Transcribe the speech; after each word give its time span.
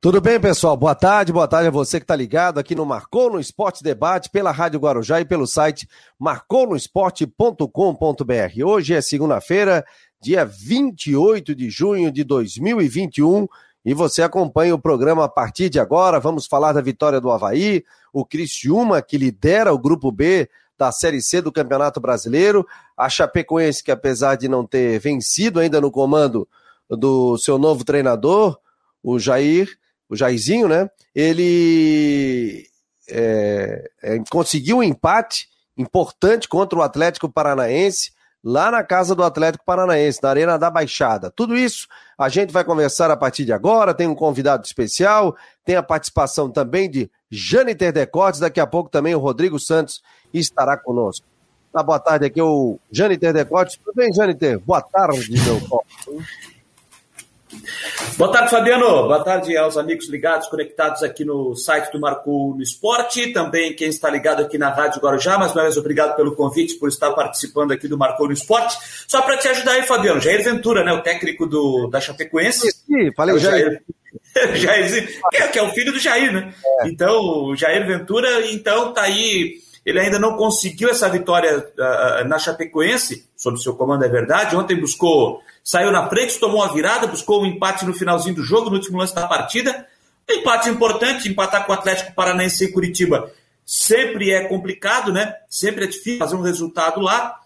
Tudo 0.00 0.20
bem, 0.20 0.38
pessoal? 0.38 0.76
Boa 0.76 0.94
tarde, 0.94 1.32
boa 1.32 1.48
tarde 1.48 1.66
a 1.66 1.72
você 1.72 1.98
que 1.98 2.04
está 2.04 2.14
ligado 2.14 2.60
aqui 2.60 2.72
no 2.72 2.86
Marcou 2.86 3.32
no 3.32 3.40
Esporte 3.40 3.82
Debate 3.82 4.30
pela 4.30 4.52
Rádio 4.52 4.78
Guarujá 4.78 5.20
e 5.20 5.24
pelo 5.24 5.44
site 5.44 5.88
marconosport.com.br. 6.16 8.64
Hoje 8.64 8.94
é 8.94 9.00
segunda-feira, 9.00 9.84
dia 10.22 10.44
28 10.44 11.52
de 11.52 11.68
junho 11.68 12.12
de 12.12 12.22
2021 12.22 13.48
e 13.84 13.92
você 13.92 14.22
acompanha 14.22 14.72
o 14.72 14.78
programa 14.78 15.24
a 15.24 15.28
partir 15.28 15.68
de 15.68 15.80
agora. 15.80 16.20
Vamos 16.20 16.46
falar 16.46 16.72
da 16.72 16.80
vitória 16.80 17.20
do 17.20 17.32
Havaí, 17.32 17.82
o 18.12 18.24
Criciúma, 18.24 19.02
que 19.02 19.18
lidera 19.18 19.74
o 19.74 19.78
grupo 19.80 20.12
B 20.12 20.48
da 20.78 20.92
Série 20.92 21.20
C 21.20 21.42
do 21.42 21.50
Campeonato 21.50 21.98
Brasileiro, 21.98 22.64
a 22.96 23.08
Chapecoense, 23.08 23.82
que 23.82 23.90
apesar 23.90 24.36
de 24.36 24.46
não 24.46 24.64
ter 24.64 25.00
vencido 25.00 25.58
ainda 25.58 25.80
no 25.80 25.90
comando 25.90 26.46
do 26.88 27.36
seu 27.36 27.58
novo 27.58 27.84
treinador, 27.84 28.60
o 29.02 29.18
Jair, 29.18 29.76
o 30.08 30.16
Jairzinho, 30.16 30.68
né? 30.68 30.88
Ele 31.14 32.66
é, 33.10 33.90
é, 34.02 34.18
conseguiu 34.30 34.78
um 34.78 34.82
empate 34.82 35.48
importante 35.76 36.48
contra 36.48 36.78
o 36.78 36.82
Atlético 36.82 37.28
Paranaense, 37.28 38.12
lá 38.42 38.70
na 38.70 38.82
casa 38.82 39.14
do 39.14 39.22
Atlético 39.22 39.64
Paranaense, 39.64 40.20
na 40.22 40.30
Arena 40.30 40.58
da 40.58 40.70
Baixada. 40.70 41.30
Tudo 41.30 41.56
isso 41.56 41.86
a 42.16 42.28
gente 42.28 42.52
vai 42.52 42.64
conversar 42.64 43.10
a 43.10 43.16
partir 43.16 43.44
de 43.44 43.52
agora. 43.52 43.94
Tem 43.94 44.06
um 44.06 44.14
convidado 44.14 44.64
especial, 44.64 45.36
tem 45.64 45.76
a 45.76 45.82
participação 45.82 46.50
também 46.50 46.90
de 46.90 47.10
Jâniter 47.30 47.92
Decotes. 47.92 48.40
Daqui 48.40 48.60
a 48.60 48.66
pouco 48.66 48.90
também 48.90 49.14
o 49.14 49.20
Rodrigo 49.20 49.58
Santos 49.58 50.02
estará 50.32 50.76
conosco. 50.76 51.26
Tá, 51.72 51.82
boa 51.82 52.00
tarde, 52.00 52.26
aqui 52.26 52.40
é 52.40 52.44
o 52.44 52.78
Jâniter 52.90 53.32
Decotes. 53.32 53.76
Tudo 53.76 53.94
bem, 53.94 54.12
Jâniter? 54.12 54.58
Boa 54.58 54.80
tarde, 54.80 55.30
meu 55.30 55.60
copo. 55.68 55.84
Boa 58.16 58.30
tarde, 58.30 58.50
Fabiano. 58.50 58.86
Boa 58.86 59.22
tarde 59.24 59.56
aos 59.56 59.76
amigos 59.76 60.08
ligados, 60.08 60.48
conectados 60.48 61.02
aqui 61.02 61.24
no 61.24 61.54
site 61.56 61.90
do 61.92 62.00
Marco 62.00 62.54
no 62.56 62.62
Esporte. 62.62 63.32
Também 63.32 63.74
quem 63.74 63.88
está 63.88 64.10
ligado 64.10 64.42
aqui 64.42 64.58
na 64.58 64.70
Rádio 64.70 65.00
Guarujá. 65.00 65.38
Mais 65.38 65.52
uma 65.52 65.62
vez, 65.62 65.76
obrigado 65.76 66.14
pelo 66.16 66.34
convite, 66.34 66.74
por 66.74 66.88
estar 66.88 67.12
participando 67.12 67.72
aqui 67.72 67.88
do 67.88 67.96
Marco 67.96 68.26
no 68.26 68.32
Esporte. 68.32 68.76
Só 69.06 69.22
para 69.22 69.36
te 69.38 69.48
ajudar 69.48 69.72
aí, 69.72 69.82
Fabiano, 69.82 70.20
Jair 70.20 70.44
Ventura, 70.44 70.84
né, 70.84 70.92
o 70.92 71.02
técnico 71.02 71.46
do, 71.46 71.88
da 71.88 72.00
Chapecoense. 72.00 72.70
Sim, 72.70 73.12
falei 73.16 73.34
o 73.34 73.38
Jair. 73.38 73.82
Jair 74.54 75.20
que, 75.30 75.36
é, 75.36 75.48
que 75.48 75.58
é 75.58 75.62
o 75.62 75.70
filho 75.70 75.92
do 75.92 75.98
Jair, 75.98 76.32
né? 76.32 76.52
É. 76.80 76.88
Então, 76.88 77.20
o 77.44 77.56
Jair 77.56 77.86
Ventura, 77.86 78.46
então, 78.50 78.92
tá 78.92 79.02
aí 79.02 79.58
ele 79.88 80.00
ainda 80.00 80.18
não 80.18 80.36
conseguiu 80.36 80.90
essa 80.90 81.08
vitória 81.08 81.58
uh, 81.58 82.28
na 82.28 82.38
Chapecoense, 82.38 83.26
sob 83.34 83.58
seu 83.58 83.74
comando 83.74 84.04
é 84.04 84.08
verdade. 84.08 84.54
Ontem 84.54 84.78
buscou 84.78 85.40
saiu 85.68 85.92
na 85.92 86.08
frente, 86.08 86.38
tomou 86.38 86.62
uma 86.62 86.72
virada, 86.72 87.06
buscou 87.06 87.42
um 87.42 87.46
empate 87.46 87.84
no 87.84 87.92
finalzinho 87.92 88.36
do 88.36 88.42
jogo, 88.42 88.70
no 88.70 88.76
último 88.76 88.96
lance 88.96 89.14
da 89.14 89.26
partida. 89.26 89.86
Empate 90.26 90.70
importante, 90.70 91.28
empatar 91.28 91.66
com 91.66 91.72
o 91.72 91.74
Atlético 91.74 92.14
Paranaense 92.14 92.64
em 92.64 92.72
Curitiba 92.72 93.30
sempre 93.68 94.32
é 94.32 94.44
complicado, 94.44 95.12
né? 95.12 95.34
Sempre 95.46 95.84
é 95.84 95.86
difícil 95.86 96.18
fazer 96.18 96.36
um 96.36 96.40
resultado 96.40 97.02
lá. 97.02 97.38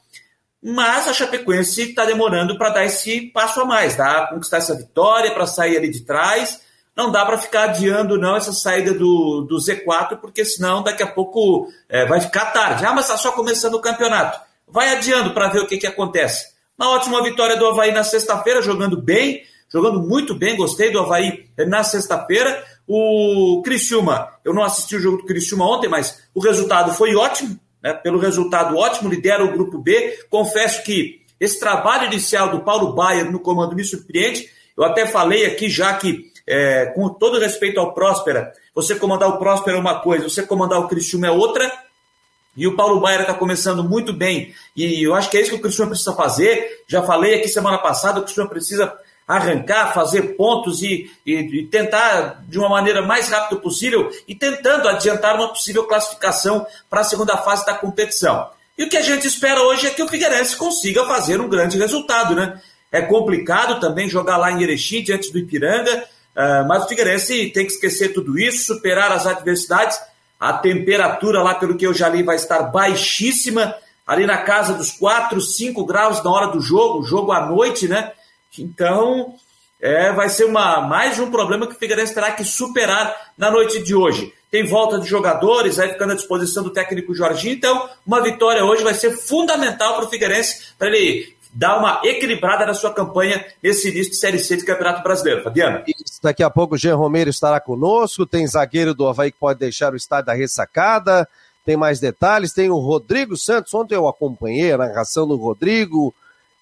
Mas 0.62 1.08
a 1.08 1.12
Chapecoense 1.12 1.90
está 1.90 2.04
demorando 2.04 2.56
para 2.56 2.70
dar 2.70 2.84
esse 2.84 3.22
passo 3.22 3.60
a 3.60 3.64
mais, 3.64 3.96
tá? 3.96 4.28
conquistar 4.28 4.58
essa 4.58 4.76
vitória, 4.76 5.32
para 5.32 5.44
sair 5.48 5.76
ali 5.76 5.90
de 5.90 6.02
trás. 6.02 6.60
Não 6.94 7.10
dá 7.10 7.26
para 7.26 7.38
ficar 7.38 7.70
adiando 7.70 8.16
não 8.16 8.36
essa 8.36 8.52
saída 8.52 8.94
do, 8.94 9.44
do 9.48 9.56
Z4, 9.56 10.18
porque 10.20 10.44
senão 10.44 10.84
daqui 10.84 11.02
a 11.02 11.08
pouco 11.08 11.66
é, 11.88 12.06
vai 12.06 12.20
ficar 12.20 12.52
tarde. 12.52 12.86
Ah, 12.86 12.92
mas 12.92 13.06
está 13.06 13.18
só 13.18 13.32
começando 13.32 13.74
o 13.74 13.80
campeonato. 13.80 14.40
Vai 14.68 14.94
adiando 14.94 15.34
para 15.34 15.48
ver 15.48 15.58
o 15.58 15.66
que, 15.66 15.76
que 15.76 15.88
acontece. 15.88 16.51
Uma 16.78 16.90
ótima 16.90 17.22
vitória 17.22 17.56
do 17.56 17.66
Havaí 17.66 17.92
na 17.92 18.02
sexta-feira, 18.02 18.62
jogando 18.62 19.00
bem, 19.00 19.42
jogando 19.68 20.00
muito 20.00 20.34
bem, 20.34 20.56
gostei 20.56 20.90
do 20.90 21.00
Havaí 21.00 21.46
na 21.66 21.84
sexta-feira. 21.84 22.64
O 22.86 23.62
Criciúma, 23.64 24.28
eu 24.44 24.52
não 24.52 24.62
assisti 24.62 24.96
o 24.96 25.00
jogo 25.00 25.18
do 25.18 25.24
Criciúma 25.24 25.66
ontem, 25.66 25.88
mas 25.88 26.22
o 26.34 26.40
resultado 26.40 26.92
foi 26.94 27.14
ótimo, 27.14 27.58
né? 27.82 27.92
pelo 27.92 28.18
resultado 28.18 28.76
ótimo, 28.76 29.10
lidera 29.10 29.44
o 29.44 29.52
grupo 29.52 29.78
B. 29.78 30.18
Confesso 30.28 30.82
que 30.82 31.22
esse 31.38 31.58
trabalho 31.58 32.06
inicial 32.06 32.50
do 32.50 32.60
Paulo 32.60 32.94
Baier 32.94 33.30
no 33.30 33.40
comando 33.40 33.74
me 33.74 33.84
surpreende. 33.84 34.48
Eu 34.76 34.84
até 34.84 35.06
falei 35.06 35.44
aqui 35.44 35.68
já 35.68 35.92
que, 35.94 36.32
é, 36.46 36.86
com 36.86 37.08
todo 37.08 37.38
respeito 37.38 37.78
ao 37.78 37.92
Próspera, 37.92 38.52
você 38.74 38.94
comandar 38.94 39.28
o 39.28 39.38
Próspera 39.38 39.76
é 39.76 39.80
uma 39.80 40.00
coisa, 40.00 40.28
você 40.28 40.42
comandar 40.42 40.80
o 40.80 40.88
Criciúma 40.88 41.26
é 41.26 41.30
outra. 41.30 41.70
E 42.56 42.66
o 42.66 42.76
Paulo 42.76 43.00
Baier 43.00 43.22
está 43.22 43.34
começando 43.34 43.82
muito 43.82 44.12
bem. 44.12 44.54
E 44.76 45.02
eu 45.02 45.14
acho 45.14 45.30
que 45.30 45.36
é 45.36 45.40
isso 45.40 45.50
que 45.50 45.56
o 45.56 45.60
Cristiano 45.60 45.90
precisa 45.90 46.14
fazer. 46.14 46.82
Já 46.86 47.02
falei 47.02 47.34
aqui 47.34 47.48
semana 47.48 47.78
passada, 47.78 48.20
o 48.20 48.22
Cristiano 48.22 48.50
precisa 48.50 48.92
arrancar, 49.26 49.94
fazer 49.94 50.36
pontos 50.36 50.82
e, 50.82 51.10
e, 51.24 51.34
e, 51.34 51.66
tentar 51.66 52.42
de 52.46 52.58
uma 52.58 52.68
maneira 52.68 53.00
mais 53.00 53.28
rápida 53.28 53.60
possível 53.60 54.10
e 54.26 54.34
tentando 54.34 54.88
adiantar 54.88 55.36
uma 55.36 55.48
possível 55.48 55.84
classificação 55.84 56.66
para 56.90 57.00
a 57.00 57.04
segunda 57.04 57.36
fase 57.38 57.64
da 57.64 57.74
competição. 57.74 58.50
E 58.76 58.84
o 58.84 58.88
que 58.88 58.96
a 58.96 59.02
gente 59.02 59.26
espera 59.26 59.62
hoje 59.62 59.86
é 59.86 59.90
que 59.90 60.02
o 60.02 60.08
Figueirense 60.08 60.56
consiga 60.56 61.06
fazer 61.06 61.40
um 61.40 61.48
grande 61.48 61.78
resultado, 61.78 62.34
né? 62.34 62.60
É 62.90 63.00
complicado 63.00 63.80
também 63.80 64.08
jogar 64.08 64.36
lá 64.36 64.50
em 64.52 64.62
Erechim, 64.62 65.02
diante 65.02 65.32
do 65.32 65.38
Ipiranga, 65.38 66.04
uh, 66.36 66.68
mas 66.68 66.84
o 66.84 66.88
Figueirense 66.88 67.50
tem 67.50 67.64
que 67.64 67.72
esquecer 67.72 68.12
tudo 68.12 68.38
isso, 68.38 68.66
superar 68.66 69.12
as 69.12 69.26
adversidades 69.26 69.98
a 70.42 70.52
temperatura 70.54 71.40
lá, 71.40 71.54
pelo 71.54 71.76
que 71.76 71.86
eu 71.86 71.94
já 71.94 72.08
li, 72.08 72.24
vai 72.24 72.34
estar 72.34 72.64
baixíssima, 72.64 73.76
ali 74.04 74.26
na 74.26 74.38
casa 74.38 74.72
dos 74.72 74.90
4, 74.90 75.40
5 75.40 75.86
graus 75.86 76.20
na 76.24 76.32
hora 76.32 76.48
do 76.48 76.60
jogo, 76.60 77.04
jogo 77.04 77.30
à 77.30 77.46
noite, 77.46 77.86
né? 77.86 78.10
Então, 78.58 79.36
é, 79.80 80.12
vai 80.12 80.28
ser 80.28 80.46
uma, 80.46 80.80
mais 80.80 81.20
um 81.20 81.30
problema 81.30 81.64
que 81.64 81.74
o 81.74 81.78
Figueirense 81.78 82.12
terá 82.12 82.32
que 82.32 82.42
superar 82.44 83.32
na 83.38 83.52
noite 83.52 83.80
de 83.84 83.94
hoje. 83.94 84.34
Tem 84.50 84.66
volta 84.66 84.98
de 84.98 85.06
jogadores, 85.06 85.78
aí 85.78 85.90
ficando 85.90 86.10
à 86.10 86.16
disposição 86.16 86.64
do 86.64 86.70
técnico 86.70 87.14
Jorginho, 87.14 87.54
então 87.54 87.88
uma 88.04 88.20
vitória 88.20 88.64
hoje 88.64 88.82
vai 88.82 88.94
ser 88.94 89.16
fundamental 89.16 89.94
para 89.94 90.06
o 90.06 90.10
Figueirense, 90.10 90.72
para 90.76 90.88
ele 90.88 91.36
dar 91.52 91.78
uma 91.78 92.00
equilibrada 92.02 92.64
na 92.64 92.74
sua 92.74 92.92
campanha 92.92 93.44
nesse 93.62 93.90
início 93.90 94.12
de 94.12 94.18
Série 94.18 94.38
C 94.38 94.56
de 94.56 94.64
Campeonato 94.64 95.02
Brasileiro. 95.02 95.42
Fabiano. 95.42 95.82
Isso, 95.86 96.18
daqui 96.22 96.42
a 96.42 96.48
pouco 96.48 96.74
o 96.74 96.78
Jean 96.78 96.96
Romero 96.96 97.28
estará 97.28 97.60
conosco, 97.60 98.24
tem 98.24 98.46
zagueiro 98.46 98.94
do 98.94 99.06
Havaí 99.06 99.30
que 99.30 99.38
pode 99.38 99.58
deixar 99.58 99.92
o 99.92 99.96
estádio 99.96 100.26
da 100.26 100.32
ressacada, 100.32 101.28
tem 101.64 101.76
mais 101.76 102.00
detalhes, 102.00 102.52
tem 102.52 102.70
o 102.70 102.78
Rodrigo 102.78 103.36
Santos, 103.36 103.74
ontem 103.74 103.94
eu 103.94 104.08
acompanhei 104.08 104.72
a 104.72 104.78
narração 104.78 105.28
do 105.28 105.36
Rodrigo, 105.36 106.14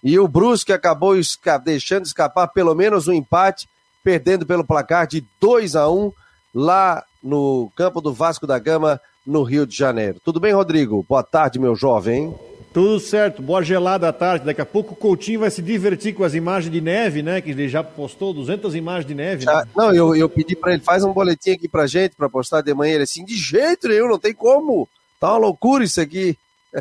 e 0.03 0.19
o 0.19 0.27
Brusque 0.27 0.73
acabou 0.73 1.17
esca 1.17 1.59
deixando 1.59 2.07
escapar 2.07 2.49
pelo 2.49 2.75
menos 2.75 3.07
um 3.07 3.12
empate, 3.12 3.69
perdendo 4.03 4.45
pelo 4.45 4.65
placar 4.65 5.07
de 5.07 5.25
2 5.41 5.77
a 5.77 5.89
1 5.89 6.12
lá 6.55 7.05
no 7.22 7.71
campo 7.77 8.01
do 8.01 8.12
Vasco 8.12 8.47
da 8.47 8.59
Gama, 8.59 9.01
no 9.27 9.43
Rio 9.43 9.67
de 9.67 9.77
Janeiro. 9.77 10.19
Tudo 10.25 10.41
bem, 10.41 10.53
Rodrigo? 10.53 11.05
Boa 11.09 11.22
tarde, 11.22 11.59
meu 11.59 11.77
jovem. 11.77 12.34
Tudo 12.73 13.01
certo, 13.01 13.43
boa 13.43 13.63
gelada 13.63 14.09
à 14.09 14.13
tarde. 14.13 14.45
Daqui 14.45 14.61
a 14.61 14.67
pouco 14.67 14.95
o 14.95 14.97
Coutinho 14.97 15.41
vai 15.41 15.51
se 15.51 15.61
divertir 15.61 16.15
com 16.15 16.23
as 16.23 16.35
imagens 16.35 16.73
de 16.73 16.81
neve, 16.81 17.21
né? 17.21 17.41
Que 17.41 17.51
ele 17.51 17.69
já 17.69 17.83
postou 17.83 18.33
200 18.33 18.77
imagens 18.77 19.07
de 19.07 19.15
neve. 19.15 19.45
Né? 19.45 19.65
não, 19.77 19.93
eu, 19.93 20.15
eu 20.15 20.29
pedi 20.29 20.55
para 20.55 20.75
ele, 20.75 20.83
faz 20.83 21.03
um 21.03 21.13
boletim 21.13 21.51
aqui 21.51 21.69
pra 21.69 21.89
gente, 21.89 22.15
para 22.15 22.29
postar 22.29 22.61
de 22.61 22.73
manhã. 22.73 22.95
Ele 22.95 23.03
assim, 23.03 23.25
de 23.25 23.35
jeito 23.35 23.89
nenhum, 23.89 24.09
não 24.09 24.21
tem 24.21 24.33
como. 24.33 24.89
Tá 25.19 25.33
uma 25.33 25.39
loucura 25.39 25.83
isso 25.83 26.01
aqui. 26.01 26.37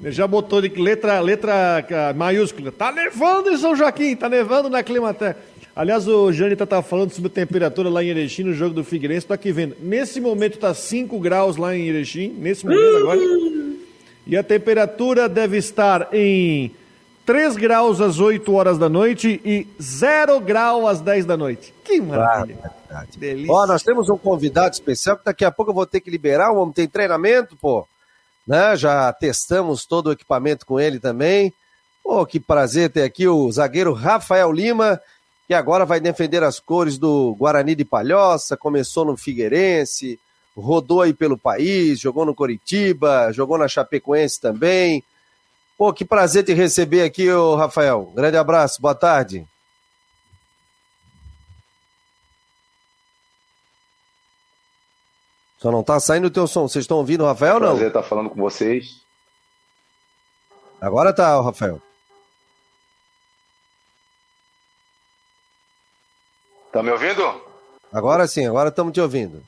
Ele 0.00 0.12
já 0.12 0.28
botou 0.28 0.62
de 0.62 0.68
letra, 0.80 1.18
letra 1.18 2.14
maiúscula. 2.14 2.70
Tá 2.70 2.92
nevando 2.92 3.50
em 3.50 3.58
São 3.58 3.74
Joaquim, 3.74 4.14
tá 4.14 4.28
nevando 4.28 4.70
na 4.70 4.80
Climaté. 4.80 5.34
Aliás, 5.74 6.06
o 6.06 6.32
Janita 6.32 6.64
tá 6.64 6.80
falando 6.82 7.10
sobre 7.10 7.26
a 7.28 7.34
temperatura 7.34 7.88
lá 7.88 8.02
em 8.02 8.08
Erechim, 8.08 8.44
no 8.44 8.52
jogo 8.52 8.74
do 8.74 8.84
Figueirense. 8.84 9.26
Tô 9.26 9.32
aqui 9.32 9.50
vendo. 9.50 9.76
Nesse 9.80 10.20
momento 10.20 10.56
tá 10.56 10.72
5 10.72 11.18
graus 11.18 11.56
lá 11.56 11.76
em 11.76 11.88
Erechim, 11.88 12.28
nesse 12.38 12.64
momento 12.64 12.96
agora. 12.96 13.67
E 14.28 14.36
a 14.36 14.42
temperatura 14.42 15.26
deve 15.26 15.56
estar 15.56 16.12
em 16.12 16.70
3 17.24 17.56
graus 17.56 17.98
às 17.98 18.20
8 18.20 18.52
horas 18.52 18.76
da 18.76 18.86
noite 18.86 19.40
e 19.42 19.66
0 19.80 20.38
grau 20.40 20.86
às 20.86 21.00
10 21.00 21.24
da 21.24 21.34
noite. 21.34 21.72
Que 21.82 21.98
maravilha. 21.98 22.70
Ah, 22.90 23.04
Delícia. 23.16 23.50
Ó, 23.50 23.66
nós 23.66 23.82
temos 23.82 24.10
um 24.10 24.18
convidado 24.18 24.74
especial 24.74 25.16
que 25.16 25.24
daqui 25.24 25.46
a 25.46 25.50
pouco 25.50 25.70
eu 25.70 25.74
vou 25.74 25.86
ter 25.86 26.00
que 26.00 26.10
liberar. 26.10 26.52
O 26.52 26.58
homem 26.58 26.74
tem 26.74 26.86
treinamento, 26.86 27.56
pô. 27.56 27.88
Né? 28.46 28.76
Já 28.76 29.10
testamos 29.14 29.86
todo 29.86 30.08
o 30.08 30.12
equipamento 30.12 30.66
com 30.66 30.78
ele 30.78 31.00
também. 31.00 31.50
Pô, 32.04 32.26
que 32.26 32.38
prazer 32.38 32.90
ter 32.90 33.04
aqui 33.04 33.26
o 33.26 33.50
zagueiro 33.50 33.94
Rafael 33.94 34.52
Lima, 34.52 35.00
que 35.46 35.54
agora 35.54 35.86
vai 35.86 36.00
defender 36.00 36.42
as 36.42 36.60
cores 36.60 36.98
do 36.98 37.34
Guarani 37.38 37.74
de 37.74 37.84
Palhoça, 37.84 38.58
começou 38.58 39.06
no 39.06 39.16
Figueirense, 39.16 40.20
rodou 40.60 41.02
aí 41.02 41.14
pelo 41.14 41.38
país, 41.38 42.00
jogou 42.00 42.24
no 42.24 42.34
Coritiba, 42.34 43.32
jogou 43.32 43.56
na 43.56 43.68
Chapecoense 43.68 44.40
também. 44.40 45.04
Pô, 45.76 45.92
que 45.92 46.04
prazer 46.04 46.44
te 46.44 46.52
receber 46.52 47.02
aqui, 47.02 47.30
ô 47.30 47.54
Rafael. 47.54 48.12
Grande 48.14 48.36
abraço, 48.36 48.82
boa 48.82 48.94
tarde. 48.94 49.46
Só 55.58 55.70
não 55.72 55.82
tá 55.82 55.98
saindo 55.98 56.26
o 56.26 56.30
teu 56.30 56.46
som. 56.46 56.68
Vocês 56.68 56.84
estão 56.84 56.98
ouvindo 56.98 57.24
o 57.24 57.26
Rafael 57.26 57.54
ou 57.54 57.60
não? 57.60 57.68
Prazer 57.70 57.88
estar 57.88 58.02
falando 58.02 58.30
com 58.30 58.40
vocês. 58.40 59.02
Agora 60.80 61.12
tá, 61.12 61.40
Rafael. 61.40 61.80
Tá 66.72 66.82
me 66.82 66.90
ouvindo? 66.90 67.42
Agora 67.92 68.26
sim, 68.28 68.46
agora 68.46 68.68
estamos 68.68 68.92
te 68.92 69.00
ouvindo. 69.00 69.42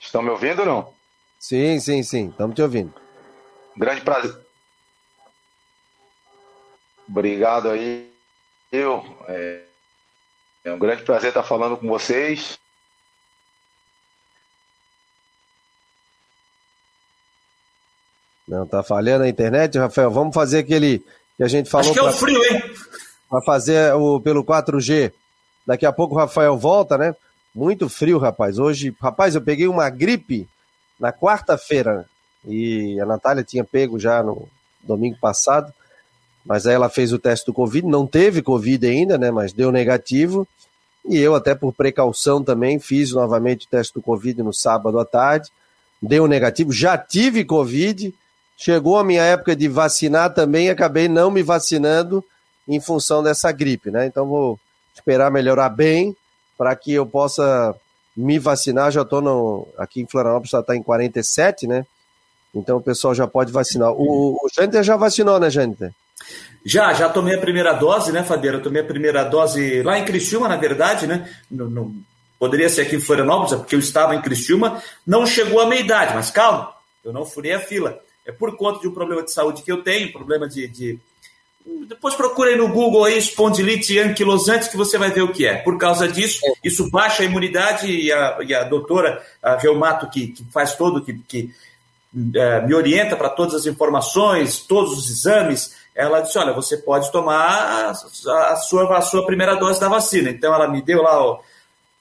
Estão 0.00 0.22
me 0.22 0.30
ouvindo 0.30 0.60
ou 0.60 0.66
não? 0.66 0.94
Sim, 1.38 1.78
sim, 1.80 2.02
sim, 2.02 2.28
estamos 2.28 2.54
te 2.54 2.62
ouvindo. 2.62 2.92
Grande 3.76 4.00
prazer. 4.00 4.36
Obrigado 7.08 7.70
aí. 7.70 8.12
Eu, 8.70 9.02
é, 9.28 9.62
é 10.64 10.72
um 10.72 10.78
grande 10.78 11.02
prazer 11.02 11.28
estar 11.28 11.42
falando 11.42 11.76
com 11.76 11.88
vocês. 11.88 12.58
Não, 18.46 18.66
tá 18.66 18.82
falhando 18.82 19.24
a 19.24 19.28
internet, 19.28 19.78
Rafael. 19.78 20.10
Vamos 20.10 20.34
fazer 20.34 20.60
aquele 20.60 21.04
que 21.36 21.42
a 21.42 21.48
gente 21.48 21.68
falou. 21.68 21.90
Acho 21.90 21.92
que 21.92 22.06
é 22.06 22.08
o 22.08 22.12
frio, 22.12 22.44
hein? 22.44 22.62
Para 23.28 23.42
fazer 23.42 23.94
o, 23.94 24.20
pelo 24.20 24.42
4G. 24.42 25.12
Daqui 25.66 25.84
a 25.84 25.92
pouco 25.92 26.14
o 26.14 26.18
Rafael 26.18 26.56
volta, 26.56 26.96
né? 26.96 27.14
Muito 27.54 27.88
frio, 27.88 28.18
rapaz. 28.18 28.58
Hoje, 28.58 28.94
rapaz, 29.00 29.34
eu 29.34 29.40
peguei 29.40 29.66
uma 29.66 29.88
gripe 29.90 30.48
na 30.98 31.12
quarta-feira 31.12 32.06
e 32.44 33.00
a 33.00 33.06
Natália 33.06 33.44
tinha 33.44 33.64
pego 33.64 33.98
já 33.98 34.22
no 34.22 34.48
domingo 34.82 35.18
passado, 35.20 35.72
mas 36.44 36.66
aí 36.66 36.74
ela 36.74 36.88
fez 36.88 37.12
o 37.12 37.18
teste 37.18 37.46
do 37.46 37.52
Covid, 37.52 37.86
não 37.86 38.06
teve 38.06 38.42
Covid 38.42 38.86
ainda, 38.86 39.18
né? 39.18 39.30
Mas 39.30 39.52
deu 39.52 39.72
negativo. 39.72 40.46
E 41.04 41.18
eu, 41.18 41.34
até 41.34 41.54
por 41.54 41.72
precaução 41.72 42.42
também, 42.42 42.78
fiz 42.78 43.12
novamente 43.12 43.66
o 43.66 43.68
teste 43.68 43.94
do 43.94 44.02
Covid 44.02 44.42
no 44.42 44.52
sábado 44.52 44.98
à 44.98 45.04
tarde, 45.04 45.50
deu 46.00 46.26
negativo, 46.26 46.72
já 46.72 46.96
tive 46.96 47.44
Covid 47.44 48.14
Chegou 48.60 48.98
a 48.98 49.04
minha 49.04 49.22
época 49.22 49.54
de 49.54 49.68
vacinar 49.68 50.34
também, 50.34 50.68
acabei 50.68 51.06
não 51.06 51.30
me 51.30 51.44
vacinando 51.44 52.24
em 52.66 52.80
função 52.80 53.22
dessa 53.22 53.52
gripe, 53.52 53.88
né? 53.88 54.04
Então 54.04 54.26
vou 54.26 54.58
esperar 54.92 55.30
melhorar 55.30 55.68
bem 55.68 56.16
para 56.58 56.74
que 56.74 56.92
eu 56.92 57.06
possa 57.06 57.74
me 58.16 58.38
vacinar. 58.38 58.90
Já 58.90 59.02
estou 59.02 59.72
aqui 59.78 60.02
em 60.02 60.06
Florianópolis, 60.06 60.50
já 60.50 60.60
está 60.60 60.76
em 60.76 60.82
47, 60.82 61.66
né? 61.66 61.86
Então 62.54 62.78
o 62.78 62.82
pessoal 62.82 63.14
já 63.14 63.26
pode 63.26 63.52
vacinar. 63.52 63.92
O, 63.92 64.34
o 64.34 64.82
já 64.82 64.96
vacinou, 64.96 65.38
né, 65.38 65.48
Jâniter? 65.48 65.92
Já, 66.66 66.92
já 66.92 67.08
tomei 67.08 67.36
a 67.36 67.40
primeira 67.40 67.72
dose, 67.74 68.10
né, 68.10 68.24
Fadeira? 68.24 68.58
Tomei 68.58 68.82
a 68.82 68.86
primeira 68.86 69.22
dose 69.22 69.82
lá 69.82 69.98
em 69.98 70.04
Criciúma, 70.04 70.48
na 70.48 70.56
verdade, 70.56 71.06
né? 71.06 71.32
No, 71.48 71.70
no, 71.70 71.94
poderia 72.38 72.68
ser 72.68 72.82
aqui 72.82 72.96
em 72.96 73.00
Florianópolis, 73.00 73.54
porque 73.54 73.76
eu 73.76 73.78
estava 73.78 74.14
em 74.14 74.20
Criciúma. 74.20 74.82
Não 75.06 75.24
chegou 75.24 75.60
a 75.60 75.66
meia 75.66 75.80
idade, 75.80 76.14
mas 76.14 76.30
calma, 76.30 76.72
eu 77.04 77.12
não 77.12 77.24
furei 77.24 77.52
a 77.52 77.60
fila 77.60 77.98
é 78.28 78.32
por 78.32 78.54
conta 78.58 78.80
de 78.80 78.86
um 78.86 78.92
problema 78.92 79.22
de 79.22 79.32
saúde 79.32 79.62
que 79.62 79.72
eu 79.72 79.82
tenho, 79.82 80.12
problema 80.12 80.46
de. 80.46 80.68
de... 80.68 81.00
Depois 81.86 82.14
procure 82.14 82.56
no 82.56 82.68
Google 82.68 83.04
aí 83.04 83.18
espondilite 83.18 83.98
anquilosante 83.98 84.70
que 84.70 84.76
você 84.76 84.96
vai 84.96 85.10
ver 85.10 85.22
o 85.22 85.32
que 85.32 85.46
é. 85.46 85.56
Por 85.56 85.76
causa 85.76 86.08
disso, 86.08 86.40
isso 86.64 86.90
baixa 86.90 87.22
a 87.22 87.26
imunidade 87.26 87.90
e 87.90 88.10
a, 88.12 88.38
e 88.40 88.54
a 88.54 88.64
doutora 88.64 89.22
a 89.42 89.56
Velmato, 89.56 90.08
que, 90.08 90.28
que 90.28 90.44
faz 90.52 90.74
todo, 90.74 91.04
que, 91.04 91.14
que 91.14 91.50
é, 92.34 92.66
me 92.66 92.74
orienta 92.74 93.16
para 93.16 93.28
todas 93.28 93.54
as 93.54 93.66
informações, 93.66 94.60
todos 94.60 94.96
os 94.96 95.10
exames, 95.10 95.76
ela 95.94 96.20
disse: 96.20 96.38
olha, 96.38 96.52
você 96.52 96.76
pode 96.78 97.10
tomar 97.12 97.36
a, 97.36 97.90
a, 97.90 98.56
sua, 98.56 98.96
a 98.96 99.02
sua 99.02 99.26
primeira 99.26 99.54
dose 99.56 99.80
da 99.80 99.88
vacina. 99.88 100.30
Então 100.30 100.54
ela 100.54 100.68
me 100.68 100.80
deu 100.80 101.02
lá 101.02 101.22
o, 101.22 101.40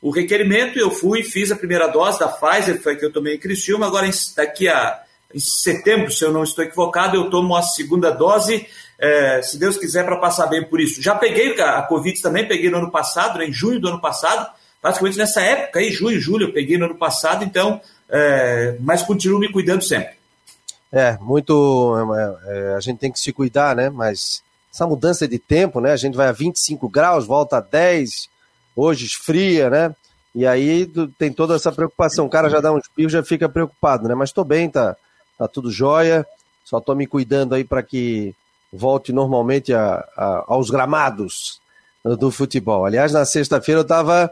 o 0.02 0.12
requerimento, 0.12 0.80
eu 0.80 0.92
fui, 0.92 1.24
fiz 1.24 1.52
a 1.52 1.56
primeira 1.56 1.88
dose 1.88 2.20
da 2.20 2.28
Pfizer, 2.28 2.82
foi 2.82 2.96
que 2.96 3.04
eu 3.04 3.12
tomei 3.12 3.36
em 3.36 3.40
Criciúma, 3.40 3.88
agora 3.88 4.10
daqui 4.36 4.68
a 4.70 5.04
em 5.34 5.40
setembro, 5.40 6.10
se 6.10 6.24
eu 6.24 6.32
não 6.32 6.44
estou 6.44 6.64
equivocado, 6.64 7.18
eu 7.18 7.30
tomo 7.30 7.56
a 7.56 7.62
segunda 7.62 8.12
dose, 8.12 8.66
é, 9.00 9.42
se 9.42 9.58
Deus 9.60 9.78
quiser, 9.78 10.06
para 10.06 10.18
passar 10.18 10.48
bem 10.48 10.64
por 10.64 10.80
isso. 10.80 11.02
Já 11.02 11.16
peguei 11.16 11.60
a 11.62 11.82
Covid 11.84 12.22
também, 12.22 12.48
peguei 12.48 12.70
no 12.70 12.78
ano 12.78 12.92
passado, 12.92 13.40
né, 13.40 13.46
em 13.46 13.54
junho 13.54 13.80
do 13.80 13.88
ano 13.88 14.02
passado, 14.02 14.50
praticamente 14.82 15.18
nessa 15.18 15.42
época 15.42 15.80
aí, 15.80 15.92
junho, 15.92 16.20
julho, 16.20 16.48
eu 16.48 16.54
peguei 16.54 16.78
no 16.78 16.86
ano 16.86 16.96
passado, 16.96 17.44
então, 17.44 17.80
é, 18.10 18.76
mas 18.80 19.04
continuo 19.04 19.40
me 19.40 19.52
cuidando 19.52 19.84
sempre. 19.84 20.18
É, 20.92 21.18
muito. 21.20 21.96
É, 22.46 22.72
é 22.72 22.76
a 22.76 22.80
gente 22.80 22.98
tem 22.98 23.12
que 23.12 23.20
se 23.20 23.34
cuidar, 23.34 23.76
né? 23.76 23.90
Mas 23.90 24.42
essa 24.74 24.88
mudança 24.88 25.28
de 25.28 25.38
tempo, 25.38 25.82
né? 25.82 25.92
A 25.92 25.98
gente 25.98 26.16
vai 26.16 26.28
a 26.28 26.32
25 26.32 26.88
graus, 26.88 27.26
volta 27.26 27.58
a 27.58 27.62
10, 27.62 28.30
hoje 28.76 29.06
esfria, 29.06 29.70
né? 29.70 29.96
E 30.34 30.46
aí 30.46 30.90
tem 31.18 31.32
toda 31.32 31.56
essa 31.56 31.72
preocupação. 31.72 32.26
O 32.26 32.30
cara 32.30 32.50
já 32.50 32.62
dá 32.62 32.72
um 32.72 32.78
espirro, 32.78 33.10
já 33.10 33.24
fica 33.24 33.50
preocupado, 33.50 34.08
né? 34.08 34.16
Mas 34.16 34.32
tô 34.32 34.44
bem, 34.44 34.70
tá? 34.70 34.96
tá 35.38 35.48
tudo 35.48 35.72
jóia. 35.72 36.26
Só 36.64 36.78
estou 36.80 36.96
me 36.96 37.08
cuidando 37.08 37.56
aí 37.56 37.64
para 37.64 37.82
que 37.82 38.36
volte 38.78 39.12
normalmente 39.12 39.74
a, 39.74 40.08
a, 40.16 40.46
aos 40.48 40.70
gramados 40.70 41.60
do 42.04 42.32
futebol. 42.32 42.86
Aliás, 42.86 43.12
na 43.12 43.26
sexta-feira 43.26 43.80
eu 43.80 43.84
estava. 43.84 44.32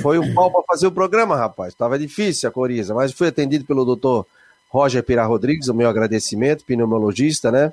Foi 0.00 0.18
um 0.18 0.32
pau 0.32 0.50
para 0.50 0.62
fazer 0.62 0.86
o 0.86 0.92
programa, 0.92 1.36
rapaz. 1.36 1.74
Estava 1.74 1.98
difícil 1.98 2.48
a 2.48 2.52
coriza, 2.52 2.94
mas 2.94 3.12
fui 3.12 3.28
atendido 3.28 3.66
pelo 3.66 3.84
doutor 3.84 4.26
Roger 4.70 5.02
Pira 5.02 5.26
Rodrigues, 5.26 5.68
o 5.68 5.74
meu 5.74 5.88
agradecimento, 5.88 6.64
pneumologista, 6.64 7.52
né? 7.52 7.72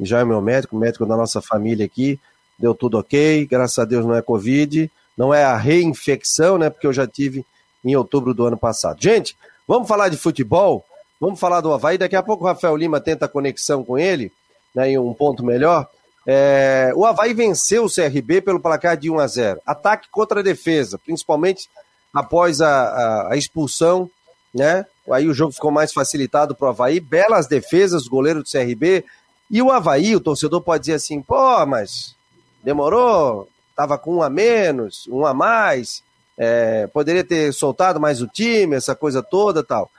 Já 0.00 0.18
é 0.18 0.24
meu 0.24 0.40
médico, 0.40 0.76
médico 0.76 1.06
da 1.06 1.16
nossa 1.16 1.40
família 1.40 1.86
aqui. 1.86 2.18
Deu 2.58 2.74
tudo 2.74 2.98
ok, 2.98 3.46
graças 3.46 3.78
a 3.78 3.84
Deus 3.84 4.04
não 4.04 4.14
é 4.14 4.22
Covid, 4.22 4.90
não 5.16 5.32
é 5.32 5.44
a 5.44 5.56
reinfecção, 5.56 6.58
né? 6.58 6.70
Porque 6.70 6.86
eu 6.86 6.92
já 6.92 7.06
tive 7.06 7.46
em 7.84 7.94
outubro 7.94 8.34
do 8.34 8.44
ano 8.44 8.56
passado. 8.56 9.00
Gente, 9.00 9.36
vamos 9.66 9.86
falar 9.86 10.08
de 10.08 10.16
futebol. 10.16 10.84
Vamos 11.20 11.38
falar 11.38 11.60
do 11.60 11.72
Havaí. 11.72 11.96
Daqui 11.96 12.16
a 12.16 12.22
pouco 12.22 12.44
o 12.44 12.46
Rafael 12.46 12.76
Lima 12.76 13.00
tenta 13.00 13.26
a 13.26 13.28
conexão 13.28 13.84
com 13.84 13.96
ele, 13.96 14.32
né, 14.74 14.90
em 14.90 14.98
um 14.98 15.14
ponto 15.14 15.44
melhor. 15.44 15.88
É, 16.26 16.92
o 16.96 17.04
Havaí 17.04 17.34
venceu 17.34 17.84
o 17.84 17.90
CRB 17.90 18.40
pelo 18.40 18.60
placar 18.60 18.96
de 18.96 19.10
1 19.10 19.18
a 19.18 19.26
0. 19.26 19.60
Ataque 19.66 20.08
contra 20.10 20.40
a 20.40 20.42
defesa, 20.42 20.98
principalmente 20.98 21.68
após 22.12 22.60
a, 22.60 22.70
a, 22.70 23.32
a 23.32 23.36
expulsão, 23.36 24.10
né? 24.54 24.86
Aí 25.10 25.28
o 25.28 25.34
jogo 25.34 25.52
ficou 25.52 25.70
mais 25.70 25.92
facilitado 25.92 26.54
para 26.54 26.66
o 26.66 26.70
Havaí. 26.70 26.98
Belas 26.98 27.46
defesas, 27.46 28.08
goleiro 28.08 28.42
do 28.42 28.48
CRB. 28.48 29.04
E 29.50 29.60
o 29.60 29.70
Havaí, 29.70 30.16
o 30.16 30.20
torcedor 30.20 30.62
pode 30.62 30.82
dizer 30.82 30.94
assim, 30.94 31.20
pô, 31.20 31.66
mas 31.66 32.14
demorou, 32.62 33.48
tava 33.76 33.98
com 33.98 34.16
um 34.16 34.22
a 34.22 34.30
menos, 34.30 35.06
um 35.08 35.26
a 35.26 35.34
mais, 35.34 36.02
é, 36.38 36.86
poderia 36.86 37.22
ter 37.22 37.52
soltado 37.52 38.00
mais 38.00 38.22
o 38.22 38.26
time, 38.26 38.76
essa 38.76 38.94
coisa 38.94 39.22
toda 39.22 39.62
tal. 39.62 39.90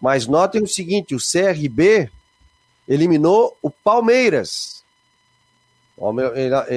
Mas 0.00 0.26
notem 0.26 0.62
o 0.62 0.66
seguinte: 0.66 1.14
o 1.14 1.18
CRB 1.18 2.10
eliminou 2.88 3.56
o 3.62 3.70
Palmeiras 3.70 4.82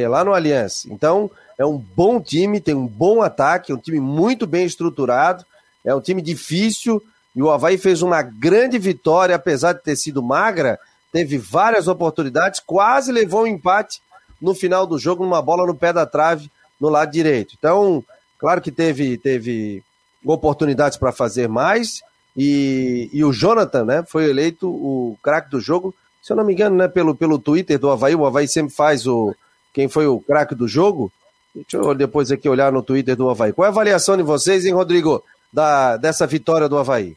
lá 0.09 0.23
no 0.23 0.33
Aliança. 0.33 0.87
Então, 0.91 1.29
é 1.57 1.65
um 1.65 1.77
bom 1.77 2.19
time, 2.19 2.59
tem 2.59 2.73
um 2.73 2.87
bom 2.87 3.21
ataque, 3.21 3.71
é 3.71 3.75
um 3.75 3.79
time 3.79 3.99
muito 3.99 4.45
bem 4.47 4.65
estruturado, 4.65 5.45
é 5.85 5.93
um 5.93 6.01
time 6.01 6.21
difícil. 6.21 7.01
E 7.35 7.41
o 7.41 7.50
Havaí 7.50 7.77
fez 7.77 8.01
uma 8.01 8.21
grande 8.21 8.77
vitória, 8.77 9.36
apesar 9.36 9.74
de 9.74 9.83
ter 9.83 9.95
sido 9.95 10.21
magra, 10.21 10.79
teve 11.12 11.38
várias 11.38 11.88
oportunidades, 11.88 12.59
quase 12.59 13.12
levou 13.12 13.43
um 13.43 13.47
empate 13.47 14.01
no 14.41 14.55
final 14.55 14.88
do 14.88 14.97
jogo, 14.97 15.24
numa 15.24 15.41
bola 15.41 15.65
no 15.65 15.75
pé 15.75 15.93
da 15.93 16.05
trave, 16.05 16.51
no 16.79 16.89
lado 16.89 17.12
direito. 17.12 17.55
Então, 17.57 18.03
claro 18.39 18.59
que 18.59 18.71
teve, 18.71 19.17
teve 19.17 19.83
oportunidades 20.25 20.97
para 20.97 21.12
fazer 21.12 21.47
mais, 21.47 22.01
e, 22.35 23.09
e 23.11 23.23
o 23.23 23.33
Jonathan, 23.33 23.85
né, 23.85 24.03
foi 24.07 24.29
eleito 24.29 24.69
o 24.69 25.17
craque 25.21 25.50
do 25.50 25.59
jogo, 25.59 25.93
se 26.21 26.31
eu 26.31 26.38
não 26.38 26.43
me 26.43 26.53
engano, 26.53 26.75
né, 26.75 26.88
pelo, 26.88 27.15
pelo 27.15 27.39
Twitter 27.39 27.79
do 27.79 27.89
Havaí, 27.89 28.15
o 28.15 28.25
Havaí 28.25 28.47
sempre 28.47 28.73
faz 28.73 29.07
o 29.07 29.35
quem 29.73 29.88
foi 29.88 30.05
o 30.05 30.19
craque 30.19 30.53
do 30.53 30.67
jogo. 30.67 31.11
Deixa 31.55 31.77
eu 31.77 31.95
depois 31.95 32.31
aqui 32.31 32.47
olhar 32.47 32.71
no 32.71 32.83
Twitter 32.83 33.15
do 33.15 33.29
Havaí. 33.29 33.53
Qual 33.53 33.65
é 33.65 33.69
a 33.69 33.71
avaliação 33.71 34.15
de 34.15 34.23
vocês, 34.23 34.65
hein, 34.65 34.73
Rodrigo, 34.73 35.23
da, 35.51 35.97
dessa 35.97 36.27
vitória 36.27 36.69
do 36.69 36.77
Havaí? 36.77 37.15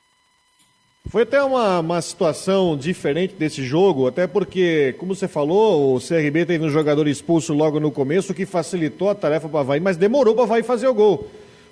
Foi 1.11 1.23
até 1.23 1.43
uma, 1.43 1.81
uma 1.81 2.01
situação 2.01 2.77
diferente 2.77 3.35
desse 3.35 3.63
jogo, 3.63 4.07
até 4.07 4.27
porque, 4.27 4.95
como 4.99 5.15
você 5.15 5.29
falou, 5.29 5.95
o 5.95 6.01
CRB 6.01 6.47
teve 6.47 6.65
um 6.65 6.71
jogador 6.71 7.07
expulso 7.07 7.53
logo 7.53 7.79
no 7.79 7.93
começo, 7.93 8.33
que 8.33 8.47
facilitou 8.47 9.11
a 9.11 9.15
tarefa 9.15 9.49
para 9.49 9.59
o 9.59 9.61
Havaí, 9.61 9.81
mas 9.81 9.99
demorou 9.99 10.35
para 10.35 10.41
o 10.41 10.45
Havaí 10.45 10.63
fazer 10.63 10.89
o 10.89 10.95
gol. 10.95 11.29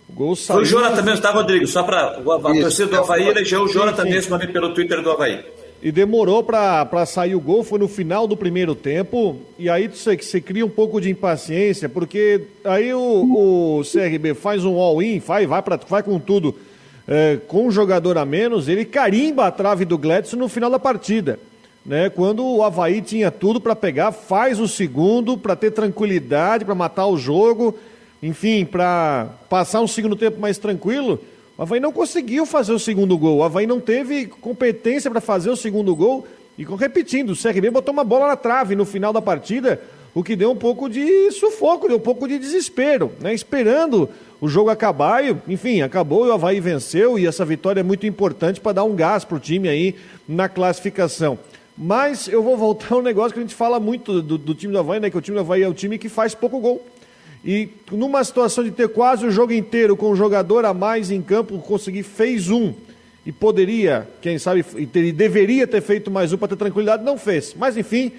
O 0.09 0.12
gol 0.12 0.37
saiu. 0.37 0.59
Foi 0.59 0.62
o 0.64 0.66
Jonathan 0.66 1.02
mesmo, 1.02 1.23
tá, 1.23 1.30
Rodrigo? 1.30 1.66
Só 1.66 1.82
para 1.82 2.18
a 2.18 2.21
torcida 2.21 2.87
do 2.87 2.97
Havaí 2.99 3.28
elegeu 3.28 3.62
o 3.62 3.68
Jonathan 3.68 4.04
mesmo 4.04 4.35
ali 4.35 4.47
pelo 4.49 4.75
Twitter 4.75 5.02
do 5.02 5.11
Havaí. 5.11 5.44
E 5.82 5.90
demorou 5.90 6.44
para 6.44 7.04
sair 7.04 7.35
o 7.35 7.40
gol, 7.40 7.64
foi 7.64 7.80
no 7.80 7.88
final 7.88 8.28
do 8.28 8.37
primeiro 8.37 8.73
tempo. 8.73 9.40
E 9.59 9.68
aí 9.68 9.88
você, 9.88 10.16
você 10.16 10.40
cria 10.40 10.64
um 10.64 10.71
pouco 10.71 11.00
de 11.00 11.11
impaciência, 11.11 11.88
porque 11.88 12.42
aí 12.64 12.94
o, 12.94 13.80
o 13.80 13.82
CRB 13.82 14.35
faz 14.35 14.64
um 14.64 14.78
all-in, 14.78 15.18
vai, 15.18 15.44
vai, 15.44 15.61
pra, 15.61 15.76
vai 15.88 16.04
com 16.04 16.21
tudo, 16.21 16.54
é, 17.09 17.37
com 17.49 17.66
um 17.66 17.71
jogador 17.73 18.16
a 18.16 18.25
menos, 18.25 18.68
ele 18.68 18.85
carimba 18.85 19.47
a 19.47 19.50
trave 19.50 19.85
do 19.85 19.99
Gladson 19.99 20.37
no 20.37 20.49
final 20.49 20.71
da 20.71 20.78
partida. 20.78 21.38
Né, 21.85 22.09
quando 22.09 22.47
o 22.47 22.62
Havaí 22.62 23.02
tinha 23.02 23.28
tudo 23.28 23.61
para 23.61 23.75
pegar, 23.75 24.12
faz 24.12 24.61
o 24.61 24.68
segundo 24.68 25.37
para 25.37 25.56
ter 25.56 25.73
tranquilidade, 25.73 26.64
para 26.64 26.76
matar 26.76 27.09
o 27.09 27.18
jogo 27.18 27.76
enfim, 28.23 28.64
para 28.64 29.31
passar 29.49 29.81
um 29.81 29.88
segundo 29.88 30.14
tempo 30.14 30.41
mais 30.41 30.57
tranquilo, 30.57 31.21
o 31.59 31.62
Havaí 31.62 31.81
não 31.81 31.93
conseguiu 31.93 32.47
fazer 32.47 32.73
o 32.73 32.79
segundo 32.79 33.19
gol. 33.19 33.38
O 33.38 33.43
Havaí 33.45 33.67
não 33.67 33.81
teve 33.81 34.26
competência 34.26 35.11
para 35.11 35.21
fazer 35.21 35.50
o 35.50 35.57
segundo 35.57 35.95
gol. 35.95 36.26
E 36.57 36.64
repetindo, 36.64 37.31
o 37.31 37.37
CRB 37.37 37.71
botou 37.71 37.93
uma 37.93 38.05
bola 38.05 38.29
na 38.29 38.37
trave 38.37 38.76
no 38.76 38.85
final 38.85 39.12
da 39.12 39.21
partida, 39.21 39.81
o 40.14 40.23
que 40.23 40.37
deu 40.37 40.50
um 40.50 40.57
pouco 40.57 40.88
de 40.88 41.31
sufoco, 41.33 41.88
deu 41.88 41.97
um 41.97 42.00
pouco 42.00 42.29
de 42.29 42.38
desespero, 42.38 43.11
né? 43.21 43.35
Esperando 43.35 44.09
o 44.41 44.49
jogo 44.49 44.71
acabar 44.71 45.25
e, 45.25 45.35
enfim, 45.49 45.81
acabou 45.81 46.26
e 46.26 46.29
o 46.29 46.33
Havaí 46.33 46.61
venceu 46.61 47.19
e 47.19 47.26
essa 47.26 47.45
vitória 47.45 47.81
é 47.81 47.83
muito 47.83 48.07
importante 48.07 48.61
para 48.61 48.73
dar 48.73 48.85
um 48.85 48.95
gás 48.95 49.25
para 49.25 49.37
o 49.37 49.41
time 49.41 49.69
aí 49.69 49.95
na 50.29 50.49
classificação. 50.49 51.38
Mas 51.76 52.29
eu 52.29 52.43
vou 52.43 52.57
voltar 52.57 52.95
ao 52.95 53.00
negócio 53.02 53.33
que 53.33 53.38
a 53.38 53.43
gente 53.43 53.55
fala 53.55 53.81
muito 53.81 54.21
do, 54.21 54.37
do, 54.37 54.55
time 54.55 54.73
do 54.73 54.79
Havaí, 54.79 55.00
né? 55.00 55.11
Que 55.11 55.17
o 55.17 55.21
time 55.21 55.37
do 55.37 55.41
Havaí 55.41 55.62
é 55.62 55.69
o 55.69 55.75
time 55.75 55.99
que 55.99 56.09
faz 56.09 56.35
pouco 56.35 56.61
gol. 56.61 56.85
E 57.44 57.68
numa 57.90 58.22
situação 58.22 58.62
de 58.62 58.70
ter 58.70 58.88
quase 58.88 59.26
o 59.26 59.30
jogo 59.30 59.52
inteiro 59.52 59.96
com 59.96 60.11
um 60.11 60.16
jogador 60.16 60.64
a 60.64 60.72
mais 60.72 61.11
em 61.11 61.20
campo, 61.20 61.58
conseguir 61.58 62.04
fez 62.04 62.49
um. 62.49 62.72
E 63.25 63.32
poderia, 63.32 64.08
quem 64.20 64.38
sabe, 64.38 64.64
e 64.76 65.12
deveria 65.12 65.66
ter 65.66 65.80
feito 65.80 66.11
mais 66.11 66.32
um 66.32 66.38
para 66.38 66.49
ter 66.49 66.56
tranquilidade, 66.56 67.04
não 67.04 67.16
fez. 67.16 67.54
Mas 67.54 67.76
enfim, 67.76 68.12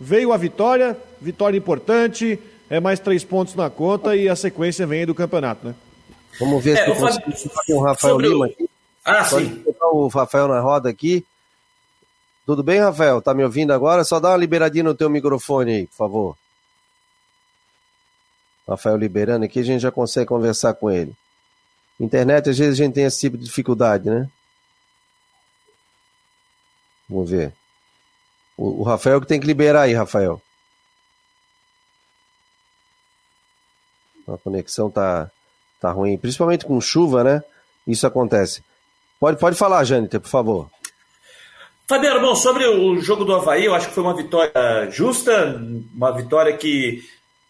veio 0.00 0.32
a 0.32 0.36
vitória, 0.36 0.96
vitória 1.20 1.56
importante, 1.56 2.38
é 2.68 2.80
mais 2.80 2.98
três 2.98 3.24
pontos 3.24 3.54
na 3.54 3.70
conta 3.70 4.16
e 4.16 4.28
a 4.28 4.36
sequência 4.36 4.86
vem 4.86 5.00
aí 5.00 5.06
do 5.06 5.14
campeonato, 5.14 5.66
né? 5.66 5.74
Vamos 6.38 6.62
ver 6.62 6.76
é, 6.76 6.84
se 6.84 6.90
eu 6.90 6.96
consigo 6.96 7.54
com 7.66 7.74
o 7.74 7.82
Rafael 7.82 8.18
Lima 8.18 8.46
aqui. 8.46 8.68
Ah, 9.04 9.24
Pode 9.24 9.46
sim. 9.46 9.64
O 9.92 10.08
Rafael 10.08 10.48
na 10.48 10.60
roda 10.60 10.90
aqui. 10.90 11.24
Tudo 12.44 12.62
bem, 12.62 12.80
Rafael? 12.80 13.22
Tá 13.22 13.32
me 13.32 13.44
ouvindo 13.44 13.72
agora? 13.72 14.04
Só 14.04 14.20
dá 14.20 14.30
uma 14.30 14.36
liberadinha 14.36 14.84
no 14.84 14.94
teu 14.94 15.08
microfone 15.08 15.72
aí, 15.72 15.86
por 15.86 15.96
favor. 15.96 16.36
Rafael 18.68 18.96
liberando 18.96 19.44
aqui, 19.44 19.60
a 19.60 19.64
gente 19.64 19.80
já 19.80 19.92
consegue 19.92 20.26
conversar 20.26 20.74
com 20.74 20.90
ele. 20.90 21.14
Internet, 22.00 22.50
às 22.50 22.58
vezes 22.58 22.78
a 22.78 22.84
gente 22.84 22.94
tem 22.94 23.04
esse 23.04 23.20
tipo 23.20 23.38
de 23.38 23.44
dificuldade, 23.44 24.10
né? 24.10 24.28
Vamos 27.08 27.30
ver. 27.30 27.54
O, 28.56 28.80
o 28.80 28.82
Rafael 28.82 29.20
que 29.20 29.26
tem 29.26 29.40
que 29.40 29.46
liberar 29.46 29.82
aí, 29.82 29.94
Rafael. 29.94 30.42
A 34.26 34.36
conexão 34.36 34.90
tá, 34.90 35.30
tá 35.80 35.92
ruim, 35.92 36.18
principalmente 36.18 36.66
com 36.66 36.80
chuva, 36.80 37.22
né? 37.22 37.42
Isso 37.86 38.06
acontece. 38.06 38.64
Pode, 39.20 39.38
pode 39.38 39.56
falar, 39.56 39.84
Jâniter, 39.84 40.20
por 40.20 40.28
favor. 40.28 40.70
Fabiano, 41.88 42.20
bom, 42.20 42.34
sobre 42.34 42.66
o 42.66 43.00
jogo 43.00 43.24
do 43.24 43.32
Havaí, 43.32 43.64
eu 43.64 43.74
acho 43.74 43.88
que 43.88 43.94
foi 43.94 44.02
uma 44.02 44.16
vitória 44.16 44.90
justa, 44.90 45.56
uma 45.94 46.10
vitória 46.10 46.56
que 46.56 47.00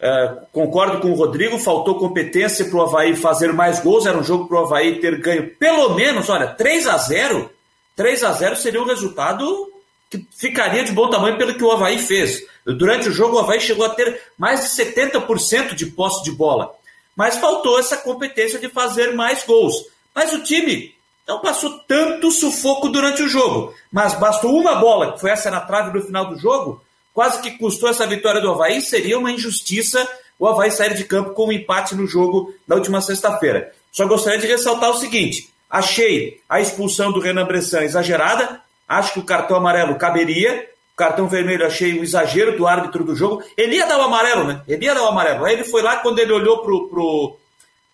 é, 0.01 0.37
concordo 0.53 1.01
com 1.01 1.11
o 1.11 1.15
Rodrigo, 1.15 1.59
faltou 1.59 1.99
competência 1.99 2.67
para 2.67 2.77
o 2.77 2.83
Havaí 2.83 3.17
fazer 3.17 3.53
mais 3.53 3.81
gols, 3.81 4.07
era 4.07 4.19
um 4.19 4.25
jogo 4.25 4.47
para 4.47 4.61
o 4.61 4.65
Havaí 4.65 5.01
ter 5.01 5.19
ganho 5.21 5.49
pelo 5.57 5.95
menos, 5.95 6.29
olha, 6.29 6.49
3 6.49 6.87
a 6.87 6.99
0 6.99 7.51
3 7.97 8.25
a 8.25 8.33
0 8.33 8.57
seria 8.57 8.83
um 8.83 8.87
resultado 8.87 9.73
que 10.11 10.25
ficaria 10.37 10.85
de 10.85 10.93
bom 10.93 11.09
tamanho 11.09 11.39
pelo 11.39 11.55
que 11.55 11.65
o 11.65 11.73
Havaí 11.73 11.99
fez. 11.99 12.43
Durante 12.65 13.09
o 13.09 13.13
jogo, 13.13 13.37
o 13.37 13.39
Havaí 13.41 13.61
chegou 13.61 13.87
a 13.87 13.91
ter 13.91 14.21
mais 14.39 14.61
de 14.61 14.85
70% 14.85 15.75
de 15.75 15.87
posse 15.87 16.23
de 16.23 16.31
bola. 16.31 16.75
Mas 17.17 17.39
faltou 17.39 17.79
essa 17.79 17.97
competência 17.97 18.59
de 18.59 18.69
fazer 18.69 19.15
mais 19.15 19.43
gols. 19.45 19.87
Mas 20.15 20.33
o 20.33 20.43
time 20.43 20.95
não 21.27 21.41
passou 21.41 21.79
tanto 21.89 22.31
sufoco 22.31 22.89
durante 22.89 23.23
o 23.23 23.29
jogo. 23.29 23.75
Mas 23.91 24.15
bastou 24.15 24.55
uma 24.55 24.77
bola, 24.77 25.13
que 25.13 25.21
foi 25.21 25.31
essa 25.31 25.51
na 25.51 25.61
trave 25.61 25.97
no 25.99 26.05
final 26.05 26.27
do 26.27 26.39
jogo, 26.39 26.83
quase 27.17 27.41
que 27.41 27.53
custou 27.53 27.89
essa 27.89 28.07
vitória 28.07 28.43
do 28.43 28.51
Havaí. 28.51 28.83
Seria 28.83 29.19
uma 29.19 29.33
injustiça 29.33 30.07
o 30.39 30.47
Havaí 30.47 30.71
sair 30.71 30.93
de 30.93 31.05
campo 31.05 31.31
com 31.31 31.47
um 31.47 31.53
empate 31.53 31.95
no 31.95 32.07
jogo 32.07 32.53
da 32.69 32.75
última 32.75 33.01
sexta-feira. 33.01 33.73
Só 33.91 34.07
gostaria 34.07 34.39
de 34.39 34.47
ressaltar 34.47 34.91
o 34.91 34.99
seguinte: 34.99 35.49
achei 35.71 36.43
a 36.47 36.61
expulsão 36.61 37.11
do 37.11 37.19
Renan 37.19 37.47
Bressan 37.47 37.85
exagerada, 37.85 38.61
acho 38.87 39.15
que 39.15 39.21
o 39.21 39.25
cartão 39.25 39.57
amarelo 39.57 39.97
caberia. 39.97 40.69
O 40.93 40.97
cartão 40.97 41.27
vermelho 41.27 41.67
achei 41.67 41.99
um 41.99 42.03
exagero 42.03 42.57
do 42.57 42.67
árbitro 42.67 43.03
do 43.03 43.17
jogo. 43.17 43.43
Ele 43.57 43.77
ia 43.77 43.87
dar 43.87 43.99
o 43.99 44.03
amarelo, 44.03 44.45
né? 44.45 44.63
Ele 44.69 44.85
ia 44.85 44.95
dar 44.95 45.05
o 45.05 45.09
amarelo. 45.09 45.45
Aí 45.45 45.55
ele 45.55 45.65
foi 45.65 45.83
lá, 45.83 45.97
quando 45.97 46.19
ele 46.19 46.33
olhou 46.33 46.63
pro, 46.63 46.89
pro, 46.89 47.37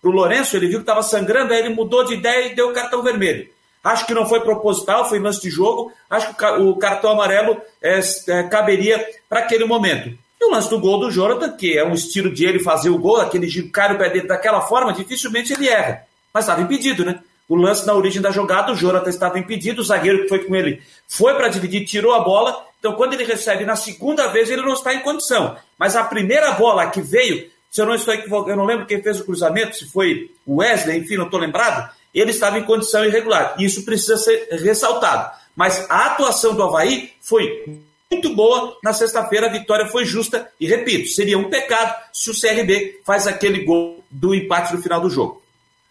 pro 0.01 0.11
Lourenço, 0.11 0.57
ele 0.57 0.69
viu 0.69 0.79
que 0.79 0.85
estava 0.85 1.03
sangrando, 1.03 1.53
aí 1.53 1.61
ele 1.61 1.75
mudou 1.75 2.05
de 2.05 2.15
ideia 2.15 2.47
e 2.47 2.55
deu 2.55 2.71
o 2.71 2.73
cartão 2.73 3.03
vermelho. 3.03 3.49
Acho 3.83 4.07
que 4.07 4.15
não 4.15 4.27
foi 4.27 4.41
proposital, 4.41 5.09
foi 5.09 5.19
lance 5.19 5.43
de 5.43 5.51
jogo. 5.51 5.93
Acho 6.09 6.35
que 6.35 6.45
o 6.45 6.77
cartão 6.77 7.11
amarelo 7.11 7.61
é, 7.83 8.01
é, 8.29 8.43
caberia 8.45 9.05
para 9.29 9.41
aquele 9.41 9.65
momento. 9.65 10.17
E 10.41 10.45
o 10.45 10.51
lance 10.51 10.71
do 10.71 10.79
gol 10.79 11.01
do 11.01 11.11
Jonathan, 11.11 11.57
que 11.57 11.77
é 11.77 11.85
um 11.85 11.95
estilo 11.95 12.33
de 12.33 12.45
ele 12.45 12.61
fazer 12.61 12.91
o 12.91 12.99
gol, 12.99 13.21
aquele 13.21 13.49
giro 13.49 13.71
cai 13.71 13.93
o 13.93 13.99
pé 13.99 14.11
dele 14.11 14.29
daquela 14.29 14.61
forma, 14.61 14.93
dificilmente 14.93 15.53
ele 15.53 15.69
erra. 15.69 16.05
Mas 16.33 16.45
estava 16.45 16.63
impedido, 16.63 17.05
né? 17.05 17.21
O 17.49 17.57
lance 17.57 17.87
na 17.87 17.95
origem 17.95 18.23
da 18.23 18.31
jogada, 18.31 18.73
o 18.73 18.77
Jonathan 18.77 19.11
estava 19.11 19.39
impedido, 19.39 19.83
o 19.83 19.85
zagueiro 19.85 20.23
que 20.23 20.29
foi 20.29 20.41
com 20.41 20.55
ele 20.55 20.81
foi 21.09 21.35
para 21.35 21.49
dividir, 21.49 21.85
tirou 21.85 22.15
a 22.15 22.21
bola. 22.21 22.65
Então, 22.79 22.95
quando 22.95 23.15
ele 23.15 23.25
recebe 23.25 23.65
na 23.65 23.77
segunda 23.77 24.29
vez, 24.29 24.51
ele 24.51 24.63
não 24.63 24.73
está 24.73 24.95
em 24.95 25.01
condição. 25.01 25.57
Mas 25.77 25.95
a 25.95 26.05
primeira 26.05 26.53
bola 26.53 26.89
que 26.89 27.01
veio, 27.01 27.51
se 27.71 27.81
eu 27.81 27.87
não 27.87 27.95
estou 27.95 28.15
equivocado, 28.15 28.51
eu 28.51 28.57
não 28.57 28.65
lembro 28.65 28.87
quem 28.87 29.03
fez 29.03 29.21
o 29.21 29.25
cruzamento, 29.25 29.77
se 29.77 29.91
foi 29.91 30.31
o 30.47 30.57
Wesley, 30.57 30.99
enfim, 30.99 31.17
não 31.17 31.27
estou 31.27 31.39
lembrado, 31.39 31.91
ele 32.21 32.31
estava 32.31 32.59
em 32.59 32.65
condição 32.65 33.05
irregular. 33.05 33.55
Isso 33.59 33.85
precisa 33.85 34.17
ser 34.17 34.49
ressaltado. 34.51 35.31
Mas 35.57 35.87
a 35.91 36.07
atuação 36.07 36.55
do 36.55 36.63
Havaí 36.63 37.13
foi 37.21 37.81
muito 38.11 38.35
boa. 38.35 38.77
Na 38.83 38.93
sexta-feira, 38.93 39.47
a 39.47 39.53
vitória 39.53 39.87
foi 39.87 40.05
justa. 40.05 40.49
E 40.61 40.67
repito, 40.67 41.09
seria 41.09 41.39
um 41.39 41.49
pecado 41.49 41.95
se 42.13 42.31
o 42.31 42.39
CRB 42.39 43.01
faz 43.05 43.27
aquele 43.27 43.65
gol 43.65 44.03
do 44.11 44.35
empate 44.35 44.75
no 44.75 44.83
final 44.83 45.01
do 45.01 45.11
jogo. 45.11 45.43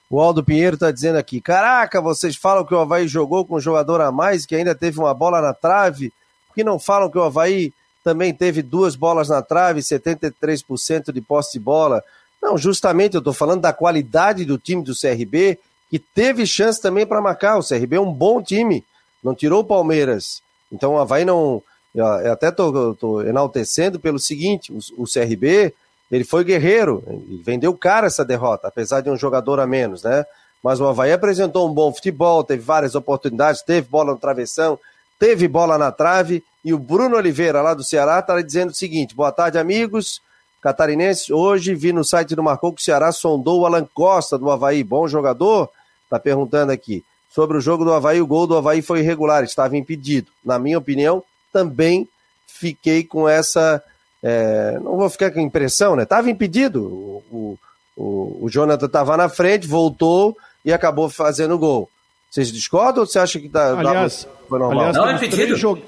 O 0.10 0.20
Aldo 0.20 0.44
Pinheiro 0.44 0.76
está 0.76 0.92
dizendo 0.92 1.18
aqui: 1.18 1.40
Caraca, 1.40 2.02
vocês 2.02 2.36
falam 2.36 2.66
que 2.66 2.74
o 2.74 2.80
Havaí 2.80 3.08
jogou 3.08 3.46
com 3.46 3.56
um 3.56 3.62
jogador 3.62 4.02
a 4.02 4.12
mais, 4.12 4.46
que 4.46 4.56
ainda 4.56 4.76
teve 4.76 5.00
uma 5.00 5.14
bola 5.14 5.42
na 5.42 5.54
trave. 5.54 6.12
Por 6.48 6.56
que 6.56 6.64
não 6.64 6.78
falam 6.78 7.10
que 7.10 7.18
o 7.18 7.24
Havaí 7.24 7.74
também 8.04 8.34
teve 8.34 8.62
duas 8.62 8.96
bolas 8.96 9.30
na 9.30 9.42
trave, 9.42 9.80
73% 9.80 11.12
de 11.12 11.22
posse 11.22 11.54
de 11.54 11.60
bola? 11.60 12.04
Não, 12.42 12.58
justamente 12.58 13.16
eu 13.16 13.20
estou 13.20 13.34
falando 13.34 13.62
da 13.62 13.72
qualidade 13.72 14.44
do 14.44 14.58
time 14.58 14.84
do 14.84 14.94
CRB 14.94 15.60
que 15.92 16.00
teve 16.00 16.48
chance 16.48 16.82
também 16.82 17.06
para 17.06 17.22
marcar. 17.22 17.58
O 17.58 17.68
CRB 17.68 17.98
é 17.98 18.02
um 18.02 18.14
bom 18.14 18.42
time, 18.42 18.84
não 19.22 19.36
tirou 19.36 19.60
o 19.60 19.66
Palmeiras. 19.66 20.42
Então 20.72 20.94
o 20.94 20.98
Havaí 20.98 21.26
não. 21.26 21.62
Eu 21.94 22.32
até 22.32 22.48
estou 22.48 23.22
enaltecendo 23.28 24.00
pelo 24.00 24.18
seguinte: 24.18 24.72
o, 24.72 25.04
o, 25.04 25.06
CRB 25.06 25.74
ele 26.10 26.24
foi 26.24 26.46
guerreiro, 26.46 27.04
ele 27.06 27.42
vendeu 27.44 27.76
cara 27.76 28.08
essa 28.08 28.24
derrota, 28.24 28.70
apesar 28.70 29.02
de 29.02 29.10
um 29.10 29.18
jogador 29.18 29.60
a 29.60 29.68
menos, 29.68 30.02
né? 30.02 30.26
Mas 30.64 30.80
o 30.80 30.88
Havaí 30.88 31.12
apresentou 31.12 31.70
um 31.70 31.74
bom 31.74 31.94
futebol, 31.94 32.44
teve 32.44 32.62
várias 32.62 32.96
oportunidades, 32.96 33.62
teve 33.62 33.90
bola 33.90 34.14
no 34.14 34.20
travessão, 34.20 34.80
teve 35.20 35.48
bola 35.48 35.78
na 35.78 35.92
trave. 35.92 36.42
E 36.64 36.74
o 36.74 36.80
Bruno 36.80 37.18
Oliveira, 37.18 37.62
lá 37.62 37.74
do 37.74 37.84
Ceará, 37.84 38.20
está 38.20 38.40
dizendo 38.42 38.70
o 38.70 38.76
seguinte: 38.76 39.14
boa 39.14 39.32
tarde, 39.32 39.58
amigos 39.58 40.22
catarinenses. 40.62 41.30
Hoje 41.30 41.74
vi 41.74 41.92
no 41.92 42.04
site 42.04 42.36
do 42.36 42.44
Marcou 42.44 42.72
que 42.72 42.82
o 42.82 42.84
Ceará 42.84 43.12
sondou 43.12 43.62
o 43.62 43.66
Alan 43.66 43.86
Costa 43.94 44.38
do 44.38 44.50
Havaí, 44.50 44.84
bom 44.84 45.08
jogador. 45.08 45.70
Está 46.12 46.20
perguntando 46.20 46.74
aqui. 46.74 47.06
Sobre 47.30 47.58
o 47.58 47.62
jogo 47.62 47.86
do 47.86 47.94
Havaí, 47.94 48.22
o 48.22 48.28
gol 48.28 48.46
do 48.46 48.58
Havaí 48.58 48.82
foi 48.82 49.00
irregular, 49.00 49.46
estava 49.46 49.78
impedido. 49.78 50.30
Na 50.44 50.60
minha 50.60 50.78
opinião, 50.78 51.24
também 51.54 52.06
fiquei 52.46 53.06
com 53.06 53.30
essa. 53.30 53.82
É, 54.22 54.78
não 54.84 54.98
vou 54.98 55.10
ficar 55.10 55.32
com 55.32 55.40
impressão, 55.40 55.96
né? 55.96 56.04
Estava 56.04 56.30
impedido. 56.30 56.84
O, 56.84 57.58
o, 57.96 58.40
o 58.42 58.50
Jonathan 58.50 58.88
estava 58.88 59.16
na 59.16 59.30
frente, 59.30 59.66
voltou 59.66 60.36
e 60.66 60.74
acabou 60.74 61.10
fazendo 61.10 61.56
o 61.56 61.58
gol. 61.58 61.90
Vocês 62.30 62.52
discordam 62.52 63.04
ou 63.04 63.08
você 63.08 63.18
acha 63.18 63.40
que 63.40 63.48
tá, 63.48 63.80
aliás, 63.80 64.28
foi 64.50 64.60
normal? 64.60 64.80
Aliás, 64.80 64.98
não, 64.98 65.08
é 65.08 65.16
impedido. 65.16 65.56
Jog... 65.56 65.82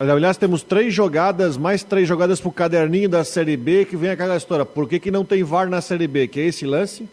Aliás, 0.00 0.36
temos 0.36 0.64
três 0.64 0.92
jogadas, 0.92 1.56
mais 1.56 1.84
três 1.84 2.08
jogadas 2.08 2.40
para 2.40 2.48
o 2.48 2.52
caderninho 2.52 3.08
da 3.08 3.22
Série 3.22 3.56
B, 3.56 3.84
que 3.84 3.96
vem 3.96 4.10
aquela 4.10 4.36
história. 4.36 4.64
Por 4.64 4.88
que, 4.88 4.98
que 4.98 5.10
não 5.10 5.24
tem 5.24 5.44
VAR 5.44 5.68
na 5.68 5.80
Série 5.80 6.08
B? 6.08 6.26
Que 6.26 6.40
é 6.40 6.46
esse 6.46 6.66
lance? 6.66 7.08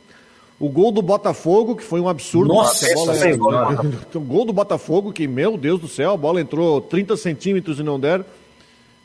O 0.60 0.70
gol 0.70 0.92
do 0.92 1.04
Botafogo, 1.04 1.76
que 1.76 1.84
foi 1.84 2.00
um 2.00 2.10
absurdo. 2.10 2.54
Nossa, 2.54 2.88
bola 2.96 3.16
é, 3.16 3.36
o 4.18 4.20
gol 4.20 4.44
do 4.44 4.52
Botafogo, 4.52 5.14
que, 5.14 5.28
meu 5.28 5.56
Deus 5.56 5.80
do 5.80 5.88
céu, 5.88 6.14
a 6.14 6.18
bola 6.18 6.42
entrou 6.42 6.82
30 6.82 7.16
centímetros 7.16 7.80
e 7.80 7.84
não 7.84 8.00
deram. 8.00 8.26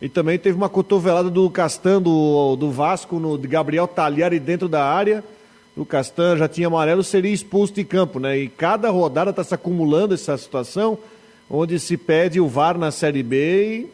E 0.01 0.09
também 0.09 0.39
teve 0.39 0.57
uma 0.57 0.69
cotovelada 0.69 1.31
do 1.31 1.49
Castan 1.51 2.01
do, 2.01 2.57
do 2.57 2.71
Vasco, 2.71 3.21
no 3.21 3.39
de 3.39 3.47
Gabriel 3.47 3.87
Talhari 3.87 4.41
dentro 4.41 4.69
da 4.69 4.85
área. 4.85 5.23
O 5.77 5.87
Castan 5.87 6.37
já 6.37 6.49
tinha 6.49 6.67
amarelo, 6.67 7.05
seria 7.05 7.33
expulso 7.33 7.73
de 7.73 7.85
campo, 7.85 8.19
né? 8.19 8.37
E 8.39 8.49
cada 8.49 8.91
rodada 8.91 9.31
está 9.31 9.45
se 9.45 9.55
acumulando 9.55 10.15
essa 10.15 10.37
situação, 10.37 10.99
onde 11.49 11.79
se 11.79 11.97
pede 11.97 12.41
o 12.41 12.49
VAR 12.49 12.77
na 12.77 12.91
Série 12.91 13.23
B 13.23 13.87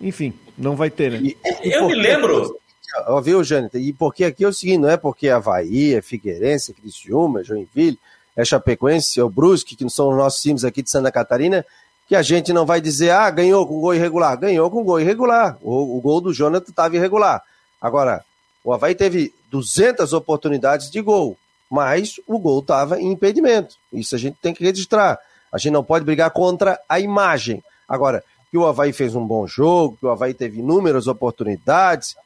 e, 0.00 0.08
enfim, 0.08 0.34
não 0.56 0.74
vai 0.74 0.90
ter, 0.90 1.12
né? 1.12 1.20
E 1.22 1.36
eu 1.70 1.86
me 1.86 1.94
lembro, 1.94 2.58
Ó, 3.06 3.20
viu, 3.20 3.42
Jâniter? 3.42 3.80
E 3.80 3.92
porque 3.92 4.24
aqui 4.24 4.44
é 4.44 4.48
o 4.48 4.52
seguinte, 4.52 4.78
não 4.78 4.88
é 4.88 4.96
porque 4.96 5.28
Havaí, 5.28 5.94
é 5.94 6.02
Figueirense, 6.02 6.72
é 6.72 6.74
Criciúma, 6.74 7.40
é 7.40 7.44
Joinville, 7.44 7.98
é 8.36 8.44
Chapecoense, 8.44 9.18
é 9.18 9.24
o 9.24 9.30
Brusque, 9.30 9.76
que 9.76 9.88
são 9.90 10.10
os 10.10 10.16
nossos 10.16 10.40
times 10.40 10.64
aqui 10.64 10.82
de 10.82 10.90
Santa 10.90 11.10
Catarina, 11.10 11.64
que 12.06 12.14
a 12.14 12.22
gente 12.22 12.52
não 12.52 12.66
vai 12.66 12.80
dizer, 12.80 13.10
ah, 13.10 13.30
ganhou 13.30 13.66
com 13.66 13.80
gol 13.80 13.94
irregular. 13.94 14.36
Ganhou 14.38 14.70
com 14.70 14.84
gol 14.84 15.00
irregular. 15.00 15.56
O, 15.62 15.96
o 15.96 16.00
gol 16.00 16.20
do 16.20 16.32
Jonathan 16.32 16.70
estava 16.70 16.96
irregular. 16.96 17.42
Agora, 17.80 18.24
o 18.62 18.72
Havaí 18.72 18.94
teve 18.94 19.32
200 19.50 20.12
oportunidades 20.12 20.90
de 20.90 21.00
gol, 21.00 21.36
mas 21.70 22.20
o 22.26 22.38
gol 22.38 22.60
estava 22.60 23.00
em 23.00 23.12
impedimento. 23.12 23.76
Isso 23.92 24.14
a 24.14 24.18
gente 24.18 24.36
tem 24.40 24.54
que 24.54 24.64
registrar. 24.64 25.18
A 25.52 25.58
gente 25.58 25.72
não 25.72 25.84
pode 25.84 26.04
brigar 26.04 26.30
contra 26.30 26.78
a 26.88 26.98
imagem. 27.00 27.62
Agora, 27.88 28.24
que 28.50 28.58
o 28.58 28.66
Havaí 28.66 28.92
fez 28.92 29.14
um 29.14 29.26
bom 29.26 29.46
jogo, 29.46 29.96
que 29.98 30.06
o 30.06 30.10
Havaí 30.10 30.34
teve 30.34 30.60
inúmeras 30.60 31.06
oportunidades, 31.06 32.16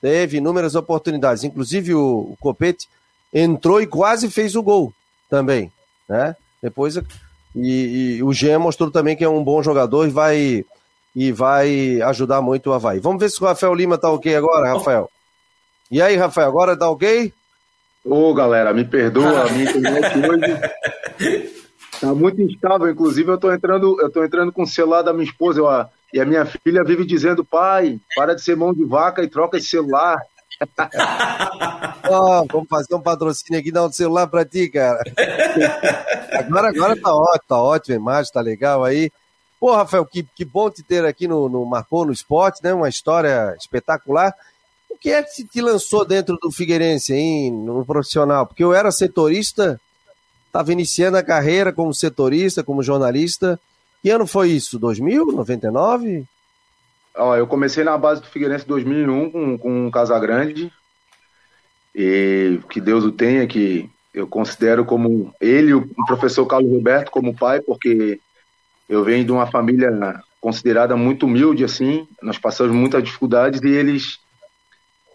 teve 0.00 0.38
inúmeras 0.38 0.74
oportunidades. 0.74 1.44
Inclusive 1.44 1.94
o, 1.94 2.30
o 2.32 2.36
Copete 2.40 2.88
entrou 3.32 3.80
e 3.80 3.86
quase 3.86 4.30
fez 4.30 4.54
o 4.56 4.62
gol 4.62 4.92
também, 5.28 5.72
né? 6.08 6.34
Depois 6.62 6.96
e, 7.54 8.16
e, 8.16 8.22
o 8.22 8.32
Jean 8.32 8.58
mostrou 8.58 8.90
também 8.90 9.16
que 9.16 9.24
é 9.24 9.28
um 9.28 9.42
bom 9.42 9.62
jogador 9.62 10.06
e 10.06 10.10
vai 10.10 10.64
e 11.14 11.32
vai 11.32 12.00
ajudar 12.02 12.40
muito 12.40 12.70
o 12.70 12.72
Havaí. 12.72 13.00
Vamos 13.00 13.20
ver 13.20 13.30
se 13.30 13.42
o 13.42 13.46
Rafael 13.46 13.74
Lima 13.74 13.98
tá 13.98 14.10
ok 14.10 14.34
agora, 14.36 14.72
Rafael. 14.72 15.10
E 15.90 16.00
aí, 16.00 16.16
Rafael, 16.16 16.48
agora 16.48 16.76
tá 16.76 16.88
ok? 16.88 17.32
Ô, 18.04 18.32
galera, 18.32 18.72
me 18.72 18.84
perdoa, 18.84 19.42
a 19.42 19.52
minha 19.52 19.70
internet 19.70 20.06
hoje 20.18 21.50
tá 22.00 22.14
muito 22.14 22.40
instável. 22.40 22.88
Inclusive, 22.88 23.28
eu 23.28 23.38
tô 23.38 23.52
entrando, 23.52 24.00
eu 24.00 24.10
tô 24.10 24.24
entrando 24.24 24.52
com 24.52 24.62
o 24.62 24.66
celular 24.66 25.02
da 25.02 25.12
minha 25.12 25.24
esposa. 25.24 25.60
Eu, 25.60 25.66
e 26.12 26.20
a 26.20 26.24
minha 26.24 26.44
filha 26.44 26.82
vive 26.84 27.04
dizendo, 27.04 27.44
pai, 27.44 28.00
para 28.16 28.34
de 28.34 28.42
ser 28.42 28.56
mão 28.56 28.74
de 28.74 28.84
vaca 28.84 29.22
e 29.22 29.28
troca 29.28 29.56
esse 29.56 29.68
celular. 29.68 30.20
oh, 32.08 32.46
vamos 32.52 32.68
fazer 32.68 32.94
um 32.94 33.00
patrocínio 33.00 33.60
aqui, 33.60 33.70
dar 33.70 33.86
um 33.86 33.92
celular 33.92 34.26
para 34.26 34.44
ti, 34.44 34.68
cara. 34.68 35.02
Agora, 36.32 36.68
agora 36.68 37.00
tá 37.00 37.14
ótimo, 37.14 37.44
tá 37.48 37.62
ótimo, 37.62 37.94
a 37.94 38.00
imagem 38.00 38.32
tá 38.32 38.40
legal 38.40 38.84
aí. 38.84 39.10
Pô, 39.60 39.74
Rafael, 39.74 40.06
que, 40.06 40.22
que 40.22 40.44
bom 40.44 40.70
te 40.70 40.82
ter 40.82 41.04
aqui 41.04 41.28
no, 41.28 41.48
no 41.48 41.64
Marcou 41.66 42.06
no 42.06 42.12
Esporte, 42.12 42.62
né? 42.62 42.72
Uma 42.72 42.88
história 42.88 43.54
espetacular. 43.58 44.34
O 44.88 44.96
que 44.96 45.10
é 45.10 45.22
que 45.22 45.44
te 45.44 45.60
lançou 45.60 46.04
dentro 46.04 46.36
do 46.38 46.50
Figueirense, 46.50 47.14
hein, 47.14 47.52
no 47.52 47.84
profissional? 47.84 48.46
Porque 48.46 48.64
eu 48.64 48.74
era 48.74 48.90
setorista, 48.90 49.80
estava 50.46 50.72
iniciando 50.72 51.18
a 51.18 51.22
carreira 51.22 51.72
como 51.72 51.92
setorista, 51.94 52.64
como 52.64 52.82
jornalista. 52.82 53.60
Que 54.02 54.10
ano 54.10 54.26
foi 54.26 54.50
isso? 54.50 54.78
2000? 54.78 55.26
99? 55.26 56.24
Ó, 57.16 57.36
eu 57.36 57.46
comecei 57.46 57.84
na 57.84 57.98
base 57.98 58.20
do 58.20 58.28
Figueirense 58.28 58.64
em 58.64 58.68
2001 58.68 59.30
com, 59.30 59.58
com 59.58 59.86
o 59.86 59.90
Casagrande. 59.90 60.72
E 61.94 62.60
que 62.70 62.80
Deus 62.80 63.04
o 63.04 63.12
tenha, 63.12 63.46
que 63.46 63.90
eu 64.14 64.26
considero 64.26 64.84
como 64.84 65.34
ele, 65.40 65.74
o 65.74 65.86
professor 66.06 66.46
Carlos 66.46 66.70
Roberto, 66.70 67.10
como 67.10 67.36
pai, 67.36 67.60
porque 67.60 68.20
eu 68.88 69.04
venho 69.04 69.24
de 69.24 69.32
uma 69.32 69.46
família 69.46 70.22
considerada 70.40 70.96
muito 70.96 71.26
humilde, 71.26 71.64
assim. 71.64 72.08
Nós 72.22 72.38
passamos 72.38 72.74
muitas 72.74 73.02
dificuldades 73.02 73.60
e 73.60 73.68
eles. 73.68 74.18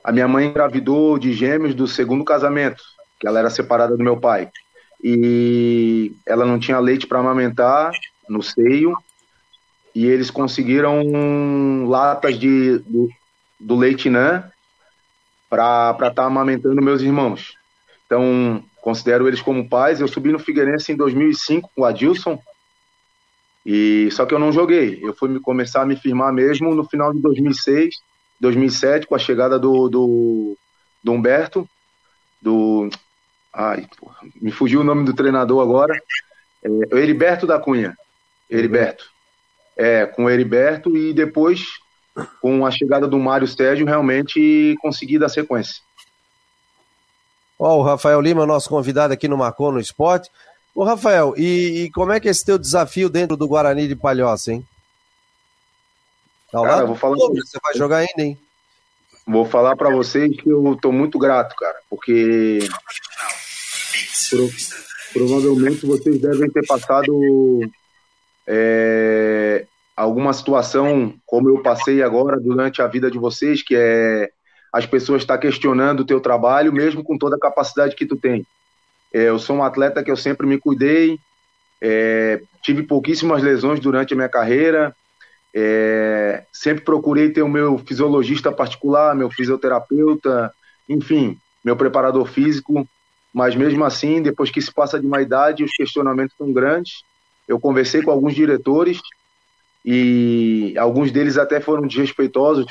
A 0.03 0.11
minha 0.11 0.27
mãe 0.27 0.47
engravidou 0.47 1.17
de 1.17 1.33
gêmeos 1.33 1.73
do 1.73 1.87
segundo 1.87 2.23
casamento, 2.23 2.83
que 3.19 3.27
ela 3.27 3.39
era 3.39 3.49
separada 3.49 3.97
do 3.97 4.03
meu 4.03 4.17
pai. 4.17 4.49
E 5.03 6.13
ela 6.25 6.45
não 6.45 6.59
tinha 6.59 6.79
leite 6.79 7.07
para 7.07 7.19
amamentar 7.19 7.91
no 8.29 8.41
seio 8.41 8.97
e 9.93 10.05
eles 10.05 10.29
conseguiram 10.29 11.87
latas 11.87 12.37
de, 12.37 12.79
do, 12.79 13.09
do 13.59 13.75
leite 13.75 14.09
NAN 14.09 14.43
para 15.49 15.91
estar 15.91 16.11
tá 16.11 16.25
amamentando 16.25 16.81
meus 16.81 17.01
irmãos. 17.01 17.53
Então, 18.05 18.61
considero 18.81 19.27
eles 19.27 19.41
como 19.41 19.69
pais. 19.69 20.01
Eu 20.01 20.07
subi 20.07 20.31
no 20.31 20.39
Figueirense 20.39 20.91
em 20.91 20.95
2005 20.97 21.71
com 21.73 21.81
o 21.81 21.85
Adilson, 21.85 22.37
e 23.65 24.09
só 24.11 24.25
que 24.25 24.33
eu 24.33 24.39
não 24.39 24.51
joguei. 24.51 24.99
Eu 25.01 25.15
fui 25.15 25.39
começar 25.39 25.81
a 25.81 25.85
me 25.85 25.95
firmar 25.95 26.31
mesmo 26.31 26.75
no 26.75 26.83
final 26.83 27.13
de 27.13 27.19
2006, 27.19 27.95
2007, 28.39 29.07
com 29.07 29.15
a 29.15 29.19
chegada 29.19 29.57
do, 29.57 29.89
do, 29.89 30.57
do 31.03 31.11
Humberto, 31.11 31.67
do... 32.41 32.89
Ai, 33.51 33.87
porra, 33.97 34.17
me 34.39 34.51
fugiu 34.51 34.81
o 34.81 34.83
nome 34.83 35.05
do 35.05 35.13
treinador 35.13 35.63
agora. 35.63 35.97
É, 36.61 36.97
Heriberto 36.99 37.47
da 37.47 37.57
Cunha. 37.57 37.97
Heriberto. 38.49 39.05
É, 39.77 40.05
com 40.05 40.25
o 40.25 40.29
Heriberto 40.29 40.95
e 40.95 41.13
depois, 41.13 41.61
com 42.41 42.65
a 42.65 42.71
chegada 42.71 43.07
do 43.07 43.19
Mário 43.19 43.47
Sérgio, 43.47 43.85
realmente 43.85 44.75
consegui 44.81 45.19
dar 45.19 45.29
sequência. 45.29 45.83
Ó, 47.57 47.75
oh, 47.75 47.79
o 47.79 47.83
Rafael 47.83 48.21
Lima, 48.21 48.45
nosso 48.45 48.69
convidado 48.69 49.13
aqui 49.13 49.27
no 49.27 49.37
Marcou 49.37 49.71
no 49.71 49.79
Esporte. 49.79 50.29
Ô, 50.73 50.83
Rafael, 50.83 51.33
e, 51.37 51.83
e, 51.83 51.91
como 51.91 52.11
é 52.11 52.19
que 52.19 52.27
é 52.27 52.31
esse 52.31 52.43
teu 52.43 52.57
desafio 52.57 53.09
dentro 53.09 53.37
do 53.37 53.47
Guarani 53.47 53.87
de 53.87 53.95
Palhoça, 53.95 54.51
hein? 54.51 54.65
Tá 56.51 56.61
cara, 56.61 56.81
eu 56.81 56.87
vou 56.87 56.95
falar... 56.95 57.15
Você 57.15 57.57
vai 57.63 57.73
jogar 57.75 57.97
ainda, 57.97 58.21
hein? 58.21 58.37
Vou 59.25 59.45
falar 59.45 59.75
para 59.75 59.89
vocês 59.89 60.35
que 60.35 60.49
eu 60.49 60.77
tô 60.79 60.91
muito 60.91 61.17
grato, 61.17 61.55
cara, 61.55 61.77
porque 61.89 62.59
pro, 64.29 64.49
provavelmente 65.13 65.85
vocês 65.85 66.21
devem 66.21 66.49
ter 66.51 66.65
passado 66.67 67.61
é, 68.47 69.65
alguma 69.95 70.33
situação 70.33 71.13
como 71.25 71.49
eu 71.49 71.61
passei 71.61 72.03
agora 72.03 72.39
durante 72.39 72.81
a 72.81 72.87
vida 72.87 73.09
de 73.09 73.17
vocês, 73.17 73.63
que 73.63 73.75
é 73.75 74.29
as 74.71 74.85
pessoas 74.85 75.21
estar 75.21 75.35
tá 75.35 75.39
questionando 75.39 76.01
o 76.01 76.05
teu 76.05 76.19
trabalho, 76.19 76.73
mesmo 76.73 77.03
com 77.03 77.17
toda 77.17 77.37
a 77.37 77.39
capacidade 77.39 77.95
que 77.95 78.05
tu 78.05 78.17
tem. 78.17 78.45
É, 79.13 79.29
eu 79.29 79.39
sou 79.39 79.55
um 79.55 79.63
atleta 79.63 80.03
que 80.03 80.11
eu 80.11 80.17
sempre 80.17 80.45
me 80.45 80.59
cuidei, 80.59 81.17
é, 81.81 82.41
tive 82.61 82.83
pouquíssimas 82.83 83.41
lesões 83.41 83.79
durante 83.79 84.13
a 84.13 84.17
minha 84.17 84.27
carreira, 84.27 84.93
é, 85.53 86.43
sempre 86.51 86.83
procurei 86.83 87.29
ter 87.29 87.41
o 87.41 87.47
meu 87.47 87.77
fisiologista 87.77 88.51
particular, 88.51 89.15
meu 89.15 89.31
fisioterapeuta, 89.31 90.51
enfim, 90.89 91.37
meu 91.63 91.77
preparador 91.77 92.27
físico, 92.27 92.85
mas 93.33 93.55
mesmo 93.55 93.85
assim, 93.85 94.21
depois 94.21 94.51
que 94.51 94.61
se 94.61 94.73
passa 94.73 94.99
de 94.99 95.07
uma 95.07 95.21
idade, 95.21 95.63
os 95.63 95.71
questionamentos 95.71 96.35
são 96.37 96.51
grandes. 96.51 97.03
Eu 97.47 97.59
conversei 97.59 98.01
com 98.01 98.11
alguns 98.11 98.33
diretores 98.33 98.99
e 99.83 100.73
alguns 100.77 101.11
deles 101.11 101.37
até 101.37 101.59
foram 101.59 101.87
desrespeitosos 101.87 102.65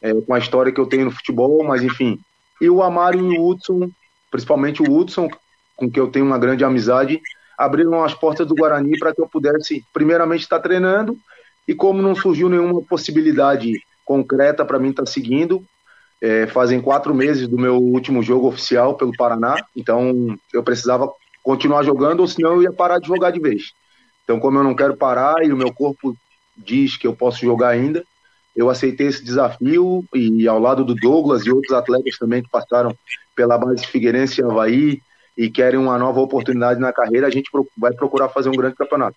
é, 0.00 0.12
com 0.14 0.34
a 0.34 0.38
história 0.38 0.72
que 0.72 0.80
eu 0.80 0.86
tenho 0.86 1.06
no 1.06 1.10
futebol, 1.10 1.62
mas 1.64 1.82
enfim. 1.82 2.18
E 2.60 2.70
o 2.70 2.82
Amário 2.82 3.32
e 3.32 3.38
o 3.38 3.46
Hudson, 3.46 3.90
principalmente 4.30 4.82
o 4.82 4.90
Hudson, 4.90 5.28
com 5.76 5.90
que 5.90 5.98
eu 5.98 6.08
tenho 6.08 6.24
uma 6.24 6.38
grande 6.38 6.64
amizade, 6.64 7.20
abriram 7.58 8.02
as 8.04 8.14
portas 8.14 8.46
do 8.46 8.54
Guarani 8.54 8.98
para 8.98 9.14
que 9.14 9.20
eu 9.20 9.28
pudesse, 9.28 9.84
primeiramente, 9.92 10.42
estar 10.42 10.60
treinando. 10.60 11.18
E 11.66 11.74
como 11.74 12.02
não 12.02 12.14
surgiu 12.14 12.48
nenhuma 12.48 12.82
possibilidade 12.82 13.72
concreta 14.04 14.64
para 14.64 14.78
mim 14.78 14.90
estar 14.90 15.06
seguindo, 15.06 15.64
é, 16.20 16.46
fazem 16.46 16.80
quatro 16.80 17.14
meses 17.14 17.48
do 17.48 17.58
meu 17.58 17.76
último 17.76 18.22
jogo 18.22 18.48
oficial 18.48 18.94
pelo 18.94 19.16
Paraná, 19.16 19.56
então 19.76 20.36
eu 20.52 20.62
precisava 20.62 21.10
continuar 21.42 21.82
jogando, 21.82 22.20
ou 22.20 22.26
senão 22.26 22.54
eu 22.54 22.62
ia 22.62 22.72
parar 22.72 22.98
de 22.98 23.06
jogar 23.06 23.30
de 23.30 23.40
vez. 23.40 23.72
Então, 24.24 24.40
como 24.40 24.58
eu 24.58 24.64
não 24.64 24.74
quero 24.74 24.96
parar 24.96 25.44
e 25.44 25.52
o 25.52 25.56
meu 25.56 25.72
corpo 25.72 26.16
diz 26.56 26.96
que 26.96 27.06
eu 27.06 27.14
posso 27.14 27.40
jogar 27.40 27.68
ainda, 27.68 28.04
eu 28.56 28.70
aceitei 28.70 29.06
esse 29.06 29.22
desafio 29.22 30.04
e 30.14 30.48
ao 30.48 30.58
lado 30.58 30.84
do 30.84 30.94
Douglas 30.94 31.44
e 31.44 31.50
outros 31.50 31.72
atletas 31.72 32.16
também 32.18 32.42
que 32.42 32.48
passaram 32.48 32.96
pela 33.34 33.58
base 33.58 33.86
Figueirense 33.86 34.40
e 34.40 34.44
Havaí, 34.44 35.02
e 35.36 35.50
querem 35.50 35.78
uma 35.78 35.98
nova 35.98 36.20
oportunidade 36.20 36.78
na 36.78 36.92
carreira, 36.92 37.26
a 37.26 37.30
gente 37.30 37.50
vai 37.76 37.92
procurar 37.92 38.28
fazer 38.28 38.48
um 38.48 38.56
grande 38.56 38.76
campeonato. 38.76 39.16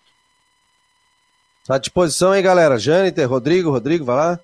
Está 1.62 1.76
à 1.76 1.78
disposição 1.78 2.32
aí, 2.32 2.42
galera. 2.42 2.78
Jâniter, 2.78 3.28
Rodrigo, 3.28 3.70
Rodrigo, 3.70 4.04
vai 4.04 4.16
lá. 4.16 4.40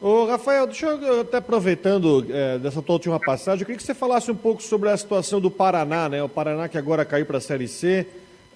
Ô, 0.00 0.26
Rafael, 0.26 0.66
deixa 0.66 0.86
eu 0.86 1.20
até 1.20 1.36
aproveitando 1.36 2.26
é, 2.28 2.58
dessa 2.58 2.82
tua 2.82 2.94
última 2.94 3.20
passagem, 3.20 3.60
eu 3.62 3.66
queria 3.66 3.78
que 3.78 3.84
você 3.84 3.94
falasse 3.94 4.30
um 4.30 4.34
pouco 4.34 4.62
sobre 4.62 4.88
a 4.90 4.96
situação 4.96 5.40
do 5.40 5.50
Paraná, 5.50 6.08
né? 6.08 6.22
O 6.22 6.28
Paraná 6.28 6.68
que 6.68 6.76
agora 6.76 7.04
caiu 7.04 7.24
para 7.24 7.38
a 7.38 7.40
Série 7.40 7.68
C. 7.68 8.06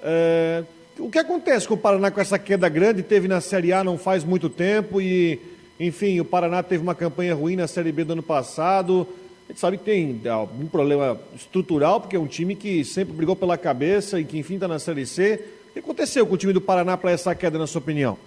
É, 0.02 0.64
o 0.98 1.10
que 1.10 1.18
acontece 1.18 1.66
com 1.66 1.74
o 1.74 1.78
Paraná 1.78 2.10
com 2.10 2.20
essa 2.20 2.38
queda 2.38 2.68
grande? 2.68 3.02
Teve 3.02 3.28
na 3.28 3.40
Série 3.40 3.72
A 3.72 3.84
não 3.84 3.96
faz 3.96 4.24
muito 4.24 4.48
tempo 4.48 5.00
e, 5.00 5.40
enfim, 5.78 6.18
o 6.20 6.24
Paraná 6.24 6.62
teve 6.62 6.82
uma 6.82 6.94
campanha 6.94 7.34
ruim 7.34 7.56
na 7.56 7.66
Série 7.66 7.92
B 7.92 8.04
do 8.04 8.14
ano 8.14 8.22
passado. 8.22 9.06
A 9.48 9.52
gente 9.52 9.60
sabe 9.60 9.78
que 9.78 9.84
tem 9.84 10.20
algum 10.28 10.66
problema 10.66 11.18
estrutural, 11.34 12.00
porque 12.00 12.16
é 12.16 12.20
um 12.20 12.26
time 12.26 12.54
que 12.54 12.84
sempre 12.84 13.14
brigou 13.14 13.34
pela 13.36 13.56
cabeça 13.56 14.20
e 14.20 14.24
que, 14.24 14.38
enfim, 14.38 14.54
está 14.54 14.68
na 14.68 14.78
Série 14.78 15.06
C. 15.06 15.42
O 15.70 15.72
que 15.72 15.78
aconteceu 15.78 16.26
com 16.26 16.34
o 16.34 16.38
time 16.38 16.52
do 16.52 16.60
Paraná 16.60 16.96
para 16.96 17.12
essa 17.12 17.34
queda, 17.34 17.58
na 17.58 17.66
sua 17.66 17.80
opinião? 17.80 18.18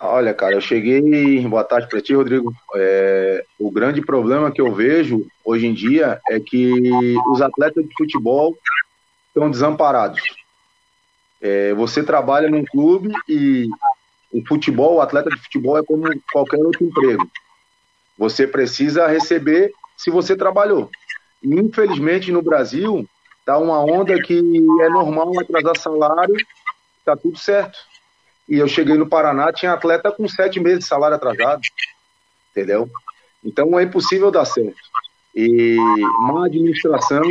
Olha, 0.00 0.34
cara, 0.34 0.54
eu 0.54 0.60
cheguei. 0.60 1.46
Boa 1.46 1.62
tarde 1.62 1.88
para 1.88 2.00
ti, 2.00 2.14
Rodrigo. 2.14 2.52
É... 2.74 3.44
O 3.58 3.70
grande 3.70 4.00
problema 4.00 4.50
que 4.50 4.60
eu 4.60 4.74
vejo 4.74 5.26
hoje 5.44 5.66
em 5.66 5.74
dia 5.74 6.20
é 6.28 6.40
que 6.40 6.72
os 7.30 7.40
atletas 7.40 7.84
de 7.86 7.94
futebol 7.96 8.56
estão 9.28 9.50
desamparados. 9.50 10.20
É... 11.40 11.74
Você 11.74 12.02
trabalha 12.02 12.48
num 12.48 12.64
clube 12.64 13.12
e 13.28 13.68
o 14.32 14.44
futebol, 14.46 14.96
o 14.96 15.00
atleta 15.00 15.30
de 15.30 15.38
futebol 15.38 15.78
é 15.78 15.82
como 15.82 16.04
qualquer 16.32 16.58
outro 16.58 16.84
emprego. 16.84 17.28
Você 18.16 18.46
precisa 18.46 19.06
receber 19.06 19.72
se 19.96 20.10
você 20.10 20.36
trabalhou. 20.36 20.90
Infelizmente, 21.42 22.30
no 22.30 22.42
Brasil, 22.42 23.08
tá 23.44 23.58
uma 23.58 23.80
onda 23.80 24.20
que 24.22 24.38
é 24.82 24.88
normal 24.88 25.32
atrasar 25.40 25.76
salário, 25.76 26.36
tá 27.04 27.16
tudo 27.16 27.38
certo. 27.38 27.78
E 28.48 28.58
eu 28.58 28.68
cheguei 28.68 28.96
no 28.96 29.08
Paraná, 29.08 29.52
tinha 29.52 29.72
atleta 29.72 30.12
com 30.12 30.28
sete 30.28 30.60
meses 30.60 30.80
de 30.80 30.84
salário 30.84 31.16
atrasado, 31.16 31.62
entendeu? 32.50 32.88
Então 33.44 33.78
é 33.78 33.84
impossível 33.84 34.30
dar 34.30 34.44
certo. 34.44 34.76
E 35.34 35.76
má 36.20 36.46
administração, 36.46 37.22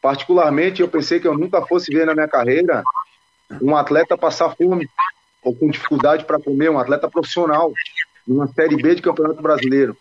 particularmente, 0.00 0.80
eu 0.80 0.88
pensei 0.88 1.20
que 1.20 1.26
eu 1.26 1.36
nunca 1.36 1.62
fosse 1.62 1.92
ver 1.92 2.06
na 2.06 2.14
minha 2.14 2.28
carreira 2.28 2.82
um 3.60 3.76
atleta 3.76 4.16
passar 4.16 4.54
fome 4.56 4.88
ou 5.42 5.54
com 5.54 5.70
dificuldade 5.70 6.24
para 6.24 6.40
comer, 6.40 6.70
um 6.70 6.78
atleta 6.78 7.08
profissional 7.08 7.72
numa 8.26 8.48
Série 8.48 8.76
B 8.76 8.96
de 8.96 9.02
Campeonato 9.02 9.40
Brasileiro. 9.40 9.96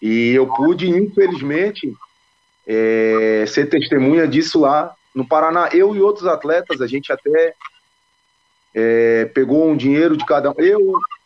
E 0.00 0.30
eu 0.30 0.46
pude, 0.46 0.88
infelizmente, 0.88 1.94
é, 2.66 3.44
ser 3.46 3.66
testemunha 3.68 4.26
disso 4.26 4.60
lá 4.60 4.94
no 5.14 5.26
Paraná. 5.26 5.68
Eu 5.72 5.94
e 5.94 6.00
outros 6.00 6.26
atletas, 6.26 6.80
a 6.80 6.86
gente 6.86 7.12
até 7.12 7.54
é, 8.74 9.24
pegou 9.26 9.68
um 9.68 9.76
dinheiro 9.76 10.16
de 10.16 10.24
cada 10.24 10.50
um. 10.50 10.54
Eu, 10.58 10.80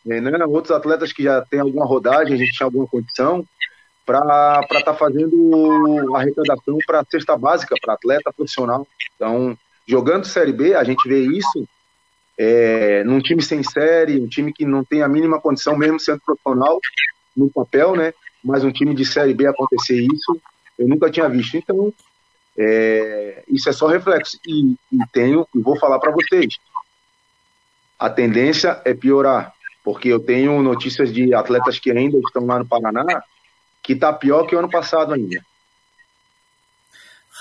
né, 0.05 0.21
outros 0.45 0.75
atletas 0.75 1.13
que 1.13 1.23
já 1.23 1.41
tem 1.41 1.59
alguma 1.59 1.85
rodagem, 1.85 2.33
a 2.33 2.37
gente 2.37 2.51
tinha 2.51 2.67
alguma 2.67 2.87
condição, 2.87 3.45
para 4.19 4.79
estar 4.79 4.91
tá 4.91 4.93
fazendo 4.93 6.15
arrecadação 6.15 6.77
para 6.85 7.05
cesta 7.09 7.37
básica, 7.37 7.75
para 7.81 7.93
atleta 7.93 8.33
profissional. 8.33 8.87
Então, 9.15 9.57
jogando 9.87 10.25
Série 10.25 10.51
B, 10.51 10.75
a 10.75 10.83
gente 10.83 11.07
vê 11.07 11.21
isso 11.21 11.67
é, 12.37 13.03
num 13.03 13.19
time 13.19 13.41
sem 13.41 13.63
série, 13.63 14.19
um 14.19 14.27
time 14.27 14.51
que 14.51 14.65
não 14.65 14.83
tem 14.83 15.01
a 15.01 15.07
mínima 15.07 15.39
condição, 15.39 15.77
mesmo 15.77 15.99
sendo 15.99 16.21
profissional, 16.21 16.79
no 17.35 17.49
papel, 17.49 17.95
né? 17.95 18.13
Mas 18.43 18.63
um 18.63 18.71
time 18.71 18.95
de 18.95 19.05
Série 19.05 19.33
B 19.33 19.45
acontecer 19.45 20.01
isso, 20.01 20.41
eu 20.77 20.87
nunca 20.87 21.09
tinha 21.09 21.29
visto. 21.29 21.55
Então, 21.55 21.93
é, 22.57 23.43
isso 23.47 23.69
é 23.69 23.71
só 23.71 23.87
reflexo. 23.87 24.39
E, 24.45 24.71
e 24.91 25.07
tenho, 25.11 25.47
e 25.55 25.59
vou 25.59 25.77
falar 25.77 25.99
para 25.99 26.11
vocês, 26.11 26.57
a 27.99 28.09
tendência 28.09 28.81
é 28.83 28.93
piorar, 28.93 29.53
porque 29.83 30.09
eu 30.09 30.19
tenho 30.19 30.61
notícias 30.63 31.13
de 31.13 31.33
atletas 31.35 31.77
que 31.77 31.91
ainda 31.91 32.17
estão 32.17 32.45
lá 32.45 32.57
no 32.57 32.67
Paraná, 32.67 33.05
que 33.81 33.93
está 33.93 34.13
pior 34.13 34.45
que 34.45 34.55
o 34.55 34.59
ano 34.59 34.69
passado 34.69 35.13
ainda. 35.13 35.41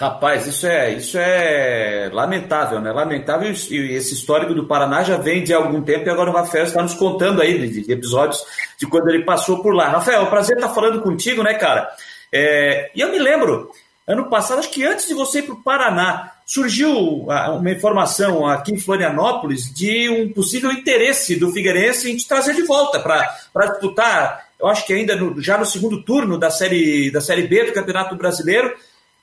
Rapaz, 0.00 0.46
isso 0.46 0.66
é, 0.66 0.94
isso 0.94 1.18
é 1.18 2.08
lamentável, 2.10 2.80
né? 2.80 2.90
Lamentável 2.90 3.50
e 3.50 3.94
esse 3.94 4.14
histórico 4.14 4.54
do 4.54 4.66
Paraná 4.66 5.02
já 5.02 5.18
vem 5.18 5.44
de 5.44 5.52
algum 5.52 5.82
tempo 5.82 6.06
e 6.06 6.10
agora 6.10 6.30
o 6.30 6.32
Rafael 6.32 6.64
está 6.64 6.82
nos 6.82 6.94
contando 6.94 7.42
aí 7.42 7.68
de, 7.68 7.92
episódios 7.92 8.42
de 8.78 8.86
quando 8.86 9.10
ele 9.10 9.26
passou 9.26 9.62
por 9.62 9.74
lá. 9.74 9.90
Rafael, 9.90 10.26
prazer 10.30 10.56
estar 10.56 10.70
falando 10.70 11.02
contigo, 11.02 11.42
né, 11.42 11.52
cara? 11.52 11.86
É, 12.32 12.90
e 12.94 13.00
eu 13.02 13.10
me 13.10 13.18
lembro, 13.18 13.70
ano 14.06 14.30
passado, 14.30 14.60
acho 14.60 14.70
que 14.70 14.82
antes 14.86 15.06
de 15.06 15.12
você 15.12 15.40
ir 15.40 15.42
para 15.42 15.54
o 15.54 15.62
Paraná, 15.62 16.32
surgiu 16.46 17.26
uma 17.26 17.70
informação 17.70 18.46
aqui 18.46 18.72
em 18.72 18.80
Florianópolis 18.80 19.72
de 19.72 20.08
um 20.08 20.32
possível 20.32 20.72
interesse 20.72 21.36
do 21.36 21.52
Figueirense 21.52 22.10
em 22.10 22.16
te 22.16 22.26
trazer 22.26 22.54
de 22.54 22.62
volta 22.62 22.98
para 22.98 23.66
disputar, 23.66 24.49
eu 24.60 24.68
acho 24.68 24.86
que 24.86 24.92
ainda 24.92 25.16
no, 25.16 25.40
já 25.40 25.56
no 25.56 25.64
segundo 25.64 26.02
turno 26.02 26.38
da 26.38 26.50
série, 26.50 27.10
da 27.10 27.20
série 27.20 27.46
B 27.46 27.64
do 27.64 27.72
Campeonato 27.72 28.14
Brasileiro 28.16 28.74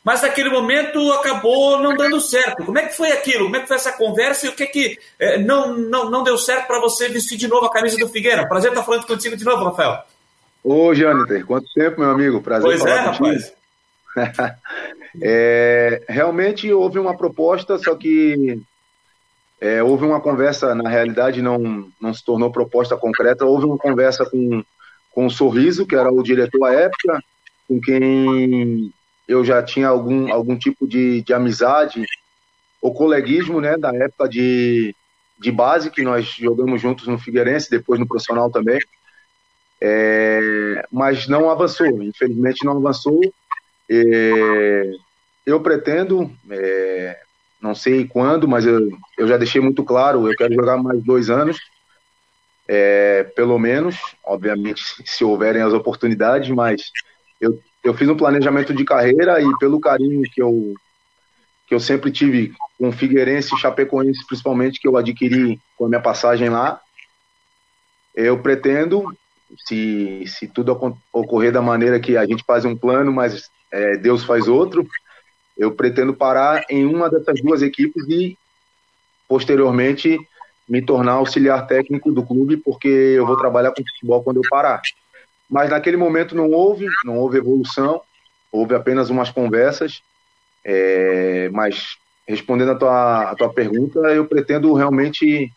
mas 0.07 0.21
naquele 0.21 0.49
momento 0.49 1.11
acabou 1.11 1.81
não 1.81 1.93
dando 1.93 2.21
certo. 2.21 2.63
Como 2.63 2.79
é 2.79 2.85
que 2.85 2.95
foi 2.95 3.11
aquilo? 3.11 3.43
Como 3.43 3.57
é 3.57 3.59
que 3.59 3.67
foi 3.67 3.75
essa 3.75 3.91
conversa 3.91 4.45
e 4.45 4.49
o 4.49 4.55
que 4.55 4.63
é 4.63 4.65
que 4.65 4.97
é, 5.19 5.37
não, 5.37 5.77
não, 5.77 6.09
não 6.09 6.23
deu 6.23 6.37
certo 6.37 6.65
para 6.65 6.79
você 6.79 7.09
vestir 7.09 7.37
de 7.37 7.45
novo 7.45 7.65
a 7.65 7.69
camisa 7.69 7.97
do 7.97 8.07
Figueira? 8.07 8.47
Prazer 8.47 8.71
estar 8.71 8.85
falando 8.85 9.05
contigo 9.05 9.35
de 9.35 9.43
novo, 9.43 9.65
Rafael. 9.65 10.01
Ô, 10.63 10.93
Jâniter, 10.93 11.45
quanto 11.45 11.67
tempo, 11.73 11.99
meu 11.99 12.09
amigo? 12.09 12.41
Prazer 12.41 12.63
pois 12.63 12.79
falar 12.79 12.95
é, 12.95 12.99
rapaz. 13.01 13.53
é, 15.21 16.01
realmente 16.07 16.71
houve 16.71 16.99
uma 16.99 17.17
proposta, 17.17 17.77
só 17.77 17.93
que 17.93 18.61
é, 19.59 19.83
houve 19.83 20.05
uma 20.05 20.21
conversa, 20.21 20.73
na 20.73 20.89
realidade 20.89 21.41
não, 21.41 21.89
não 21.99 22.13
se 22.13 22.23
tornou 22.23 22.49
proposta 22.49 22.95
concreta, 22.95 23.45
houve 23.45 23.65
uma 23.65 23.77
conversa 23.77 24.25
com, 24.25 24.63
com 25.17 25.25
o 25.25 25.31
Sorriso, 25.31 25.87
que 25.87 25.95
era 25.95 26.11
o 26.11 26.21
diretor 26.21 26.63
à 26.63 26.73
época, 26.73 27.23
com 27.67 27.81
quem 27.81 28.93
eu 29.27 29.43
já 29.43 29.63
tinha 29.63 29.87
algum, 29.87 30.31
algum 30.31 30.55
tipo 30.55 30.87
de, 30.87 31.23
de 31.23 31.33
amizade 31.33 32.05
ou 32.79 32.93
coleguismo, 32.93 33.59
né, 33.59 33.75
da 33.79 33.91
época 33.95 34.29
de, 34.29 34.93
de 35.39 35.51
base, 35.51 35.89
que 35.89 36.03
nós 36.03 36.27
jogamos 36.27 36.79
juntos 36.79 37.07
no 37.07 37.17
Figueirense, 37.17 37.67
depois 37.67 37.99
no 37.99 38.07
profissional 38.07 38.51
também. 38.51 38.77
É, 39.81 40.85
mas 40.91 41.27
não 41.27 41.49
avançou, 41.49 41.87
infelizmente 42.03 42.63
não 42.63 42.77
avançou. 42.77 43.19
É, 43.89 44.91
eu 45.47 45.59
pretendo, 45.61 46.31
é, 46.51 47.19
não 47.59 47.73
sei 47.73 48.05
quando, 48.05 48.47
mas 48.47 48.67
eu, 48.67 48.87
eu 49.17 49.27
já 49.27 49.35
deixei 49.35 49.61
muito 49.61 49.83
claro, 49.83 50.29
eu 50.29 50.37
quero 50.37 50.53
jogar 50.53 50.77
mais 50.77 51.03
dois 51.03 51.31
anos, 51.31 51.57
é, 52.67 53.23
pelo 53.23 53.57
menos, 53.57 53.95
obviamente, 54.23 54.81
se 55.05 55.23
houverem 55.23 55.61
as 55.61 55.73
oportunidades, 55.73 56.49
mas 56.49 56.91
eu 57.39 57.59
eu 57.87 57.93
fiz 57.93 58.09
um 58.09 58.17
planejamento 58.17 58.73
de 58.73 58.83
carreira 58.83 59.41
e 59.41 59.57
pelo 59.59 59.79
carinho 59.79 60.21
que 60.23 60.41
eu 60.41 60.73
que 61.67 61.73
eu 61.75 61.79
sempre 61.79 62.11
tive 62.11 62.53
com 62.77 62.91
Figueirense 62.91 63.53
e 63.53 63.57
Chapecoense, 63.57 64.25
principalmente 64.25 64.79
que 64.79 64.87
eu 64.87 64.95
adquiri 64.95 65.59
com 65.77 65.85
a 65.85 65.89
minha 65.89 66.01
passagem 66.01 66.49
lá, 66.49 66.79
eu 68.15 68.41
pretendo, 68.41 69.13
se, 69.65 70.23
se 70.27 70.47
tudo 70.47 70.97
ocorrer 71.11 71.51
da 71.51 71.61
maneira 71.61 71.99
que 71.99 72.15
a 72.15 72.25
gente 72.25 72.43
faz 72.45 72.63
um 72.63 72.73
plano, 72.73 73.11
mas 73.11 73.49
é, 73.69 73.97
Deus 73.97 74.23
faz 74.23 74.47
outro, 74.47 74.87
eu 75.57 75.73
pretendo 75.73 76.13
parar 76.13 76.63
em 76.69 76.85
uma 76.85 77.09
dessas 77.09 77.41
duas 77.41 77.61
equipes 77.61 78.01
e 78.07 78.37
posteriormente 79.27 80.17
me 80.67 80.81
tornar 80.81 81.13
auxiliar 81.13 81.65
técnico 81.65 82.11
do 82.11 82.25
clube, 82.25 82.57
porque 82.57 82.87
eu 82.87 83.25
vou 83.25 83.37
trabalhar 83.37 83.71
com 83.71 83.83
futebol 83.83 84.23
quando 84.23 84.37
eu 84.37 84.49
parar. 84.49 84.81
Mas 85.49 85.69
naquele 85.69 85.95
momento 85.95 86.35
não 86.35 86.51
houve, 86.51 86.87
não 87.05 87.17
houve 87.17 87.37
evolução, 87.37 88.01
houve 88.51 88.75
apenas 88.75 89.09
umas 89.09 89.29
conversas. 89.29 90.01
É, 90.63 91.49
mas 91.53 91.97
respondendo 92.27 92.71
a 92.71 92.75
tua, 92.75 93.31
a 93.31 93.35
tua 93.35 93.53
pergunta, 93.53 93.99
eu 94.09 94.25
pretendo 94.25 94.73
realmente 94.73 95.49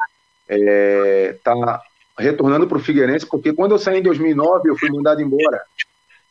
estar 0.48 0.48
é, 0.48 1.36
tá 1.42 1.82
retornando 2.16 2.66
para 2.66 2.78
o 2.78 2.80
Figueirense, 2.80 3.26
porque 3.26 3.52
quando 3.52 3.72
eu 3.72 3.78
saí 3.78 3.98
em 3.98 4.02
2009 4.02 4.68
eu 4.68 4.76
fui 4.76 4.90
mandado 4.90 5.20
embora. 5.20 5.60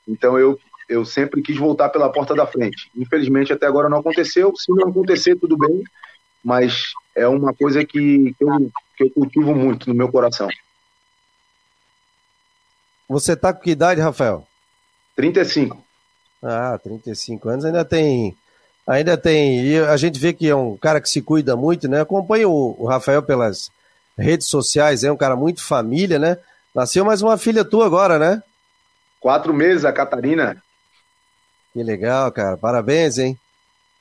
Então 0.07 0.39
eu, 0.39 0.57
eu 0.87 1.03
sempre 1.03 1.41
quis 1.41 1.57
voltar 1.57 1.89
pela 1.89 2.11
porta 2.11 2.33
da 2.33 2.47
frente. 2.47 2.89
Infelizmente 2.95 3.51
até 3.51 3.65
agora 3.65 3.89
não 3.89 3.99
aconteceu. 3.99 4.53
Se 4.55 4.71
não 4.73 4.89
acontecer, 4.89 5.35
tudo 5.35 5.57
bem, 5.57 5.83
mas 6.43 6.93
é 7.15 7.27
uma 7.27 7.53
coisa 7.53 7.85
que, 7.85 8.35
eu, 8.39 8.71
que 8.97 9.03
eu 9.03 9.09
cultivo 9.11 9.53
muito 9.53 9.89
no 9.89 9.95
meu 9.95 10.09
coração. 10.09 10.47
Você 13.07 13.35
tá 13.35 13.53
com 13.53 13.61
que 13.61 13.71
idade, 13.71 13.99
Rafael? 14.01 14.47
35. 15.15 15.83
Ah, 16.41 16.79
35 16.81 17.49
anos 17.49 17.65
ainda 17.65 17.83
tem. 17.83 18.35
Ainda 18.87 19.17
tem. 19.17 19.65
E 19.65 19.77
a 19.79 19.97
gente 19.97 20.19
vê 20.19 20.31
que 20.31 20.47
é 20.47 20.55
um 20.55 20.77
cara 20.77 21.01
que 21.01 21.09
se 21.09 21.21
cuida 21.21 21.55
muito, 21.55 21.87
né? 21.87 22.01
Acompanho 22.01 22.51
o, 22.51 22.83
o 22.83 22.87
Rafael 22.87 23.21
pelas 23.21 23.69
redes 24.17 24.47
sociais, 24.47 25.03
é 25.03 25.11
um 25.11 25.17
cara 25.17 25.35
muito 25.35 25.63
família, 25.63 26.19
né? 26.19 26.37
Nasceu 26.73 27.03
mais 27.03 27.21
uma 27.21 27.37
filha 27.37 27.65
tua 27.65 27.85
agora, 27.85 28.19
né? 28.19 28.43
Quatro 29.19 29.53
meses, 29.53 29.85
a 29.85 29.91
Catarina. 29.91 30.61
Que 31.73 31.83
legal, 31.83 32.31
cara. 32.31 32.57
Parabéns, 32.57 33.17
hein? 33.17 33.37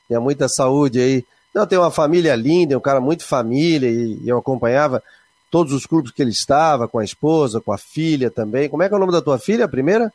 Tenha 0.07 0.21
muita 0.21 0.49
saúde 0.49 1.01
aí. 1.01 1.25
Não, 1.59 1.67
tem 1.67 1.77
uma 1.77 1.91
família 1.91 2.37
linda, 2.37 2.79
um 2.79 2.81
cara 2.81 3.01
muito 3.01 3.25
família, 3.25 3.91
e 3.91 4.21
eu 4.25 4.39
acompanhava 4.39 5.03
todos 5.51 5.73
os 5.73 5.85
clubes 5.87 6.13
que 6.13 6.23
ele 6.23 6.31
estava, 6.31 6.87
com 6.87 7.01
a 7.01 7.05
esposa, 7.05 7.61
com 7.61 7.73
a 7.73 7.77
filha 7.77 8.31
também. 8.31 8.69
Como 8.69 8.81
é 8.81 8.89
que 8.89 8.95
é 8.95 8.97
o 8.97 9.01
nome 9.01 9.11
da 9.11 9.21
tua 9.21 9.41
filha, 9.41 9.65
a 9.65 9.69
primeira? 9.69 10.13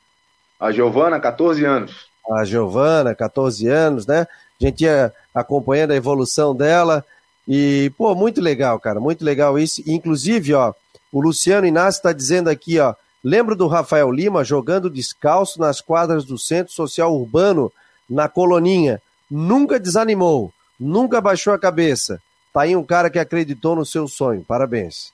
A 0.57 0.71
Giovana, 0.71 1.19
14 1.19 1.65
anos. 1.65 2.07
A 2.31 2.45
Giovana, 2.45 3.13
14 3.13 3.67
anos, 3.67 4.07
né? 4.07 4.21
A 4.21 4.63
gente 4.63 4.85
ia 4.85 5.11
acompanhando 5.35 5.91
a 5.91 5.97
evolução 5.97 6.55
dela. 6.55 7.03
E, 7.45 7.91
pô, 7.97 8.15
muito 8.15 8.39
legal, 8.39 8.79
cara, 8.79 9.01
muito 9.01 9.25
legal 9.25 9.59
isso. 9.59 9.83
Inclusive, 9.85 10.53
ó, 10.53 10.73
o 11.11 11.19
Luciano 11.19 11.67
Inácio 11.67 11.99
está 11.99 12.13
dizendo 12.13 12.49
aqui, 12.49 12.79
ó, 12.79 12.95
lembro 13.21 13.53
do 13.53 13.67
Rafael 13.67 14.09
Lima 14.09 14.45
jogando 14.45 14.89
descalço 14.89 15.59
nas 15.59 15.81
quadras 15.81 16.23
do 16.23 16.37
Centro 16.37 16.71
Social 16.71 17.13
Urbano, 17.13 17.69
na 18.09 18.29
Coloninha. 18.29 19.01
Nunca 19.29 19.77
desanimou, 19.77 20.53
nunca 20.83 21.21
baixou 21.21 21.53
a 21.53 21.59
cabeça. 21.59 22.21
Tá 22.51 22.61
aí 22.61 22.75
um 22.75 22.83
cara 22.83 23.09
que 23.09 23.17
acreditou 23.17 23.75
no 23.75 23.85
seu 23.85 24.07
sonho. 24.07 24.43
Parabéns. 24.47 25.11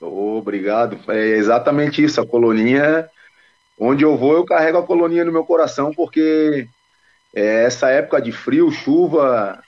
Obrigado. 0.00 0.98
É 1.08 1.36
exatamente 1.36 2.02
isso. 2.02 2.20
A 2.20 2.26
coloninha, 2.26 3.08
onde 3.78 4.04
eu 4.04 4.16
vou, 4.16 4.34
eu 4.34 4.44
carrego 4.44 4.78
a 4.78 4.86
coloninha 4.86 5.24
no 5.24 5.32
meu 5.32 5.44
coração, 5.44 5.92
porque 5.94 6.68
é, 7.34 7.64
essa 7.64 7.88
época 7.88 8.20
de 8.20 8.32
frio, 8.32 8.70
chuva, 8.70 9.62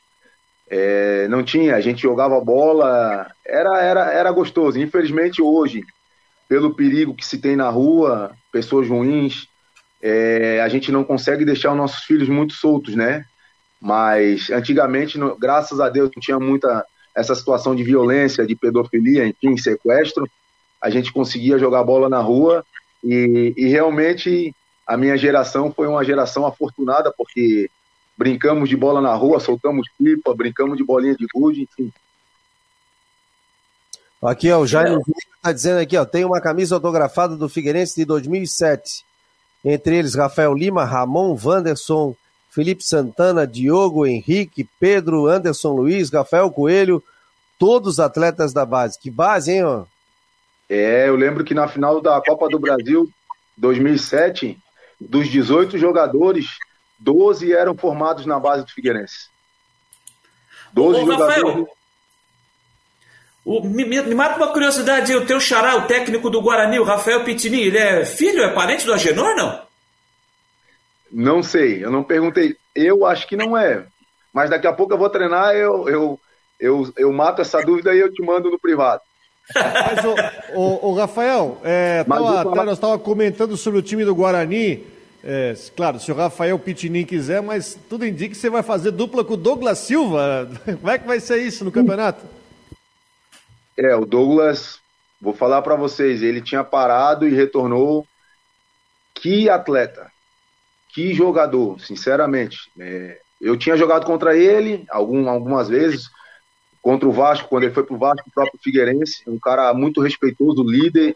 é, 0.69 1.27
não 1.29 1.43
tinha. 1.43 1.75
A 1.75 1.81
gente 1.81 2.03
jogava 2.03 2.41
bola, 2.41 3.31
era, 3.47 3.81
era, 3.81 4.13
era 4.13 4.31
gostoso. 4.31 4.79
Infelizmente, 4.79 5.41
hoje, 5.41 5.83
pelo 6.49 6.75
perigo 6.75 7.15
que 7.15 7.25
se 7.25 7.39
tem 7.39 7.57
na 7.57 7.71
rua, 7.71 8.33
pessoas 8.53 8.89
ruins, 8.89 9.49
é, 10.03 10.61
a 10.61 10.69
gente 10.69 10.93
não 10.93 11.03
consegue 11.03 11.45
deixar 11.45 11.73
os 11.73 11.77
nossos 11.77 12.05
filhos 12.05 12.29
muito 12.29 12.53
soltos, 12.53 12.95
né? 12.95 13.25
Mas 13.81 14.51
antigamente, 14.51 15.19
graças 15.39 15.81
a 15.81 15.89
Deus, 15.89 16.11
não 16.15 16.21
tinha 16.21 16.39
muita 16.39 16.85
essa 17.15 17.35
situação 17.35 17.75
de 17.75 17.83
violência, 17.83 18.47
de 18.47 18.55
pedofilia, 18.55 19.27
enfim, 19.27 19.57
sequestro, 19.57 20.29
a 20.81 20.89
gente 20.89 21.13
conseguia 21.13 21.59
jogar 21.59 21.83
bola 21.83 22.09
na 22.09 22.21
rua 22.21 22.65
e, 23.03 23.53
e 23.57 23.67
realmente 23.67 24.55
a 24.87 24.97
minha 24.97 25.17
geração 25.17 25.73
foi 25.73 25.89
uma 25.89 26.05
geração 26.05 26.47
afortunada 26.47 27.13
porque 27.17 27.69
brincamos 28.17 28.69
de 28.69 28.77
bola 28.77 29.01
na 29.01 29.15
rua, 29.15 29.41
soltamos 29.41 29.89
pipa, 29.99 30.35
brincamos 30.35 30.77
de 30.77 30.85
bolinha 30.85 31.15
de 31.15 31.27
gude, 31.33 31.63
enfim. 31.63 31.93
Aqui, 34.23 34.51
ó, 34.51 34.59
o 34.59 34.67
Jair 34.67 34.99
está 35.37 35.53
dizendo 35.53 35.81
aqui, 35.81 35.97
ó, 35.97 36.05
tem 36.05 36.25
uma 36.25 36.41
camisa 36.41 36.75
autografada 36.75 37.37
do 37.37 37.49
Figueirense 37.49 37.95
de 37.97 38.05
2007. 38.05 39.05
entre 39.65 39.97
eles 39.97 40.15
Rafael 40.15 40.55
Lima, 40.55 40.85
Ramon, 40.85 41.37
Wanderson, 41.41 42.15
Felipe 42.51 42.83
Santana, 42.83 43.47
Diogo, 43.47 44.07
Henrique, 44.07 44.69
Pedro, 44.81 45.27
Anderson 45.27 45.73
Luiz, 45.73 46.11
Rafael 46.11 46.51
Coelho, 46.51 47.03
todos 47.59 48.01
atletas 48.01 48.53
da 48.53 48.65
base. 48.65 48.99
Que 48.99 49.11
base, 49.11 49.53
hein, 49.53 49.65
ó? 49.65 49.85
É, 50.69 51.09
eu 51.09 51.17
lembro 51.17 51.45
que 51.45 51.55
na 51.55 51.67
final 51.67 52.01
da 52.01 52.21
Copa 52.21 52.49
do 52.49 52.59
Brasil 52.59 53.09
2007, 53.57 54.59
dos 55.01 55.29
18 55.29 55.79
jogadores, 55.79 56.47
12 56.99 57.53
eram 57.53 57.77
formados 57.77 58.27
na 58.27 58.39
base 58.39 58.65
do 58.65 58.71
Figueirense. 58.71 59.29
12 60.73 61.01
Ô, 61.01 61.07
jogadores. 61.07 61.37
Rafael, 61.37 61.69
o, 63.45 63.63
me, 63.63 63.85
me, 63.85 64.15
mata 64.15 64.37
uma 64.37 64.53
curiosidade, 64.53 65.15
o 65.15 65.25
teu 65.25 65.41
xará, 65.41 65.77
o 65.77 65.87
técnico 65.87 66.29
do 66.29 66.43
Guarani, 66.43 66.79
o 66.79 66.85
Rafael 66.85 67.25
Pitini, 67.25 67.63
ele 67.63 67.79
é 67.79 68.05
filho, 68.05 68.43
é 68.43 68.53
parente 68.53 68.85
do 68.85 68.93
Agenor, 68.93 69.35
não? 69.37 69.68
Não 71.11 71.43
sei, 71.43 71.85
eu 71.85 71.91
não 71.91 72.03
perguntei. 72.03 72.57
Eu 72.75 73.07
acho 73.07 73.27
que 73.27 73.37
não 73.37 73.57
é. 73.57 73.85
Mas 74.33 74.51
daqui 74.51 74.67
a 74.67 74.73
pouco 74.73 74.93
eu 74.93 74.99
vou 74.99 75.11
treinar, 75.11 75.55
eu, 75.55 75.89
eu, 75.89 76.21
eu, 76.61 76.93
eu 76.97 77.13
mato 77.13 77.43
essa 77.43 77.61
dúvida 77.63 77.95
e 77.95 77.99
eu 77.99 78.13
te 78.13 78.23
mando 78.23 78.51
no 78.51 78.59
privado. 78.59 79.01
Mas, 79.55 80.05
o, 80.05 80.59
o, 80.59 80.91
o 80.91 80.95
Rafael, 80.95 81.59
é, 81.65 82.05
tava, 82.05 82.43
falar... 82.43 82.65
nós 82.65 82.75
estávamos 82.75 83.03
comentando 83.03 83.57
sobre 83.57 83.79
o 83.79 83.83
time 83.83 84.05
do 84.05 84.15
Guarani. 84.15 84.85
É, 85.25 85.55
claro, 85.75 85.99
se 85.99 86.13
o 86.13 86.15
Rafael 86.15 86.59
Pitinin 86.59 87.05
quiser, 87.05 87.43
mas 87.43 87.79
tudo 87.89 88.07
indica 88.07 88.35
que 88.35 88.41
você 88.41 88.51
vai 88.51 88.63
fazer 88.63 88.91
dupla 88.91 89.25
com 89.25 89.35
o 89.35 89.39
Douglas 89.39 89.79
Silva. 89.79 90.49
Como 90.65 90.91
é 90.91 90.99
que 90.99 91.07
vai 91.07 91.19
ser 91.19 91.39
isso 91.39 91.65
no 91.65 91.73
campeonato? 91.73 92.25
É, 93.77 93.95
o 93.97 94.05
Douglas, 94.05 94.81
vou 95.21 95.33
falar 95.33 95.63
para 95.63 95.77
vocês, 95.77 96.23
ele 96.23 96.43
tinha 96.43 96.63
parado 96.63 97.27
e 97.27 97.35
retornou. 97.35 98.07
Que 99.15 99.51
atleta, 99.51 100.13
que 100.99 101.15
jogador, 101.15 101.79
sinceramente. 101.79 102.73
É, 102.77 103.21
eu 103.41 103.57
tinha 103.57 103.77
jogado 103.77 104.05
contra 104.05 104.37
ele 104.37 104.85
algum, 104.91 105.29
algumas 105.29 105.69
vezes, 105.69 106.11
contra 106.83 107.09
o 107.09 107.13
Vasco, 107.13 107.49
quando 107.49 107.63
ele 107.63 107.73
foi 107.73 107.85
pro 107.85 107.97
Vasco, 107.97 108.29
o 108.29 108.33
próprio 108.33 108.59
Figueirense, 108.61 109.23
um 109.29 109.39
cara 109.39 109.73
muito 109.73 110.01
respeitoso, 110.01 110.65
líder, 110.65 111.15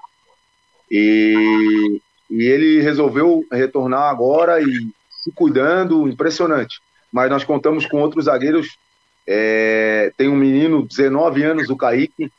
e, 0.89 2.01
e 2.31 2.45
ele 2.45 2.81
resolveu 2.81 3.45
retornar 3.51 4.09
agora 4.09 4.63
e 4.63 4.87
se 5.21 5.33
cuidando, 5.35 6.07
impressionante. 6.07 6.81
Mas 7.11 7.29
nós 7.29 7.43
contamos 7.43 7.85
com 7.85 8.01
outros 8.01 8.27
zagueiros, 8.27 8.79
é, 9.27 10.13
tem 10.17 10.29
um 10.29 10.37
menino, 10.37 10.87
19 10.87 11.43
anos, 11.43 11.71
o 11.71 11.77
Kaique, 11.77 12.31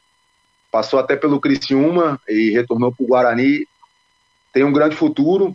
passou 0.71 0.97
até 0.97 1.17
pelo 1.17 1.41
Criciúma 1.41 2.17
e 2.25 2.51
retornou 2.51 2.93
para 2.95 3.03
o 3.03 3.08
Guarani, 3.08 3.67
tem 4.53 4.63
um 4.63 4.71
grande 4.71 4.95
futuro. 4.95 5.53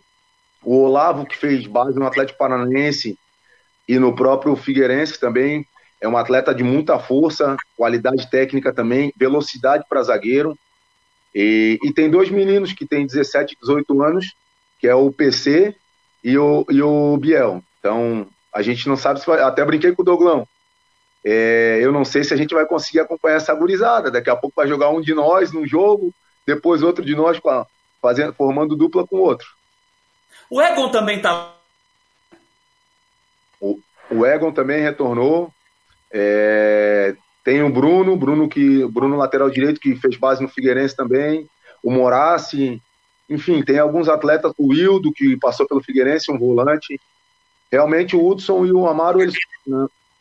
O 0.63 0.83
Olavo, 0.83 1.27
que 1.27 1.37
fez 1.37 1.67
base 1.67 1.99
no 1.99 2.07
Atlético 2.07 2.39
Paranaense 2.39 3.19
e 3.89 3.99
no 3.99 4.15
próprio 4.15 4.55
Figueirense 4.57 5.19
também, 5.19 5.67
é 6.01 6.09
um 6.09 6.17
atleta 6.17 6.55
de 6.55 6.63
muita 6.63 6.99
força, 6.99 7.57
qualidade 7.77 8.31
técnica 8.31 8.73
também, 8.73 9.13
velocidade 9.17 9.85
para 9.89 10.03
zagueiro. 10.03 10.57
E, 11.35 11.79
e, 11.83 11.93
tem 11.93 12.11
dois 12.11 12.31
meninos 12.31 12.73
que 12.73 12.87
têm 12.87 13.07
17, 13.07 13.57
18 13.61 14.03
anos, 14.03 14.35
que 14.81 14.87
é 14.87 14.95
o 14.95 15.13
PC 15.13 15.75
e 16.23 16.39
o, 16.39 16.65
e 16.71 16.83
o 16.83 17.17
Biel. 17.17 17.63
Então, 17.79 18.27
a 18.53 18.63
gente 18.63 18.89
não 18.89 18.97
sabe 18.97 19.21
se 19.21 19.27
vai. 19.27 19.41
Até 19.41 19.65
brinquei 19.65 19.93
com 19.93 20.03
o 20.03 20.05
Doglão. 20.05 20.47
É, 21.25 21.79
eu 21.83 21.93
não 21.93 22.05
sei 22.05 22.25
se 22.25 22.33
a 22.33 22.37
gente 22.37 22.55
vai 22.55 22.65
conseguir 22.65 23.01
acompanhar 23.01 23.37
essa 23.37 23.55
gurizada. 23.55 24.11
Daqui 24.11 24.31
a 24.31 24.37
pouco 24.37 24.57
vai 24.57 24.69
jogar 24.69 24.91
um 24.91 25.01
de 25.01 25.15
nós 25.15 25.53
num 25.53 25.67
jogo, 25.67 26.15
depois 26.47 26.83
outro 26.83 27.05
de 27.05 27.15
nós 27.15 27.41
fazendo, 28.01 28.33
formando 28.33 28.77
dupla 28.77 29.07
com 29.07 29.17
outro. 29.17 29.58
O 30.51 30.63
Egon 30.63 30.91
também 30.91 31.21
tá. 31.21 31.55
O, 33.61 33.79
o 34.11 34.27
Egon 34.27 34.53
também 34.53 34.81
retornou. 34.81 35.53
É, 36.11 37.15
tem 37.45 37.63
o 37.63 37.71
Bruno, 37.71 38.17
Bruno 38.17 38.49
que 38.49 38.85
Bruno 38.87 39.17
lateral 39.17 39.51
direito 39.51 39.81
que 39.81 39.97
fez 39.97 40.17
base 40.17 40.43
no 40.43 40.49
Figueirense 40.49 40.97
também, 40.97 41.49
o 41.83 41.91
Morassi, 41.91 42.81
enfim, 43.29 43.63
tem 43.63 43.79
alguns 43.79 44.09
atletas, 44.09 44.53
o 44.57 44.69
Wildo 44.69 45.13
que 45.13 45.37
passou 45.37 45.67
pelo 45.67 45.83
Figueirense, 45.83 46.33
um 46.33 46.39
volante. 46.39 46.99
Realmente 47.71 48.17
o 48.17 48.27
Hudson 48.27 48.65
e 48.65 48.73
o 48.73 48.87
Amaro, 48.87 49.21
eles, 49.21 49.35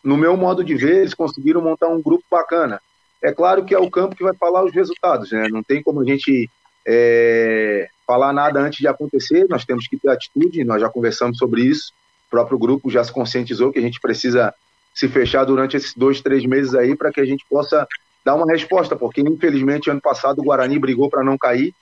no 0.03 0.17
meu 0.17 0.35
modo 0.35 0.63
de 0.63 0.75
ver, 0.75 0.97
eles 0.97 1.13
conseguiram 1.13 1.61
montar 1.61 1.87
um 1.87 2.01
grupo 2.01 2.25
bacana. 2.29 2.81
É 3.21 3.31
claro 3.31 3.63
que 3.63 3.73
é 3.73 3.79
o 3.79 3.89
campo 3.89 4.15
que 4.15 4.23
vai 4.23 4.33
falar 4.35 4.63
os 4.63 4.73
resultados, 4.73 5.31
né? 5.31 5.47
Não 5.49 5.63
tem 5.63 5.81
como 5.81 6.01
a 6.01 6.05
gente 6.05 6.49
é, 6.85 7.89
falar 8.07 8.31
nada 8.31 8.61
antes 8.61 8.79
de 8.79 8.87
acontecer, 8.87 9.45
nós 9.49 9.65
temos 9.65 9.85
que 9.85 9.97
ter 9.97 10.09
atitude, 10.09 10.63
nós 10.63 10.81
já 10.81 10.89
conversamos 10.89 11.37
sobre 11.37 11.61
isso, 11.61 11.91
o 12.27 12.31
próprio 12.31 12.57
grupo 12.57 12.89
já 12.89 13.03
se 13.03 13.11
conscientizou 13.11 13.71
que 13.71 13.79
a 13.79 13.81
gente 13.81 13.99
precisa 13.99 14.53
se 14.95 15.07
fechar 15.09 15.43
durante 15.43 15.75
esses 15.75 15.93
dois, 15.93 16.21
três 16.21 16.45
meses 16.45 16.73
aí 16.73 16.95
para 16.95 17.11
que 17.11 17.19
a 17.19 17.25
gente 17.25 17.45
possa 17.49 17.85
dar 18.25 18.35
uma 18.35 18.51
resposta, 18.51 18.95
porque 18.95 19.21
infelizmente 19.21 19.89
ano 19.89 20.01
passado 20.01 20.39
o 20.39 20.43
Guarani 20.43 20.79
brigou 20.79 21.09
para 21.09 21.23
não 21.23 21.37
cair 21.37 21.73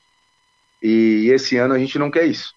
e 0.81 1.29
esse 1.31 1.57
ano 1.57 1.73
a 1.75 1.79
gente 1.79 1.97
não 1.97 2.11
quer 2.11 2.25
isso. 2.25 2.53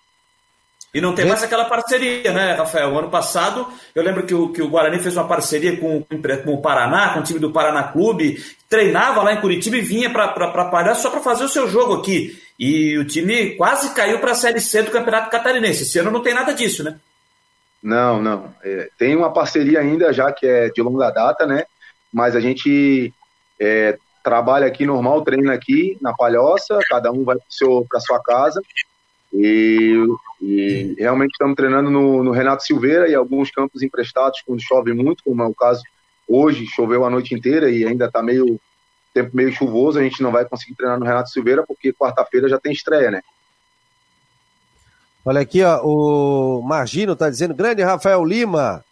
E 0.92 1.00
não 1.00 1.14
tem 1.14 1.26
mais 1.26 1.42
aquela 1.42 1.66
parceria, 1.66 2.32
né, 2.32 2.54
Rafael? 2.54 2.90
O 2.90 2.98
ano 2.98 3.10
passado, 3.10 3.68
eu 3.94 4.02
lembro 4.02 4.24
que 4.24 4.34
o, 4.34 4.48
que 4.50 4.62
o 4.62 4.68
Guarani 4.68 4.98
fez 4.98 5.16
uma 5.16 5.28
parceria 5.28 5.76
com, 5.76 6.02
com 6.02 6.54
o 6.54 6.62
Paraná, 6.62 7.12
com 7.12 7.20
o 7.20 7.22
time 7.22 7.38
do 7.38 7.52
Paraná 7.52 7.84
Clube, 7.84 8.42
treinava 8.68 9.22
lá 9.22 9.34
em 9.34 9.40
Curitiba 9.40 9.76
e 9.76 9.82
vinha 9.82 10.10
para 10.10 10.28
Pará 10.70 10.94
só 10.94 11.10
para 11.10 11.20
fazer 11.20 11.44
o 11.44 11.48
seu 11.48 11.68
jogo 11.68 11.94
aqui. 11.94 12.40
E 12.58 12.98
o 12.98 13.06
time 13.06 13.54
quase 13.56 13.94
caiu 13.94 14.18
para 14.18 14.32
a 14.32 14.34
Série 14.34 14.60
C 14.60 14.82
do 14.82 14.90
Campeonato 14.90 15.30
Catarinense. 15.30 15.84
Esse 15.84 15.98
ano 15.98 16.10
não 16.10 16.22
tem 16.22 16.34
nada 16.34 16.52
disso, 16.52 16.82
né? 16.82 16.98
Não, 17.82 18.20
não. 18.20 18.52
É, 18.64 18.90
tem 18.98 19.14
uma 19.14 19.32
parceria 19.32 19.78
ainda 19.78 20.12
já 20.12 20.32
que 20.32 20.46
é 20.46 20.68
de 20.68 20.82
longa 20.82 21.10
data, 21.10 21.46
né? 21.46 21.64
Mas 22.12 22.34
a 22.34 22.40
gente 22.40 23.14
é, 23.60 23.96
trabalha 24.24 24.66
aqui 24.66 24.84
normal, 24.84 25.22
treina 25.22 25.52
aqui 25.52 25.96
na 26.00 26.12
Palhoça, 26.12 26.78
cada 26.88 27.12
um 27.12 27.24
vai 27.24 27.36
para 27.88 28.00
sua 28.00 28.20
casa. 28.22 28.60
E, 29.32 29.94
e, 30.40 30.96
realmente 30.98 31.32
estamos 31.32 31.54
treinando 31.54 31.90
no, 31.90 32.24
no, 32.24 32.30
Renato 32.30 32.64
Silveira 32.64 33.08
e 33.08 33.14
alguns 33.14 33.50
campos 33.50 33.82
emprestados 33.82 34.42
quando 34.44 34.62
chove 34.62 34.92
muito, 34.94 35.22
como 35.22 35.42
é 35.42 35.46
o 35.46 35.54
caso 35.54 35.82
hoje, 36.26 36.66
choveu 36.66 37.04
a 37.04 37.10
noite 37.10 37.34
inteira 37.34 37.70
e 37.70 37.86
ainda 37.86 38.06
está 38.06 38.22
meio 38.22 38.58
tempo 39.22 39.36
meio 39.36 39.52
chuvoso, 39.52 39.98
a 39.98 40.02
gente 40.02 40.22
não 40.22 40.30
vai 40.30 40.44
conseguir 40.44 40.74
treinar 40.74 40.98
no 40.98 41.04
Renato 41.04 41.30
Silveira 41.30 41.64
porque 41.66 41.92
quarta-feira 41.92 42.48
já 42.48 42.58
tem 42.58 42.72
estreia, 42.72 43.10
né? 43.10 43.22
Olha 45.24 45.40
aqui, 45.40 45.62
ó, 45.62 45.82
o 45.84 46.62
Margino 46.62 47.12
está 47.12 47.28
dizendo, 47.28 47.54
grande 47.54 47.82
Rafael 47.82 48.24
Lima, 48.24 48.82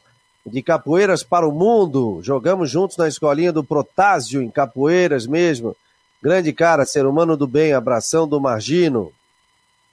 de 0.45 0.63
Capoeiras 0.63 1.23
para 1.23 1.49
o 1.49 1.53
Mundo. 1.53 2.21
Jogamos 2.23 2.71
juntos 2.71 2.97
na 2.97 3.09
escolinha 3.09 3.53
do 3.53 3.65
Protásio, 3.65 4.43
em 4.43 4.51
Capoeiras 4.51 5.27
mesmo. 5.27 5.75
Grande 6.23 6.53
cara, 6.53 6.85
ser 6.85 7.07
humano 7.07 7.37
do 7.37 7.47
bem, 7.47 7.73
abração 7.73 8.29
do 8.29 8.41
Margino. 8.41 9.13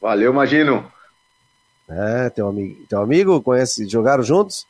Valeu, 0.01 0.33
Margino. 0.33 0.91
É, 1.87 2.29
teu 2.29 2.47
amigo, 2.47 2.85
teu 2.89 3.01
amigo 3.01 3.41
conhece, 3.41 3.87
jogaram 3.87 4.23
juntos? 4.23 4.65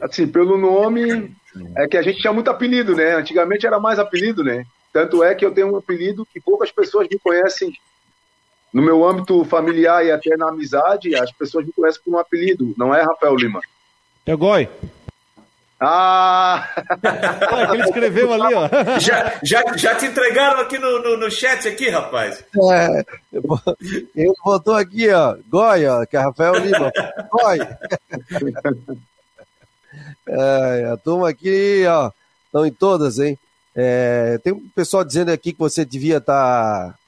Assim, 0.00 0.26
pelo 0.26 0.56
nome, 0.56 1.34
é 1.76 1.88
que 1.88 1.96
a 1.96 2.02
gente 2.02 2.20
tinha 2.20 2.32
muito 2.32 2.50
apelido, 2.50 2.94
né? 2.94 3.14
Antigamente 3.14 3.66
era 3.66 3.78
mais 3.78 3.98
apelido, 3.98 4.42
né? 4.42 4.64
Tanto 4.92 5.22
é 5.22 5.34
que 5.34 5.44
eu 5.44 5.52
tenho 5.52 5.72
um 5.72 5.76
apelido 5.76 6.26
que 6.32 6.40
poucas 6.40 6.70
pessoas 6.70 7.08
me 7.10 7.18
conhecem 7.18 7.72
no 8.72 8.82
meu 8.82 9.06
âmbito 9.06 9.44
familiar 9.44 10.04
e 10.04 10.10
até 10.10 10.36
na 10.36 10.48
amizade, 10.48 11.14
as 11.14 11.32
pessoas 11.32 11.64
me 11.64 11.72
conhecem 11.72 12.02
por 12.04 12.14
um 12.14 12.18
apelido, 12.18 12.74
não 12.76 12.94
é 12.94 13.02
Rafael 13.02 13.36
Lima. 13.36 13.60
É 14.26 14.36
Goi. 14.36 14.68
Ah! 15.80 16.68
que 17.70 17.74
ele 17.74 17.82
escreveu 17.84 18.32
ali, 18.32 18.54
ó. 18.54 18.68
Já, 18.98 19.38
já, 19.42 19.76
já 19.76 19.94
te 19.94 20.06
entregaram 20.06 20.60
aqui 20.60 20.76
no, 20.76 21.00
no, 21.00 21.16
no 21.16 21.30
chat 21.30 21.68
aqui, 21.68 21.88
rapaz. 21.88 22.44
É, 22.72 23.04
ele 23.32 24.32
botou 24.44 24.74
aqui, 24.74 25.08
ó, 25.10 25.36
Goi, 25.48 25.86
ó, 25.86 26.04
que 26.04 26.16
é 26.16 26.20
Rafael 26.20 26.54
Lima. 26.56 26.90
Goi. 27.30 27.58
É, 30.26 30.90
a 30.92 30.96
turma 30.96 31.28
aqui, 31.28 31.84
ó, 31.86 32.10
estão 32.46 32.66
em 32.66 32.72
todas, 32.72 33.18
hein? 33.18 33.38
É, 33.74 34.38
tem 34.42 34.52
um 34.52 34.68
pessoal 34.74 35.04
dizendo 35.04 35.30
aqui 35.30 35.52
que 35.52 35.58
você 35.58 35.84
devia 35.84 36.18
estar 36.18 36.92
tá 36.92 36.98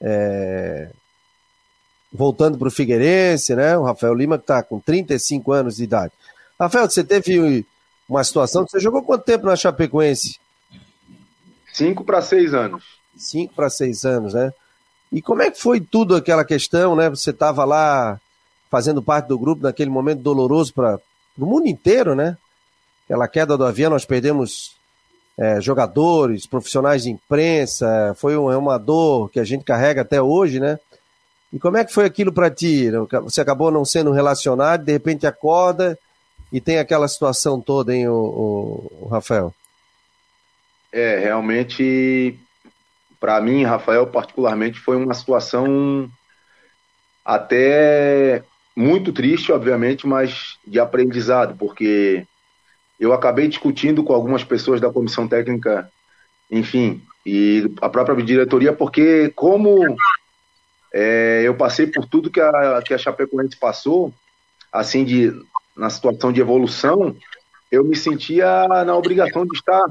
é, 0.00 0.90
voltando 2.12 2.56
para 2.56 2.68
o 2.68 2.70
Figueirense, 2.70 3.54
né? 3.54 3.76
O 3.76 3.84
Rafael 3.84 4.14
Lima 4.14 4.38
que 4.38 4.44
está 4.44 4.62
com 4.62 4.80
35 4.80 5.52
anos 5.52 5.76
de 5.76 5.84
idade. 5.84 6.12
Rafael, 6.58 6.88
você 6.88 7.02
teve 7.02 7.66
uma 8.08 8.22
situação, 8.22 8.66
você 8.66 8.78
jogou 8.78 9.02
quanto 9.02 9.24
tempo 9.24 9.46
na 9.46 9.56
Chapecoense? 9.56 10.38
Cinco 11.72 12.04
para 12.04 12.22
seis 12.22 12.54
anos. 12.54 12.84
Cinco 13.16 13.54
para 13.54 13.68
seis 13.68 14.04
anos, 14.04 14.34
né? 14.34 14.52
E 15.10 15.20
como 15.20 15.42
é 15.42 15.50
que 15.50 15.60
foi 15.60 15.80
tudo 15.80 16.14
aquela 16.14 16.44
questão, 16.44 16.94
né? 16.94 17.10
Você 17.10 17.30
estava 17.30 17.64
lá 17.64 18.20
fazendo 18.70 19.02
parte 19.02 19.26
do 19.26 19.38
grupo 19.38 19.62
naquele 19.62 19.90
momento 19.90 20.20
doloroso 20.22 20.72
para 20.72 20.98
o 21.38 21.46
mundo 21.46 21.66
inteiro, 21.66 22.14
né? 22.14 22.36
Aquela 23.04 23.28
queda 23.28 23.56
do 23.56 23.64
avião, 23.64 23.90
nós 23.90 24.04
perdemos 24.04 24.76
é, 25.38 25.60
jogadores, 25.60 26.46
profissionais 26.46 27.02
de 27.02 27.10
imprensa, 27.10 28.14
foi 28.16 28.36
um, 28.36 28.50
é 28.50 28.56
uma 28.56 28.78
dor 28.78 29.30
que 29.30 29.40
a 29.40 29.44
gente 29.44 29.64
carrega 29.64 30.02
até 30.02 30.22
hoje, 30.22 30.60
né? 30.60 30.78
E 31.52 31.58
como 31.58 31.76
é 31.76 31.84
que 31.84 31.92
foi 31.92 32.04
aquilo 32.04 32.32
para 32.32 32.50
ti? 32.50 32.90
Você 33.22 33.40
acabou 33.40 33.70
não 33.70 33.84
sendo 33.84 34.10
relacionado, 34.10 34.84
de 34.84 34.92
repente 34.92 35.26
acorda 35.26 35.98
e 36.52 36.60
tem 36.60 36.78
aquela 36.78 37.06
situação 37.08 37.60
toda, 37.60 37.94
hein, 37.94 38.08
o, 38.08 38.12
o, 38.12 38.92
o 39.02 39.08
Rafael? 39.08 39.54
É, 40.92 41.18
realmente, 41.18 42.38
para 43.18 43.40
mim, 43.40 43.64
Rafael, 43.64 44.06
particularmente, 44.06 44.78
foi 44.78 44.96
uma 44.96 45.14
situação 45.14 46.08
até 47.24 48.44
muito 48.76 49.12
triste, 49.12 49.52
obviamente, 49.52 50.06
mas 50.06 50.58
de 50.66 50.80
aprendizado, 50.80 51.56
porque 51.56 52.26
eu 52.98 53.12
acabei 53.12 53.48
discutindo 53.48 54.02
com 54.02 54.12
algumas 54.12 54.42
pessoas 54.42 54.80
da 54.80 54.90
comissão 54.90 55.28
técnica, 55.28 55.90
enfim, 56.50 57.02
e 57.24 57.70
a 57.80 57.88
própria 57.88 58.22
diretoria, 58.22 58.72
porque 58.72 59.30
como 59.34 59.96
é, 60.92 61.42
eu 61.44 61.54
passei 61.56 61.86
por 61.86 62.06
tudo 62.06 62.30
que 62.30 62.40
a, 62.40 62.82
que 62.84 62.94
a 62.94 62.98
Chapecoense 62.98 63.56
passou, 63.56 64.12
assim, 64.72 65.04
de, 65.04 65.32
na 65.76 65.88
situação 65.90 66.32
de 66.32 66.40
evolução, 66.40 67.16
eu 67.70 67.84
me 67.84 67.96
sentia 67.96 68.66
na 68.68 68.96
obrigação 68.96 69.44
de 69.44 69.56
estar 69.56 69.84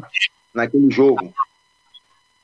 naquele 0.54 0.90
jogo. 0.90 1.34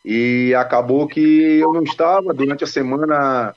E 0.03 0.53
acabou 0.55 1.07
que 1.07 1.19
eu 1.19 1.71
não 1.71 1.83
estava. 1.83 2.33
Durante 2.33 2.63
a 2.63 2.67
semana, 2.67 3.55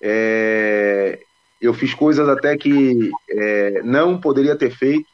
é, 0.00 1.20
eu 1.60 1.74
fiz 1.74 1.92
coisas 1.92 2.28
até 2.28 2.56
que 2.56 3.10
é, 3.28 3.82
não 3.82 4.20
poderia 4.20 4.56
ter 4.56 4.70
feito, 4.70 5.06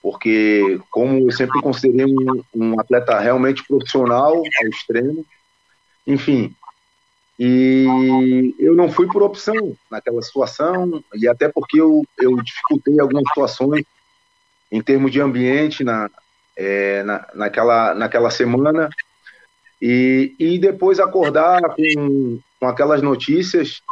porque, 0.00 0.80
como 0.90 1.18
eu 1.18 1.32
sempre 1.32 1.60
considerei 1.60 2.06
um, 2.06 2.42
um 2.54 2.80
atleta 2.80 3.18
realmente 3.18 3.64
profissional 3.66 4.36
ao 4.36 4.68
extremo, 4.68 5.26
enfim, 6.06 6.54
e 7.38 8.54
eu 8.58 8.74
não 8.74 8.90
fui 8.90 9.06
por 9.06 9.22
opção 9.22 9.76
naquela 9.90 10.22
situação, 10.22 11.02
e 11.14 11.28
até 11.28 11.48
porque 11.48 11.80
eu, 11.80 12.04
eu 12.18 12.36
dificultei 12.36 12.98
algumas 13.00 13.24
situações 13.28 13.84
em 14.70 14.80
termos 14.80 15.10
de 15.10 15.20
ambiente 15.20 15.84
na, 15.84 16.10
é, 16.56 17.02
na, 17.02 17.26
naquela, 17.34 17.94
naquela 17.94 18.30
semana, 18.30 18.88
e, 19.80 20.34
e 20.38 20.58
depois 20.58 20.98
acordar 20.98 21.60
com, 21.74 22.40
com 22.58 22.66
aquelas 22.66 23.02
notícias 23.02 23.82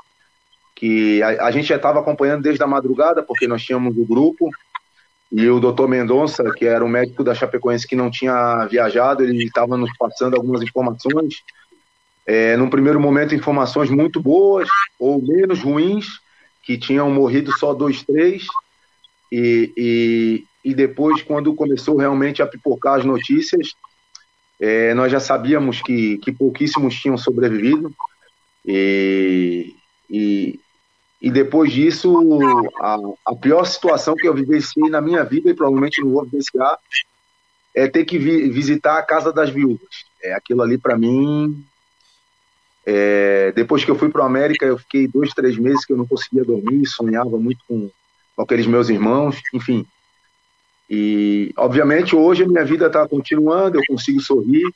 que 0.77 1.23
a, 1.23 1.47
a 1.47 1.51
gente 1.51 1.67
já 1.67 1.77
estava 1.77 1.99
acompanhando 1.99 2.43
desde 2.43 2.62
a 2.62 2.67
madrugada, 2.67 3.23
porque 3.23 3.49
nós 3.49 3.65
tínhamos 3.65 3.97
o 3.97 4.05
grupo, 4.05 4.49
e 5.33 5.49
o 5.49 5.59
doutor 5.59 5.89
Mendonça, 5.89 6.53
que 6.53 6.67
era 6.67 6.85
o 6.85 6.89
médico 6.89 7.25
da 7.25 7.35
Chapecoense 7.35 7.87
que 7.87 7.97
não 7.97 8.11
tinha 8.11 8.65
viajado, 8.67 9.25
ele 9.25 9.45
estava 9.45 9.77
nos 9.77 9.91
passando 9.99 10.37
algumas 10.37 10.62
informações. 10.62 11.43
É, 12.25 12.57
num 12.57 12.71
primeiro 12.71 13.01
momento, 13.01 13.35
informações 13.35 13.91
muito 13.91 14.21
boas 14.21 14.69
ou 14.99 15.21
menos 15.21 15.61
ruins, 15.62 16.07
que 16.62 16.79
tinham 16.79 17.11
morrido 17.11 17.53
só 17.59 17.75
dois, 17.75 18.03
três. 18.05 18.47
E, 19.33 19.73
e, 19.77 20.45
e 20.65 20.75
depois, 20.75 21.23
quando 21.23 21.55
começou 21.55 21.97
realmente 21.97 22.41
a 22.41 22.47
pipocar 22.47 22.99
as 22.99 23.05
notícias, 23.05 23.71
é, 24.61 24.95
nós 24.95 25.11
já 25.11 25.21
sabíamos 25.21 25.83
que, 25.83 26.19
que 26.19 26.31
pouquíssimos 26.31 26.95
tinham 26.95 27.19
sobrevivido. 27.19 27.93
E, 28.65 29.75
e, 30.09 30.61
e 31.20 31.31
depois 31.31 31.72
disso, 31.72 32.38
a, 32.81 32.96
a 33.26 33.35
pior 33.35 33.64
situação 33.64 34.14
que 34.14 34.29
eu 34.29 34.35
vivenciei 34.35 34.90
na 34.90 35.00
minha 35.00 35.24
vida, 35.24 35.50
e 35.50 35.55
provavelmente 35.55 36.02
não 36.02 36.11
vou 36.11 36.24
vivenciar, 36.24 36.76
é 37.74 37.88
ter 37.88 38.05
que 38.05 38.18
vi, 38.18 38.48
visitar 38.50 38.98
a 38.98 39.02
casa 39.02 39.33
das 39.33 39.50
viúvas. 39.50 39.88
É 40.22 40.35
aquilo 40.35 40.62
ali 40.62 40.79
para 40.79 40.96
mim. 40.96 41.64
É, 42.85 43.52
depois 43.52 43.85
que 43.85 43.90
eu 43.90 43.98
fui 43.98 44.11
para 44.11 44.22
a 44.22 44.26
América, 44.26 44.64
eu 44.64 44.79
fiquei 44.79 45.09
dois, 45.09 45.31
três 45.31 45.57
meses 45.57 45.85
que 45.85 45.92
eu 45.92 45.96
não 45.96 46.07
conseguia 46.07 46.44
dormir, 46.44 46.87
sonhava 46.87 47.37
muito 47.38 47.61
com, 47.66 47.90
com 48.35 48.42
aqueles 48.42 48.66
meus 48.66 48.88
irmãos, 48.88 49.40
enfim. 49.52 49.85
E, 50.88 51.52
obviamente, 51.57 52.14
hoje 52.14 52.44
a 52.44 52.48
minha 52.48 52.64
vida 52.64 52.87
está 52.87 53.09
continuando, 53.09 53.79
eu 53.79 53.83
consigo 53.88 54.20
sorrir, 54.20 54.70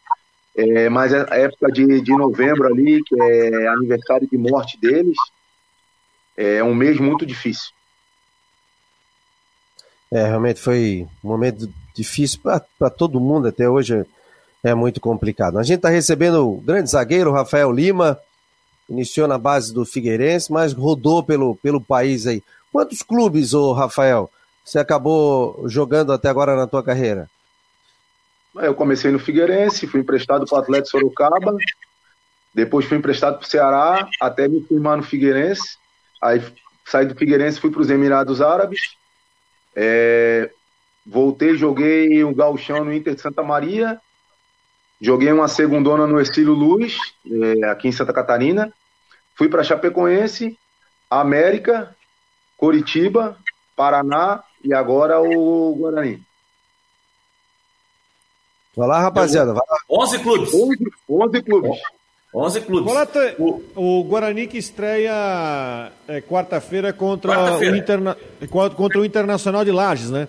é, 0.57 0.89
mas 0.89 1.15
a 1.15 1.37
época 1.37 1.71
de, 1.71 2.01
de 2.01 2.11
novembro 2.11 2.67
ali, 2.67 3.03
que 3.05 3.15
é 3.23 3.69
aniversário 3.69 4.29
de 4.29 4.37
morte 4.37 4.79
deles, 4.81 5.17
é 6.41 6.65
um 6.65 6.75
mês 6.75 6.99
muito 6.99 7.27
difícil. 7.27 7.71
É, 10.11 10.27
realmente 10.27 10.61
foi 10.61 11.07
um 11.23 11.29
momento 11.29 11.73
difícil 11.95 12.41
para 12.41 12.91
todo 12.91 13.21
mundo, 13.21 13.49
até 13.49 13.69
hoje 13.69 14.05
é 14.65 14.75
muito 14.75 15.01
complicado. 15.01 15.59
A 15.59 15.63
gente 15.63 15.77
está 15.77 15.89
recebendo 15.89 16.49
o 16.49 16.61
grande 16.61 16.91
zagueiro 16.91 17.33
Rafael 17.33 17.71
Lima, 17.71 18.19
iniciou 18.89 19.29
na 19.29 19.39
base 19.39 19.73
do 19.73 19.85
Figueirense, 19.85 20.53
mas 20.53 20.73
rodou 20.73 21.23
pelo, 21.23 21.55
pelo 21.57 21.81
país 21.81 22.27
aí. 22.27 22.43
Quantos 22.73 23.03
clubes, 23.03 23.55
ô 23.55 23.73
Rafael, 23.73 24.31
você 24.65 24.79
acabou 24.79 25.65
jogando 25.69 26.13
até 26.13 26.29
agora 26.29 26.57
na 26.57 26.67
tua 26.67 26.83
carreira? 26.83 27.29
Eu 28.55 28.75
comecei 28.75 29.13
no 29.13 29.19
Figueirense, 29.19 29.87
fui 29.87 30.01
emprestado 30.01 30.45
para 30.45 30.59
o 30.59 30.61
Atlético 30.61 30.99
Sorocaba, 30.99 31.57
depois 32.53 32.85
fui 32.85 32.99
emprestado 32.99 33.39
para 33.39 33.47
o 33.47 33.49
Ceará, 33.49 34.09
até 34.21 34.49
me 34.49 34.63
firmar 34.63 34.97
no 34.97 35.05
Figueirense. 35.05 35.79
Aí 36.21 36.43
saí 36.85 37.07
do 37.07 37.15
Figueirense, 37.15 37.61
fui 37.61 37.71
para 37.71 37.81
os 37.81 37.91
Emirados 37.91 38.41
Árabes. 38.41 38.97
É, 39.75 40.51
voltei, 41.07 41.57
joguei 41.57 42.23
o 42.25 42.35
Galchão 42.35 42.85
no 42.85 42.93
Inter 42.93 43.15
de 43.15 43.21
Santa 43.21 43.43
Maria. 43.43 44.01
Joguei 45.01 45.33
uma 45.33 45.49
segundona 45.49 46.07
no 46.07 46.21
Estilo 46.21 46.53
Luz, 46.53 46.99
é, 47.27 47.65
aqui 47.67 47.89
em 47.89 47.93
Santa 47.93 48.13
Catarina. 48.13 48.73
Fui 49.35 49.49
para 49.49 49.65
Chapecoense, 49.65 50.59
América, 51.09 51.97
Coritiba, 52.57 53.39
Paraná 53.75 54.45
e 54.63 54.75
agora 54.75 55.19
o 55.19 55.75
Guarani. 55.75 56.23
Vai 58.77 58.89
lá, 58.89 59.01
rapaziada. 59.01 59.55
Vai 59.55 59.63
lá. 59.69 59.79
11 59.89 60.19
clubes. 60.19 60.55
11, 60.55 60.77
11 61.09 61.43
clubes. 61.43 61.81
11 62.33 62.61
clubes. 62.61 62.85
Boleta, 62.85 63.35
o, 63.39 63.63
o 63.75 64.05
Guarani 64.05 64.47
que 64.47 64.57
estreia 64.57 65.91
é, 66.07 66.21
quarta-feira 66.21 66.93
contra, 66.93 67.35
quarta 67.35 67.65
o 67.65 67.77
Interna, 67.77 68.17
contra 68.75 69.01
o 69.01 69.05
Internacional 69.05 69.65
de 69.65 69.73
Lages, 69.73 70.11
né? 70.11 70.29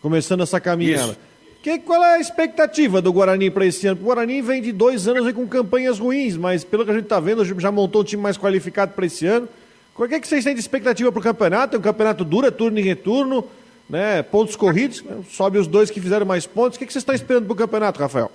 Começando 0.00 0.42
essa 0.42 0.58
caminhada. 0.58 1.16
Que, 1.62 1.78
qual 1.78 2.02
é 2.02 2.16
a 2.16 2.20
expectativa 2.20 3.00
do 3.00 3.12
Guarani 3.12 3.50
para 3.50 3.64
esse 3.64 3.86
ano? 3.86 4.00
O 4.00 4.04
Guarani 4.04 4.42
vem 4.42 4.60
de 4.60 4.72
dois 4.72 5.06
anos 5.06 5.30
com 5.32 5.46
campanhas 5.46 5.98
ruins, 5.98 6.36
mas 6.36 6.64
pelo 6.64 6.84
que 6.84 6.90
a 6.90 6.94
gente 6.94 7.04
está 7.04 7.20
vendo, 7.20 7.44
já 7.44 7.70
montou 7.70 8.00
um 8.00 8.04
time 8.04 8.20
mais 8.22 8.36
qualificado 8.36 8.94
para 8.94 9.06
esse 9.06 9.26
ano. 9.26 9.48
Qual 9.94 10.08
é 10.10 10.18
que 10.18 10.26
vocês 10.26 10.42
têm 10.42 10.54
de 10.54 10.60
expectativa 10.60 11.12
para 11.12 11.20
o 11.20 11.22
campeonato? 11.22 11.76
É 11.76 11.78
um 11.78 11.82
campeonato 11.82 12.24
duro, 12.24 12.46
é 12.46 12.50
turno 12.50 12.78
e 12.80 12.82
retorno, 12.82 13.44
né? 13.88 14.22
pontos 14.22 14.56
corridos, 14.56 15.02
né? 15.02 15.18
sobe 15.30 15.58
os 15.58 15.66
dois 15.66 15.90
que 15.90 16.00
fizeram 16.00 16.24
mais 16.24 16.46
pontos. 16.46 16.76
O 16.76 16.78
que, 16.78 16.86
que 16.86 16.92
vocês 16.92 17.02
estão 17.02 17.14
esperando 17.14 17.44
para 17.44 17.52
o 17.52 17.56
campeonato, 17.56 18.00
Rafael? 18.00 18.32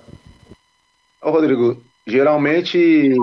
Ô, 1.20 1.30
Rodrigo, 1.30 1.82
geralmente, 2.08 3.14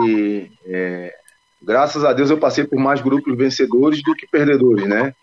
é, 0.65 1.13
graças 1.61 2.05
a 2.05 2.13
Deus, 2.13 2.29
eu 2.29 2.37
passei 2.37 2.63
por 2.63 2.79
mais 2.79 3.01
grupos 3.01 3.35
vencedores 3.35 4.01
do 4.03 4.13
que 4.13 4.27
perdedores, 4.27 4.87
né? 4.87 5.13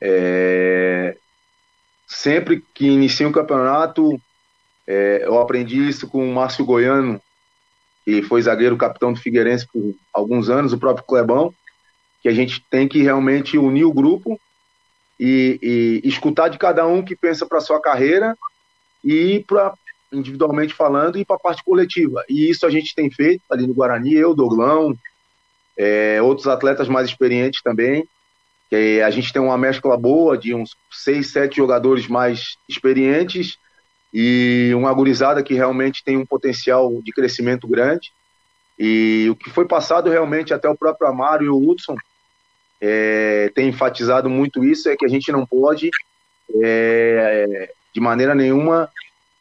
É, 0.00 1.16
sempre 2.06 2.62
que 2.74 2.86
inicia 2.86 3.26
um 3.26 3.32
campeonato, 3.32 4.20
é, 4.86 5.22
eu 5.24 5.38
aprendi 5.38 5.88
isso 5.88 6.06
com 6.06 6.28
o 6.28 6.34
Márcio 6.34 6.64
Goiano, 6.64 7.20
que 8.04 8.22
foi 8.22 8.42
zagueiro 8.42 8.76
capitão 8.76 9.12
do 9.12 9.20
Figueirense 9.20 9.66
por 9.72 9.94
alguns 10.12 10.50
anos, 10.50 10.74
o 10.74 10.78
próprio 10.78 11.06
Clebão, 11.06 11.54
que 12.22 12.28
a 12.28 12.32
gente 12.32 12.62
tem 12.68 12.86
que 12.86 13.02
realmente 13.02 13.56
unir 13.56 13.84
o 13.84 13.92
grupo 13.92 14.38
e, 15.18 16.02
e 16.04 16.08
escutar 16.08 16.48
de 16.48 16.58
cada 16.58 16.86
um 16.86 17.02
que 17.02 17.16
pensa 17.16 17.46
para 17.46 17.60
sua 17.60 17.80
carreira 17.80 18.36
e 19.02 19.42
para 19.46 19.72
individualmente 20.14 20.74
falando, 20.74 21.18
e 21.18 21.24
para 21.24 21.36
a 21.36 21.40
parte 21.40 21.62
coletiva. 21.64 22.24
E 22.28 22.48
isso 22.48 22.66
a 22.66 22.70
gente 22.70 22.94
tem 22.94 23.10
feito 23.10 23.42
ali 23.50 23.66
no 23.66 23.74
Guarani, 23.74 24.14
eu, 24.14 24.34
Doglão, 24.34 24.94
é, 25.76 26.20
outros 26.22 26.46
atletas 26.46 26.88
mais 26.88 27.08
experientes 27.08 27.62
também. 27.62 28.06
Que 28.70 29.02
a 29.02 29.10
gente 29.10 29.32
tem 29.32 29.42
uma 29.42 29.58
mescla 29.58 29.96
boa 29.96 30.38
de 30.38 30.54
uns 30.54 30.70
seis, 30.90 31.30
sete 31.30 31.56
jogadores 31.56 32.08
mais 32.08 32.56
experientes 32.68 33.58
e 34.12 34.70
uma 34.74 34.92
gurizada 34.94 35.42
que 35.42 35.54
realmente 35.54 36.02
tem 36.04 36.16
um 36.16 36.24
potencial 36.24 37.02
de 37.02 37.12
crescimento 37.12 37.66
grande. 37.66 38.12
E 38.78 39.26
o 39.30 39.36
que 39.36 39.50
foi 39.50 39.66
passado 39.66 40.08
realmente 40.08 40.54
até 40.54 40.68
o 40.68 40.76
próprio 40.76 41.08
Amaro 41.08 41.44
e 41.44 41.48
o 41.48 41.58
Hudson 41.58 41.96
é, 42.80 43.50
tem 43.54 43.68
enfatizado 43.68 44.28
muito 44.28 44.64
isso, 44.64 44.88
é 44.88 44.96
que 44.96 45.04
a 45.04 45.08
gente 45.08 45.30
não 45.32 45.46
pode, 45.46 45.90
é, 46.62 47.72
de 47.94 48.00
maneira 48.00 48.34
nenhuma, 48.34 48.90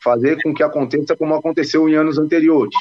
fazer 0.03 0.41
com 0.43 0.53
que 0.53 0.63
aconteça 0.63 1.15
como 1.15 1.33
aconteceu 1.33 1.87
em 1.87 1.95
anos 1.95 2.17
anteriores. 2.17 2.75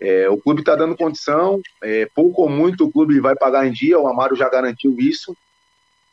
É, 0.00 0.28
o 0.28 0.36
clube 0.36 0.60
está 0.60 0.74
dando 0.76 0.96
condição, 0.96 1.60
é, 1.82 2.06
pouco 2.14 2.42
ou 2.42 2.48
muito 2.48 2.84
o 2.84 2.92
clube 2.92 3.20
vai 3.20 3.34
pagar 3.34 3.66
em 3.66 3.72
dia, 3.72 3.98
o 3.98 4.06
Amaro 4.06 4.36
já 4.36 4.48
garantiu 4.48 4.96
isso. 4.98 5.36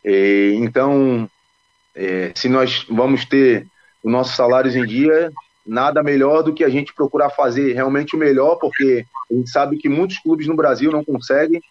É, 0.04 0.54
então, 0.54 1.30
é, 1.94 2.32
se 2.36 2.48
nós 2.50 2.86
vamos 2.90 3.26
ter 3.26 3.68
os 4.04 4.12
nossos 4.12 4.36
salários 4.36 4.76
em 4.76 4.86
dia, 4.86 5.32
nada 5.66 6.02
melhor 6.02 6.42
do 6.42 6.54
que 6.54 6.64
a 6.64 6.70
gente 6.70 6.94
procurar 6.94 7.30
fazer 7.30 7.74
realmente 7.74 8.16
o 8.16 8.20
melhor, 8.20 8.56
porque 8.56 9.06
a 9.30 9.34
gente 9.34 9.50
sabe 9.50 9.78
que 9.78 9.90
muitos 9.90 10.18
clubes 10.20 10.48
no 10.48 10.56
Brasil 10.56 10.92
não 10.92 11.04
conseguem. 11.04 11.62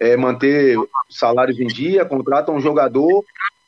é, 0.00 0.16
manter 0.16 0.76
salários 1.10 1.58
em 1.58 1.66
dia, 1.66 2.04
contratam 2.04 2.54
um 2.54 2.60
jogador, 2.60 3.24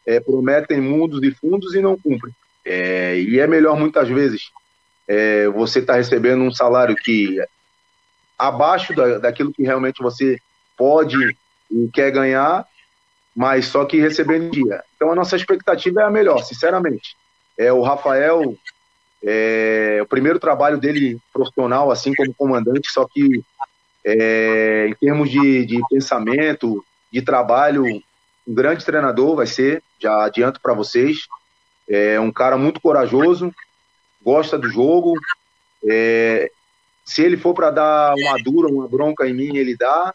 é, 0.07 0.21
prometem 0.21 0.81
mundos 0.81 1.23
e 1.23 1.31
fundos 1.33 1.75
e 1.75 1.81
não 1.81 1.99
cumprem. 1.99 2.33
É, 2.65 3.19
e 3.19 3.39
é 3.39 3.47
melhor 3.47 3.77
muitas 3.77 4.09
vezes 4.09 4.51
é, 5.09 5.49
você 5.49 5.81
estar 5.81 5.95
tá 5.95 5.99
recebendo 5.99 6.43
um 6.43 6.53
salário 6.53 6.95
que 6.95 7.39
abaixo 8.39 8.95
da, 8.95 9.19
daquilo 9.19 9.53
que 9.53 9.63
realmente 9.63 10.03
você 10.03 10.39
pode 10.77 11.37
e 11.71 11.89
quer 11.93 12.11
ganhar, 12.11 12.65
mas 13.35 13.67
só 13.67 13.85
que 13.85 14.01
recebendo 14.01 14.51
dia. 14.51 14.83
Então 14.97 15.11
a 15.11 15.15
nossa 15.15 15.37
expectativa 15.37 16.03
é 16.03 16.05
a 16.05 16.11
melhor, 16.11 16.43
sinceramente. 16.43 17.17
É 17.59 17.73
o 17.73 17.83
Rafael, 17.83 18.57
é, 19.23 19.99
o 20.03 20.07
primeiro 20.07 20.39
trabalho 20.39 20.79
dele 20.79 21.19
profissional, 21.33 21.91
assim 21.91 22.15
como 22.15 22.35
comandante, 22.35 22.91
só 22.91 23.07
que 23.07 23.43
é, 24.05 24.87
em 24.89 24.95
termos 24.95 25.31
de, 25.31 25.67
de 25.67 25.81
pensamento, 25.91 26.85
de 27.13 27.21
trabalho, 27.21 27.85
um 27.85 28.55
grande 28.55 28.85
treinador 28.85 29.37
vai 29.37 29.47
ser, 29.47 29.83
já 29.99 30.25
adianto 30.25 30.61
para 30.61 30.73
vocês. 30.73 31.19
É 31.91 32.21
um 32.21 32.31
cara 32.31 32.57
muito 32.57 32.81
corajoso, 32.81 33.53
gosta 34.23 34.57
do 34.57 34.69
jogo. 34.69 35.13
É, 35.85 36.49
se 37.05 37.23
ele 37.23 37.37
for 37.37 37.53
para 37.53 37.73
dar 37.73 38.15
uma 38.15 38.37
dura, 38.45 38.73
uma 38.73 38.89
bronca 38.89 39.29
em 39.29 39.35
mim, 39.35 39.57
ele 39.57 39.77
dá. 39.77 40.15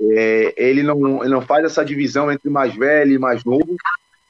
É, 0.00 0.54
ele, 0.56 0.82
não, 0.82 1.22
ele 1.22 1.32
não 1.32 1.40
faz 1.40 1.64
essa 1.64 1.84
divisão 1.84 2.32
entre 2.32 2.50
mais 2.50 2.74
velho 2.74 3.12
e 3.12 3.18
mais 3.18 3.44
novo. 3.44 3.76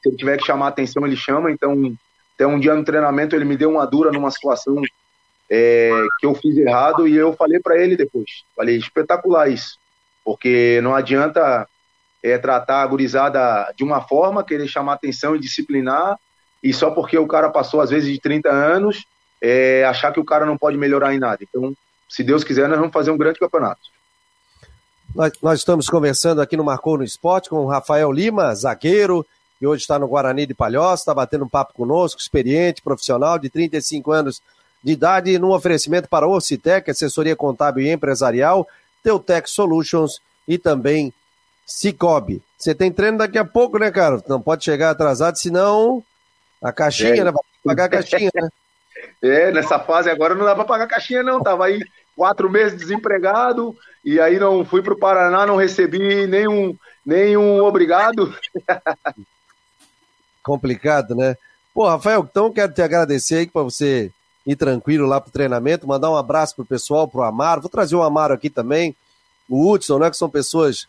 Se 0.03 0.11
ele 0.11 0.16
tiver 0.16 0.37
que 0.37 0.45
chamar 0.45 0.68
atenção, 0.68 1.07
ele 1.07 1.16
chama. 1.16 1.51
Então, 1.51 1.97
até 2.35 2.47
um 2.47 2.61
dia 2.61 2.74
no 2.74 2.85
treinamento, 2.85 3.35
ele 3.35 3.47
me 3.47 3.57
deu 3.57 3.70
uma 3.70 3.87
dura 3.87 4.12
numa 4.12 4.30
situação 4.30 4.82
é, 5.49 5.91
que 6.20 6.26
eu 6.26 6.35
fiz 6.35 6.57
errado 6.57 7.09
e 7.09 7.16
eu 7.16 7.32
falei 7.32 7.61
para 7.61 7.80
ele 7.80 7.97
depois. 7.97 8.45
Falei, 8.55 8.76
espetacular 8.76 9.49
isso. 9.49 9.78
Porque 10.22 10.80
não 10.82 10.95
adianta 10.95 11.66
é, 12.22 12.37
tratar 12.37 12.82
a 12.82 12.87
gurizada 12.87 13.72
de 13.76 13.85
uma 13.85 14.03
forma, 14.03 14.45
querer 14.45 14.68
chamar 14.68 14.95
atenção 14.95 15.35
e 15.35 15.41
disciplinar, 15.41 16.18
e 16.65 16.73
só 16.73 16.91
porque 16.91 17.19
o 17.19 17.27
cara 17.27 17.51
passou, 17.51 17.83
às 17.83 17.91
vezes, 17.91 18.11
de 18.11 18.19
30 18.19 18.51
anos, 18.51 19.05
é, 19.39 19.85
achar 19.85 20.11
que 20.11 20.19
o 20.19 20.25
cara 20.25 20.47
não 20.47 20.57
pode 20.57 20.79
melhorar 20.79 21.15
em 21.15 21.19
nada. 21.19 21.39
Então, 21.43 21.75
se 22.09 22.25
Deus 22.25 22.43
quiser, 22.43 22.67
nós 22.71 22.79
vamos 22.79 22.93
fazer 22.93 23.11
um 23.11 23.19
grande 23.19 23.39
campeonato. 23.39 23.83
Nós, 25.15 25.33
nós 25.43 25.59
estamos 25.59 25.91
conversando 25.91 26.41
aqui 26.41 26.57
no 26.57 26.65
Marcou 26.65 26.97
no 26.97 27.05
Esporte 27.05 27.51
com 27.51 27.57
o 27.57 27.67
Rafael 27.67 28.11
Lima, 28.11 28.55
zagueiro, 28.55 29.27
que 29.59 29.67
hoje 29.67 29.83
está 29.83 29.99
no 29.99 30.09
Guarani 30.09 30.47
de 30.47 30.55
Palhoça, 30.55 31.03
está 31.03 31.15
batendo 31.15 31.45
um 31.45 31.49
papo 31.49 31.75
conosco, 31.75 32.19
experiente, 32.19 32.81
profissional, 32.81 33.39
de 33.39 33.51
35 33.51 34.11
anos 34.11 34.41
de 34.83 34.93
idade, 34.93 35.39
num 35.39 35.53
oferecimento 35.53 36.09
para 36.09 36.27
Orcitec, 36.27 36.91
assessoria 36.91 37.37
contábil 37.37 37.85
e 37.85 37.93
empresarial, 37.93 38.67
Teutec 39.03 39.51
Solutions 39.51 40.19
e 40.49 40.57
também 40.57 41.12
Cicobi. 41.67 42.41
Você 42.57 42.75
tem 42.75 42.91
treino 42.91 43.19
daqui 43.19 43.37
a 43.37 43.45
pouco, 43.45 43.79
né, 43.79 43.91
cara? 43.91 44.23
Não 44.27 44.41
pode 44.41 44.65
chegar 44.65 44.91
atrasado, 44.91 45.37
senão 45.37 46.03
a 46.65 46.73
caixinha, 46.73 47.21
é. 47.21 47.25
né? 47.25 47.33
Pagar 47.62 47.85
a 47.85 47.89
caixinha, 47.89 48.31
né? 48.35 48.49
É, 49.23 49.51
nessa 49.51 49.79
fase 49.79 50.09
agora 50.09 50.35
não 50.35 50.45
dá 50.45 50.55
para 50.55 50.65
pagar 50.65 50.85
a 50.85 50.89
caixinha, 50.89 51.23
não. 51.23 51.43
Tava 51.43 51.67
aí 51.67 51.81
quatro 52.17 52.49
meses 52.51 52.79
desempregado, 52.79 53.77
e 54.05 54.21
aí 54.21 54.39
não 54.39 54.65
fui 54.65 54.83
para 54.83 54.95
o 54.95 54.99
Paraná, 54.99 55.47
não 55.47 55.57
recebi 55.57 56.27
nenhum, 56.27 56.77
nenhum 57.05 57.62
obrigado. 57.62 58.35
Complicado, 60.43 61.15
né? 61.15 61.37
Pô, 61.75 61.89
Rafael, 61.89 62.27
então 62.31 62.53
quero 62.53 62.73
te 62.73 62.83
agradecer 62.83 63.37
aí 63.37 63.47
para 63.47 63.62
você 63.62 64.11
ir 64.47 64.57
tranquilo 64.57 65.07
lá 65.07 65.21
pro 65.21 65.33
treinamento, 65.33 65.89
mandar 65.89 66.11
um 66.11 66.17
abraço 66.17 66.55
pro 66.55 66.65
pessoal, 66.65 67.09
pro 67.09 67.23
Amaro. 67.23 67.62
Vou 67.62 67.71
trazer 67.71 67.97
o 67.97 68.03
Amaro 68.03 68.35
aqui 68.35 68.49
também, 68.49 68.95
o 69.49 69.71
Hudson, 69.71 69.99
né? 69.99 70.11
Que 70.11 70.17
são 70.17 70.31
pessoas 70.31 70.87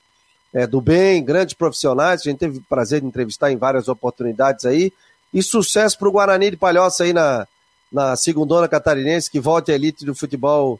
é, 0.54 0.68
do 0.68 0.80
bem, 0.80 1.24
grandes 1.24 1.54
profissionais. 1.54 2.22
A 2.22 2.24
gente 2.24 2.40
teve 2.40 2.62
prazer 2.62 3.02
de 3.02 3.08
entrevistar 3.08 3.52
em 3.52 3.58
várias 3.58 3.88
oportunidades 3.88 4.66
aí. 4.66 4.92
E 5.36 5.44
sucesso 5.44 6.00
pro 6.00 6.14
Guarani 6.14 6.52
de 6.52 6.56
Palhoça 6.56 7.04
aí 7.04 7.12
na, 7.12 7.46
na 7.92 8.16
segundona 8.16 8.70
catarinense, 8.70 9.30
que 9.30 9.38
volte 9.38 9.70
à 9.70 9.76
elite 9.76 10.06
do 10.06 10.16
futebol 10.16 10.80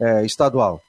é, 0.00 0.24
estadual. 0.24 0.80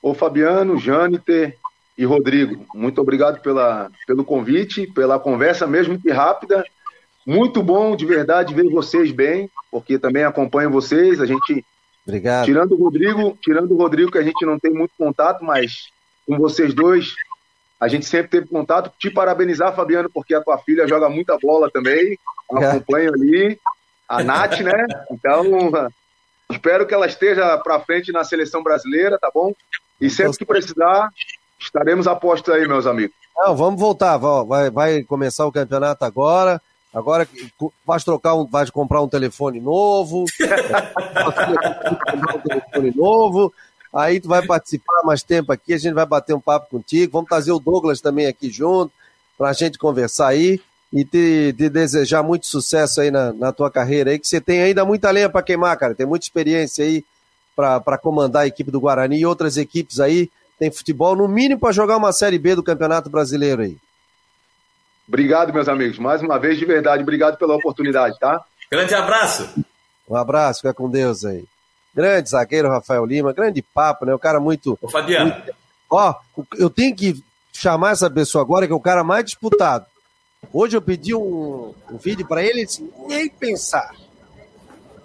Ô 0.00 0.14
Fabiano, 0.14 0.78
Jâniter 0.78 1.58
e 1.98 2.04
Rodrigo, 2.04 2.64
muito 2.72 3.00
obrigado 3.00 3.40
pela, 3.40 3.90
pelo 4.06 4.24
convite, 4.24 4.86
pela 4.86 5.18
conversa, 5.18 5.66
mesmo 5.66 6.00
que 6.00 6.12
rápida. 6.12 6.64
Muito 7.26 7.60
bom, 7.60 7.96
de 7.96 8.06
verdade, 8.06 8.54
ver 8.54 8.70
vocês 8.70 9.10
bem, 9.10 9.50
porque 9.68 9.98
também 9.98 10.22
acompanho 10.22 10.70
vocês. 10.70 11.20
A 11.20 11.26
gente. 11.26 11.64
Obrigado. 12.06 12.44
Tirando 12.44 12.72
o 12.72 12.82
Rodrigo, 12.82 13.36
tirando 13.42 13.72
o 13.72 13.76
Rodrigo, 13.76 14.12
que 14.12 14.18
a 14.18 14.22
gente 14.22 14.46
não 14.46 14.56
tem 14.56 14.72
muito 14.72 14.92
contato, 14.96 15.44
mas 15.44 15.88
com 16.26 16.38
vocês 16.38 16.72
dois, 16.72 17.12
a 17.82 17.88
gente 17.88 18.06
sempre 18.06 18.28
teve 18.28 18.46
contato. 18.46 18.92
Te 18.96 19.10
parabenizar, 19.10 19.74
Fabiano, 19.74 20.08
porque 20.08 20.32
a 20.32 20.40
tua 20.40 20.56
filha 20.58 20.86
joga 20.86 21.08
muita 21.08 21.36
bola 21.42 21.68
também. 21.68 22.16
Acompanho 22.48 23.12
ali. 23.12 23.58
A 24.08 24.22
Nath, 24.22 24.60
né? 24.60 24.86
Então, 25.10 25.44
espero 26.48 26.86
que 26.86 26.94
ela 26.94 27.06
esteja 27.06 27.58
para 27.58 27.80
frente 27.80 28.12
na 28.12 28.22
seleção 28.22 28.62
brasileira, 28.62 29.18
tá 29.18 29.32
bom? 29.34 29.52
E 30.00 30.08
sempre 30.08 30.38
que 30.38 30.44
precisar, 30.44 31.08
estaremos 31.58 32.06
a 32.06 32.14
postos 32.14 32.54
aí, 32.54 32.68
meus 32.68 32.86
amigos. 32.86 33.16
Não, 33.36 33.56
vamos 33.56 33.80
voltar. 33.80 34.16
Vai, 34.16 34.70
vai 34.70 35.02
começar 35.02 35.44
o 35.44 35.52
campeonato 35.52 36.04
agora. 36.04 36.62
Agora 36.94 37.26
vai 37.84 37.98
trocar 37.98 38.36
um, 38.36 38.46
vai 38.46 38.70
comprar 38.70 39.02
um 39.02 39.08
telefone 39.08 39.58
novo, 39.60 40.24
um 42.14 42.40
telefone 42.48 42.94
novo. 42.94 43.52
Aí 43.92 44.20
tu 44.20 44.28
vai 44.28 44.44
participar 44.46 45.02
mais 45.04 45.22
tempo 45.22 45.52
aqui, 45.52 45.74
a 45.74 45.78
gente 45.78 45.92
vai 45.92 46.06
bater 46.06 46.34
um 46.34 46.40
papo 46.40 46.70
contigo. 46.70 47.12
Vamos 47.12 47.28
trazer 47.28 47.52
o 47.52 47.58
Douglas 47.58 48.00
também 48.00 48.26
aqui 48.26 48.50
junto 48.50 48.92
para 49.36 49.50
a 49.50 49.52
gente 49.52 49.78
conversar 49.78 50.28
aí 50.28 50.60
e 50.92 51.04
te, 51.04 51.54
te, 51.56 51.68
desejar 51.68 52.22
muito 52.22 52.46
sucesso 52.46 53.00
aí 53.00 53.10
na, 53.10 53.32
na 53.32 53.52
tua 53.52 53.70
carreira 53.70 54.10
aí, 54.10 54.18
que 54.18 54.26
você 54.26 54.40
tem 54.40 54.62
ainda 54.62 54.84
muita 54.84 55.10
lenha 55.10 55.28
para 55.28 55.42
queimar, 55.42 55.76
cara. 55.76 55.94
Tem 55.94 56.06
muita 56.06 56.24
experiência 56.24 56.84
aí 56.84 57.04
para 57.54 57.98
comandar 57.98 58.42
a 58.42 58.46
equipe 58.46 58.70
do 58.70 58.80
Guarani 58.80 59.18
e 59.18 59.26
outras 59.26 59.56
equipes 59.56 60.00
aí. 60.00 60.30
Tem 60.58 60.70
futebol, 60.70 61.16
no 61.16 61.26
mínimo, 61.26 61.60
para 61.60 61.72
jogar 61.72 61.96
uma 61.96 62.12
Série 62.12 62.38
B 62.38 62.54
do 62.54 62.62
Campeonato 62.62 63.10
Brasileiro 63.10 63.62
aí. 63.62 63.76
Obrigado, 65.08 65.52
meus 65.52 65.68
amigos. 65.68 65.98
Mais 65.98 66.22
uma 66.22 66.38
vez, 66.38 66.58
de 66.58 66.64
verdade, 66.64 67.02
obrigado 67.02 67.36
pela 67.36 67.56
oportunidade, 67.56 68.18
tá? 68.18 68.42
Grande 68.70 68.94
abraço. 68.94 69.48
Um 70.08 70.16
abraço, 70.16 70.60
fica 70.60 70.72
com 70.72 70.88
Deus 70.88 71.24
aí. 71.24 71.44
Grande 71.94 72.30
zagueiro 72.30 72.68
Rafael 72.68 73.04
Lima, 73.04 73.32
grande 73.32 73.62
papo, 73.62 74.06
né? 74.06 74.14
O 74.14 74.18
cara 74.18 74.40
muito. 74.40 74.78
Ô, 74.80 74.88
Fabiano. 74.88 75.30
Muito... 75.30 75.54
Ó, 75.90 76.14
eu 76.58 76.70
tenho 76.70 76.96
que 76.96 77.22
chamar 77.52 77.92
essa 77.92 78.10
pessoa 78.10 78.42
agora, 78.42 78.66
que 78.66 78.72
é 78.72 78.76
o 78.76 78.80
cara 78.80 79.04
mais 79.04 79.24
disputado. 79.24 79.84
Hoje 80.52 80.76
eu 80.76 80.82
pedi 80.82 81.14
um, 81.14 81.74
um 81.90 81.96
vídeo 81.98 82.26
para 82.26 82.42
ele, 82.42 82.64
disse, 82.64 82.90
nem 83.06 83.28
pensar. 83.28 83.94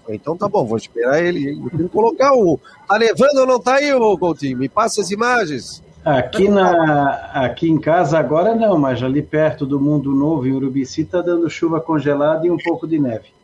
Então 0.09 0.37
tá 0.37 0.47
bom, 0.47 0.65
vou 0.65 0.77
esperar 0.77 1.21
ele. 1.21 1.51
Eu 1.51 1.69
tenho 1.69 1.89
que 1.89 1.95
colocar 1.95 2.33
o. 2.33 2.59
Tá 2.87 2.95
levando 2.95 3.39
ou 3.39 3.45
não 3.45 3.59
tá 3.59 3.75
aí, 3.75 3.93
ô 3.93 4.17
Coutinho? 4.17 4.57
Me 4.57 4.69
passa 4.69 5.01
as 5.01 5.11
imagens. 5.11 5.83
Aqui, 6.05 6.47
na, 6.47 7.09
aqui 7.33 7.69
em 7.69 7.77
casa 7.77 8.17
agora 8.17 8.55
não, 8.55 8.77
mas 8.77 9.03
ali 9.03 9.21
perto 9.21 9.65
do 9.65 9.77
Mundo 9.77 10.15
Novo, 10.15 10.47
em 10.47 10.53
Urubici, 10.53 11.01
está 11.01 11.21
dando 11.21 11.49
chuva 11.49 11.81
congelada 11.81 12.47
e 12.47 12.51
um 12.51 12.55
pouco 12.55 12.87
de 12.87 12.97
neve. 12.97 13.36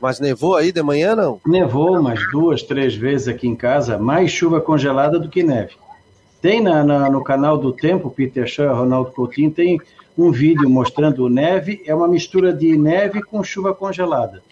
Mas 0.00 0.20
nevou 0.20 0.54
aí 0.54 0.72
de 0.72 0.82
manhã, 0.82 1.16
não? 1.16 1.40
Nevou 1.46 1.98
umas 1.98 2.20
duas, 2.30 2.62
três 2.62 2.94
vezes 2.94 3.28
aqui 3.28 3.48
em 3.48 3.56
casa, 3.56 3.98
mais 3.98 4.30
chuva 4.30 4.60
congelada 4.60 5.18
do 5.18 5.28
que 5.28 5.42
neve. 5.42 5.74
Tem 6.40 6.60
na, 6.60 6.84
na, 6.84 7.10
no 7.10 7.24
canal 7.24 7.56
do 7.56 7.72
Tempo, 7.72 8.10
Peter 8.10 8.46
Shaw 8.46 8.66
e 8.66 8.78
Ronaldo 8.78 9.10
Coutinho, 9.12 9.50
tem 9.50 9.80
um 10.16 10.30
vídeo 10.30 10.68
mostrando 10.68 11.28
neve, 11.28 11.82
é 11.86 11.94
uma 11.94 12.08
mistura 12.08 12.52
de 12.52 12.76
neve 12.76 13.22
com 13.22 13.42
chuva 13.42 13.74
congelada. 13.74 14.42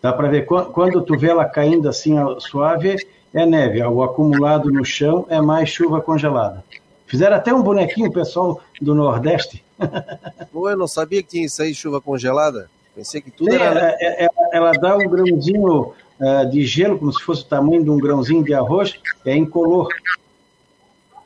Dá 0.00 0.12
para 0.12 0.28
ver, 0.28 0.46
quando 0.46 1.02
tu 1.02 1.18
vê 1.18 1.28
ela 1.28 1.44
caindo 1.44 1.88
assim 1.88 2.14
suave, 2.38 2.96
é 3.34 3.44
neve, 3.44 3.82
o 3.82 4.02
acumulado 4.02 4.70
no 4.70 4.84
chão 4.84 5.26
é 5.28 5.40
mais 5.40 5.68
chuva 5.68 6.00
congelada. 6.00 6.64
Fizeram 7.06 7.36
até 7.36 7.54
um 7.54 7.62
bonequinho, 7.62 8.12
pessoal 8.12 8.60
do 8.80 8.94
Nordeste. 8.94 9.64
Pô, 10.52 10.70
eu 10.70 10.76
não 10.76 10.88
sabia 10.88 11.22
que 11.22 11.30
tinha 11.30 11.46
isso 11.46 11.62
aí, 11.62 11.74
chuva 11.74 12.00
congelada. 12.00 12.68
Pensei 12.96 13.20
que 13.20 13.30
tudo 13.30 13.52
era. 13.52 13.94
É, 14.00 14.24
é, 14.24 14.24
é, 14.24 14.28
ela 14.52 14.72
dá 14.72 14.96
um 14.96 15.06
grãozinho 15.06 15.92
uh, 16.18 16.50
de 16.50 16.64
gelo, 16.64 16.98
como 16.98 17.12
se 17.12 17.22
fosse 17.22 17.42
o 17.42 17.46
tamanho 17.46 17.84
de 17.84 17.90
um 17.90 17.98
grãozinho 17.98 18.42
de 18.42 18.54
arroz, 18.54 18.98
é 19.26 19.36
incolor. 19.36 19.88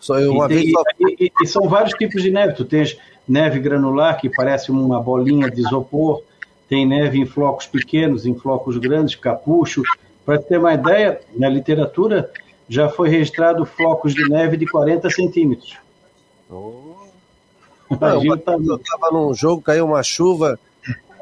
Só 0.00 0.18
eu 0.18 0.32
uma 0.32 0.46
e, 0.46 0.48
vez. 0.48 0.72
Só... 0.72 0.82
E, 0.98 1.26
e, 1.26 1.32
e, 1.40 1.46
são 1.46 1.68
vários 1.68 1.94
tipos 1.94 2.24
de 2.24 2.30
neve. 2.32 2.54
Tu 2.54 2.64
tens 2.64 2.98
neve 3.26 3.60
granular, 3.60 4.20
que 4.20 4.28
parece 4.28 4.72
uma 4.72 5.00
bolinha 5.00 5.48
de 5.48 5.60
isopor, 5.60 6.24
tem 6.68 6.84
neve 6.84 7.20
em 7.20 7.26
flocos 7.26 7.68
pequenos, 7.68 8.26
em 8.26 8.34
flocos 8.34 8.76
grandes, 8.76 9.14
capucho. 9.14 9.82
Para 10.26 10.38
ter 10.38 10.58
uma 10.58 10.74
ideia, 10.74 11.20
na 11.36 11.48
literatura 11.48 12.32
já 12.68 12.88
foi 12.88 13.08
registrado 13.10 13.64
flocos 13.64 14.12
de 14.12 14.28
neve 14.28 14.56
de 14.56 14.66
40 14.66 15.08
centímetros. 15.10 15.78
Oh. 16.50 16.96
Não, 18.00 18.24
eu 18.24 18.34
estava 18.34 19.10
num 19.12 19.32
jogo, 19.34 19.62
caiu 19.62 19.84
uma 19.84 20.02
chuva, 20.02 20.58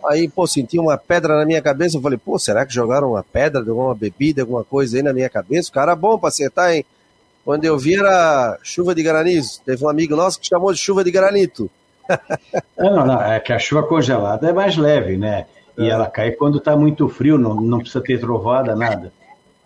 aí, 0.04 0.28
pô, 0.28 0.46
senti 0.46 0.78
uma 0.78 0.96
pedra 0.96 1.36
na 1.36 1.44
minha 1.44 1.62
cabeça. 1.62 1.96
Eu 1.96 2.02
falei, 2.02 2.18
pô, 2.18 2.38
será 2.38 2.64
que 2.64 2.72
jogaram 2.72 3.12
uma 3.12 3.22
pedra 3.22 3.62
de 3.62 3.70
alguma 3.70 3.94
bebida, 3.94 4.42
alguma 4.42 4.64
coisa 4.64 4.96
aí 4.96 5.02
na 5.02 5.12
minha 5.12 5.28
cabeça? 5.28 5.70
O 5.70 5.72
cara 5.72 5.92
é 5.92 5.96
bom 5.96 6.18
para 6.18 6.28
acertar, 6.28 6.72
hein? 6.72 6.84
Quando 7.44 7.64
eu 7.64 7.78
vi 7.78 7.94
era 7.94 8.58
chuva 8.62 8.94
de 8.94 9.02
granizo. 9.02 9.60
Teve 9.64 9.84
um 9.84 9.88
amigo 9.88 10.14
nosso 10.14 10.38
que 10.38 10.46
chamou 10.46 10.72
de 10.72 10.78
chuva 10.78 11.02
de 11.02 11.10
granito. 11.10 11.70
não, 12.76 12.96
não, 12.96 13.06
não, 13.06 13.22
é 13.22 13.40
que 13.40 13.52
a 13.52 13.58
chuva 13.58 13.82
congelada 13.82 14.48
é 14.48 14.52
mais 14.52 14.76
leve, 14.76 15.16
né? 15.16 15.46
E 15.76 15.84
é. 15.84 15.88
ela 15.90 16.08
cai 16.08 16.32
quando 16.32 16.58
está 16.58 16.76
muito 16.76 17.08
frio, 17.08 17.38
não, 17.38 17.54
não 17.54 17.78
precisa 17.78 18.02
ter 18.02 18.20
trovada, 18.20 18.74
nada. 18.74 19.12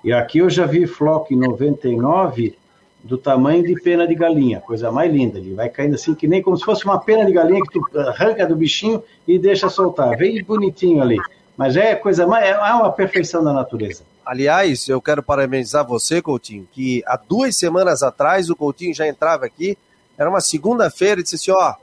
E 0.05 0.13
aqui 0.13 0.39
eu 0.39 0.51
já 0.51 0.67
vi 0.67 0.87
floco 0.87 1.33
em 1.33 1.37
99 1.37 2.57
do 3.03 3.19
tamanho 3.19 3.63
de 3.63 3.75
pena 3.81 4.07
de 4.07 4.15
galinha, 4.15 4.61
coisa 4.61 4.91
mais 4.93 5.13
linda. 5.13 5.39
Ele 5.39 5.55
vai 5.55 5.69
caindo 5.69 5.95
assim, 5.95 6.15
que 6.15 6.29
nem 6.29 6.41
como 6.41 6.57
se 6.57 6.65
fosse 6.65 6.85
uma 6.85 7.01
pena 7.01 7.25
de 7.25 7.33
galinha 7.33 7.61
que 7.61 7.81
tu 7.81 7.99
arranca 7.99 8.47
do 8.47 8.55
bichinho 8.55 9.03
e 9.27 9.39
deixa 9.39 9.69
soltar. 9.69 10.17
Bem 10.17 10.43
bonitinho 10.43 11.03
ali. 11.03 11.19
Mas 11.57 11.77
é 11.77 11.95
coisa 11.95 12.27
mais, 12.27 12.47
é 12.47 12.57
uma 12.57 12.93
perfeição 12.93 13.43
da 13.43 13.53
natureza. 13.53 14.05
Aliás, 14.25 14.89
eu 14.89 15.01
quero 15.03 15.23
parabenizar 15.23 15.87
você, 15.87 16.23
Coutinho, 16.23 16.67
que 16.71 17.03
há 17.07 17.17
duas 17.17 17.57
semanas 17.57 18.03
atrás 18.03 18.49
o 18.49 18.57
Coutinho 18.57 18.95
já 18.95 19.07
entrava 19.07 19.45
aqui, 19.45 19.77
era 20.17 20.31
uma 20.31 20.41
segunda-feira 20.41 21.21
e 21.21 21.25
disse 21.25 21.37
assim: 21.37 21.51
ó, 21.51 21.75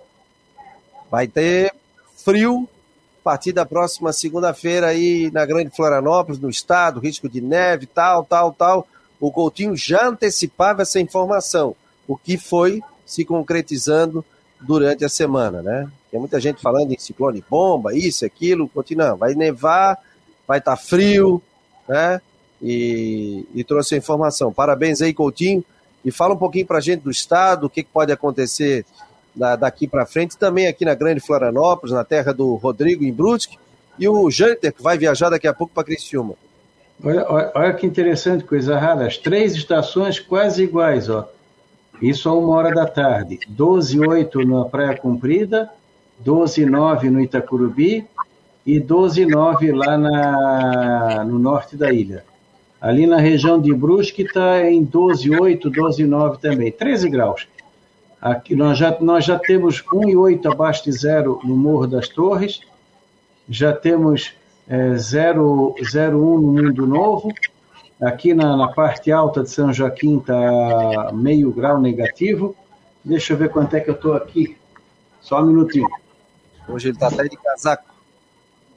vai 1.11 1.27
ter 1.27 1.73
frio 2.15 2.67
a 3.19 3.23
partir 3.23 3.51
da 3.51 3.65
próxima 3.65 4.13
segunda-feira 4.13 4.87
aí 4.87 5.29
na 5.31 5.45
Grande 5.45 5.69
Florianópolis, 5.75 6.39
no 6.39 6.49
estado, 6.49 6.99
risco 6.99 7.27
de 7.27 7.41
neve, 7.41 7.85
tal, 7.85 8.23
tal, 8.23 8.53
tal. 8.53 8.87
O 9.19 9.31
Coutinho 9.31 9.75
já 9.75 10.07
antecipava 10.07 10.83
essa 10.83 10.99
informação, 10.99 11.75
o 12.07 12.15
que 12.15 12.37
foi 12.37 12.81
se 13.05 13.25
concretizando 13.25 14.23
durante 14.61 15.03
a 15.03 15.09
semana, 15.09 15.61
né? 15.61 15.89
Tem 16.11 16.19
muita 16.19 16.39
gente 16.39 16.61
falando 16.61 16.91
em 16.91 16.99
ciclone 16.99 17.43
bomba, 17.49 17.95
isso, 17.95 18.25
aquilo, 18.25 18.67
Coutinho, 18.69 18.99
não, 18.99 19.17
vai 19.17 19.33
nevar, 19.35 19.97
vai 20.47 20.59
estar 20.59 20.75
tá 20.75 20.77
frio, 20.77 21.41
né? 21.87 22.21
e, 22.61 23.45
e 23.53 23.63
trouxe 23.63 23.95
a 23.95 23.97
informação. 23.97 24.51
Parabéns 24.51 25.01
aí, 25.01 25.13
Coutinho. 25.13 25.63
E 26.03 26.11
fala 26.11 26.33
um 26.33 26.37
pouquinho 26.37 26.65
para 26.65 26.77
a 26.77 26.81
gente 26.81 27.01
do 27.01 27.11
estado, 27.11 27.65
o 27.65 27.69
que, 27.69 27.83
que 27.83 27.89
pode 27.91 28.11
acontecer 28.11 28.85
da, 29.35 29.55
daqui 29.55 29.87
para 29.87 30.05
frente, 30.05 30.37
também 30.37 30.67
aqui 30.67 30.85
na 30.85 30.95
Grande 30.95 31.19
Florianópolis, 31.19 31.93
na 31.93 32.03
terra 32.03 32.33
do 32.33 32.55
Rodrigo, 32.55 33.03
em 33.03 33.11
Brusque, 33.11 33.57
e 33.97 34.07
o 34.07 34.29
Janter, 34.31 34.73
que 34.73 34.81
vai 34.81 34.97
viajar 34.97 35.29
daqui 35.29 35.47
a 35.47 35.53
pouco 35.53 35.73
para 35.73 35.83
Criciúma. 35.83 36.35
Olha, 37.03 37.25
olha, 37.55 37.73
que 37.73 37.85
interessante, 37.85 38.43
coisa 38.43 38.77
rara. 38.77 39.07
As 39.07 39.17
três 39.17 39.55
estações 39.55 40.19
quase 40.19 40.63
iguais, 40.63 41.09
ó. 41.09 41.27
Isso 42.01 42.27
a 42.29 42.33
uma 42.33 42.55
hora 42.55 42.71
da 42.73 42.85
tarde. 42.85 43.39
12 43.47 43.97
e 43.97 43.99
8 43.99 44.45
na 44.45 44.65
Praia 44.65 44.97
Comprida, 44.97 45.69
12 46.19 46.61
e 46.61 46.65
9 46.65 47.09
no 47.09 47.21
Itacurubi 47.21 48.05
e 48.65 48.79
12 48.79 49.21
e 49.21 49.25
9 49.25 49.71
lá 49.71 49.97
na, 49.97 51.23
no 51.23 51.39
norte 51.39 51.75
da 51.75 51.91
ilha. 51.91 52.23
Ali 52.81 53.05
na 53.05 53.17
região 53.17 53.59
de 53.59 53.73
Brusque 53.73 54.23
está 54.23 54.69
em 54.69 54.85
12,8, 54.85 55.63
12,9 55.69 56.39
também, 56.39 56.71
13 56.71 57.09
graus. 57.09 57.47
Aqui 58.21 58.55
nós 58.55 58.77
já, 58.77 58.97
nós 58.99 59.25
já 59.25 59.37
temos 59.37 59.81
1,8 59.83 60.51
abaixo 60.51 60.85
de 60.85 60.91
zero 60.91 61.39
no 61.43 61.55
Morro 61.55 61.87
das 61.87 62.07
Torres, 62.07 62.61
já 63.49 63.73
temos 63.73 64.33
é, 64.69 64.91
0,1 64.91 66.11
no 66.11 66.41
Mundo 66.41 66.85
Novo. 66.85 67.33
Aqui 67.99 68.33
na, 68.33 68.55
na 68.55 68.67
parte 68.67 69.11
alta 69.11 69.43
de 69.43 69.49
São 69.49 69.73
Joaquim 69.73 70.19
está 70.19 71.11
meio 71.11 71.51
grau 71.51 71.81
negativo. 71.81 72.55
Deixa 73.03 73.33
eu 73.33 73.37
ver 73.37 73.49
quanto 73.49 73.75
é 73.75 73.79
que 73.79 73.89
eu 73.89 73.95
estou 73.95 74.13
aqui. 74.13 74.55
Só 75.19 75.41
um 75.41 75.47
minutinho. 75.47 75.89
Hoje 76.67 76.89
ele 76.89 76.95
está 76.95 77.07
até 77.07 77.23
de 77.23 77.35
casaco. 77.35 77.89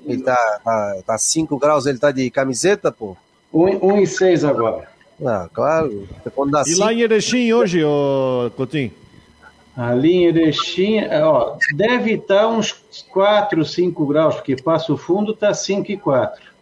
Ele 0.05 0.19
está 0.19 0.37
tá, 0.65 1.03
tá 1.07 1.19
5 1.19 1.57
graus, 1.59 1.87
ele 1.87 1.97
está 1.97 2.11
de 2.11 2.29
camiseta, 2.31 2.91
pô. 2.91 3.17
1 3.53 3.99
e 3.99 4.07
6 4.07 4.45
agora. 4.45 4.89
Ah, 5.25 5.49
claro. 5.53 6.09
E 6.67 6.75
lá 6.75 6.93
em 6.93 7.03
Erechim 7.03 7.53
hoje, 7.53 7.85
ô 7.85 8.51
Coutinho? 8.57 8.91
Ali 9.77 10.17
em 10.17 10.25
Erechim, 10.27 11.01
ó, 11.23 11.57
deve 11.75 12.13
estar 12.13 12.47
uns 12.47 12.73
4, 13.11 13.65
5 13.65 14.07
graus, 14.07 14.35
porque 14.35 14.55
Passo 14.55 14.97
Fundo 14.97 15.33
está 15.33 15.55
5 15.55 15.91
e 15.91 15.97
4. 15.97 16.53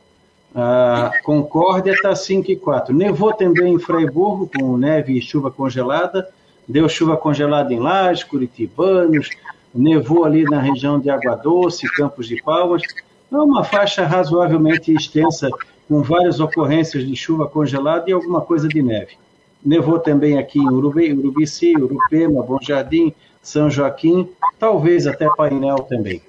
A 0.55 1.13
Concórdia 1.25 1.93
está 1.93 2.15
5 2.15 2.51
e 2.51 2.57
4. 2.57 2.95
Nevou 2.95 3.33
também 3.33 3.75
em 3.75 3.79
Freiburgo, 3.79 4.49
com 4.49 4.77
neve 4.77 5.17
e 5.17 5.23
chuva 5.23 5.51
congelada. 5.51 6.29
Deu 6.67 6.89
chuva 6.89 7.17
congelada 7.17 7.73
em 7.73 7.81
Lages, 7.81 8.25
Curitibanos. 8.25 9.29
Nevou 9.75 10.25
ali 10.25 10.45
na 10.45 10.61
região 10.61 10.99
de 10.99 11.11
Água 11.11 11.37
Doce, 11.37 11.93
Campos 11.95 12.29
de 12.29 12.41
Palmas. 12.43 12.83
É 13.33 13.37
uma 13.37 13.63
faixa 13.63 14.05
razoavelmente 14.05 14.93
extensa 14.93 15.51
com 15.89 16.03
várias 16.03 16.39
ocorrências 16.41 17.07
de 17.07 17.15
chuva 17.17 17.49
congelada 17.49 18.09
e 18.09 18.13
alguma 18.13 18.41
coisa 18.41 18.69
de 18.69 18.83
neve. 18.83 19.17
Nevou 19.65 19.99
também 19.99 20.39
aqui 20.39 20.59
em 20.59 20.69
Urubi, 20.69 21.13
Urubici, 21.13 21.75
Urupema, 21.77 22.43
Bom 22.43 22.59
Jardim, 22.61 23.13
São 23.43 23.71
Joaquim, 23.71 24.29
talvez 24.59 25.07
até 25.07 25.29
Painel 25.37 25.81
também. 25.81 26.23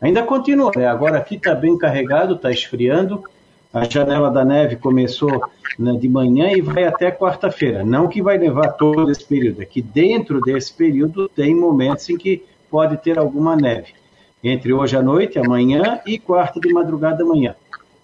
Ainda 0.00 0.22
continua, 0.22 0.70
né? 0.76 0.86
agora 0.86 1.18
aqui 1.18 1.36
está 1.36 1.54
bem 1.54 1.76
carregado, 1.76 2.34
está 2.34 2.50
esfriando. 2.50 3.24
A 3.72 3.84
janela 3.84 4.30
da 4.30 4.44
neve 4.44 4.76
começou 4.76 5.42
né, 5.78 5.92
de 5.92 6.08
manhã 6.08 6.50
e 6.52 6.60
vai 6.60 6.84
até 6.84 7.10
quarta-feira. 7.10 7.84
Não 7.84 8.08
que 8.08 8.22
vai 8.22 8.38
nevar 8.38 8.72
todo 8.72 9.10
esse 9.10 9.24
período, 9.24 9.62
é 9.62 9.64
que 9.64 9.82
dentro 9.82 10.40
desse 10.40 10.72
período 10.72 11.28
tem 11.28 11.54
momentos 11.54 12.08
em 12.08 12.16
que 12.16 12.42
pode 12.70 12.96
ter 12.98 13.18
alguma 13.18 13.56
neve. 13.56 13.94
Entre 14.42 14.72
hoje 14.72 14.96
à 14.96 15.02
noite, 15.02 15.38
amanhã 15.38 16.00
e 16.06 16.18
quarta 16.18 16.60
de 16.60 16.72
madrugada 16.72 17.22
amanhã. 17.22 17.54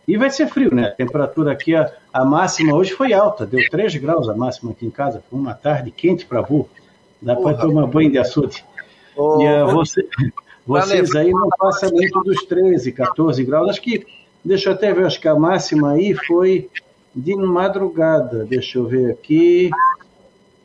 E 0.07 0.17
vai 0.17 0.31
ser 0.31 0.49
frio, 0.49 0.75
né? 0.75 0.89
A 0.89 0.91
temperatura 0.91 1.53
aqui, 1.53 1.75
a, 1.75 1.93
a 2.13 2.25
máxima 2.25 2.75
hoje 2.75 2.93
foi 2.93 3.13
alta, 3.13 3.47
deu 3.47 3.61
3 3.71 3.97
graus 3.97 4.29
a 4.29 4.35
máxima 4.35 4.73
aqui 4.73 4.85
em 4.85 4.91
casa. 4.91 5.23
Foi 5.31 5.39
uma 5.39 5.55
tarde 5.55 5.91
quente 5.91 6.27
para 6.27 6.43
burro. 6.43 6.69
Dá 7.21 7.37
para 7.37 7.57
tomar 7.57 7.87
banho 7.87 8.11
de 8.11 8.19
açude. 8.19 8.65
Oh, 9.17 9.41
e 9.41 9.63
uh, 9.63 9.71
você, 9.71 10.09
vocês 10.67 11.15
aí 11.15 11.31
não 11.31 11.49
passam 11.57 11.91
muito 11.91 12.21
dos 12.23 12.45
13, 12.45 12.91
14 12.91 13.45
graus. 13.45 13.69
Acho 13.69 13.83
que, 13.83 14.05
deixa 14.45 14.71
eu 14.71 14.75
até 14.75 14.93
ver, 14.93 15.07
acho 15.07 15.21
que 15.21 15.29
a 15.29 15.37
máxima 15.37 15.93
aí 15.93 16.15
foi 16.15 16.69
de 17.15 17.37
madrugada. 17.37 18.45
Deixa 18.45 18.79
eu 18.79 18.87
ver 18.87 19.13
aqui. 19.13 19.71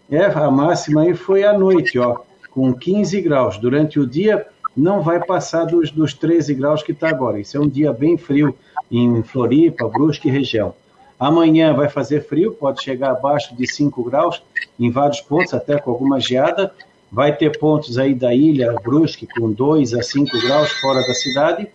É, 0.10 0.26
a 0.26 0.50
máxima 0.50 1.02
aí 1.02 1.14
foi 1.14 1.44
à 1.44 1.54
noite, 1.54 2.00
ó, 2.00 2.22
com 2.50 2.74
15 2.74 3.22
graus. 3.22 3.58
Durante 3.58 4.00
o 4.00 4.08
dia 4.08 4.48
não 4.78 5.02
vai 5.02 5.20
passar 5.26 5.66
dos, 5.66 5.90
dos 5.90 6.14
13 6.14 6.54
graus 6.54 6.84
que 6.84 6.92
está 6.92 7.10
agora. 7.10 7.40
Isso 7.40 7.58
é 7.58 7.60
um 7.60 7.68
dia 7.68 7.92
bem 7.92 8.16
frio 8.16 8.56
em 8.92 9.24
Floripa, 9.24 9.90
Brusque 9.90 10.28
e 10.28 10.32
região. 10.32 10.76
Amanhã 11.20 11.74
vai 11.74 11.90
fazer 11.90 12.22
frio, 12.28 12.54
pode 12.54 12.84
chegar 12.84 13.10
abaixo 13.10 13.56
de 13.56 13.66
5 13.66 14.04
graus 14.04 14.44
em 14.80 14.92
vários 14.92 15.20
pontos, 15.20 15.56
até 15.56 15.80
com 15.80 15.90
alguma 15.90 16.20
geada. 16.20 16.72
Vai 17.12 17.36
ter 17.36 17.58
pontos 17.58 17.98
aí 17.98 18.14
da 18.14 18.36
ilha 18.36 18.76
Brusque 18.84 19.26
com 19.26 19.52
2 19.52 19.96
a 19.96 20.04
5 20.04 20.40
graus 20.42 20.72
fora 20.74 21.02
da 21.02 21.14
cidade. 21.16 21.68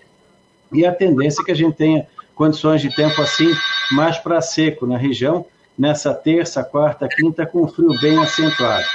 E 0.73 0.87
a 0.87 0.95
tendência 0.95 1.43
é 1.43 1.45
que 1.45 1.51
a 1.51 1.57
gente 1.57 1.75
tenha 1.75 2.07
condições 2.37 2.81
de 2.81 2.95
tempo 2.95 3.21
assim 3.21 3.51
mais 3.91 4.17
para 4.17 4.41
seco 4.41 4.87
na 4.87 4.97
região, 4.97 5.45
nessa 5.77 6.15
terça, 6.15 6.63
quarta, 6.63 7.09
quinta, 7.09 7.45
com 7.45 7.67
frio 7.67 7.99
bem 8.01 8.17
acentuado. 8.19 8.87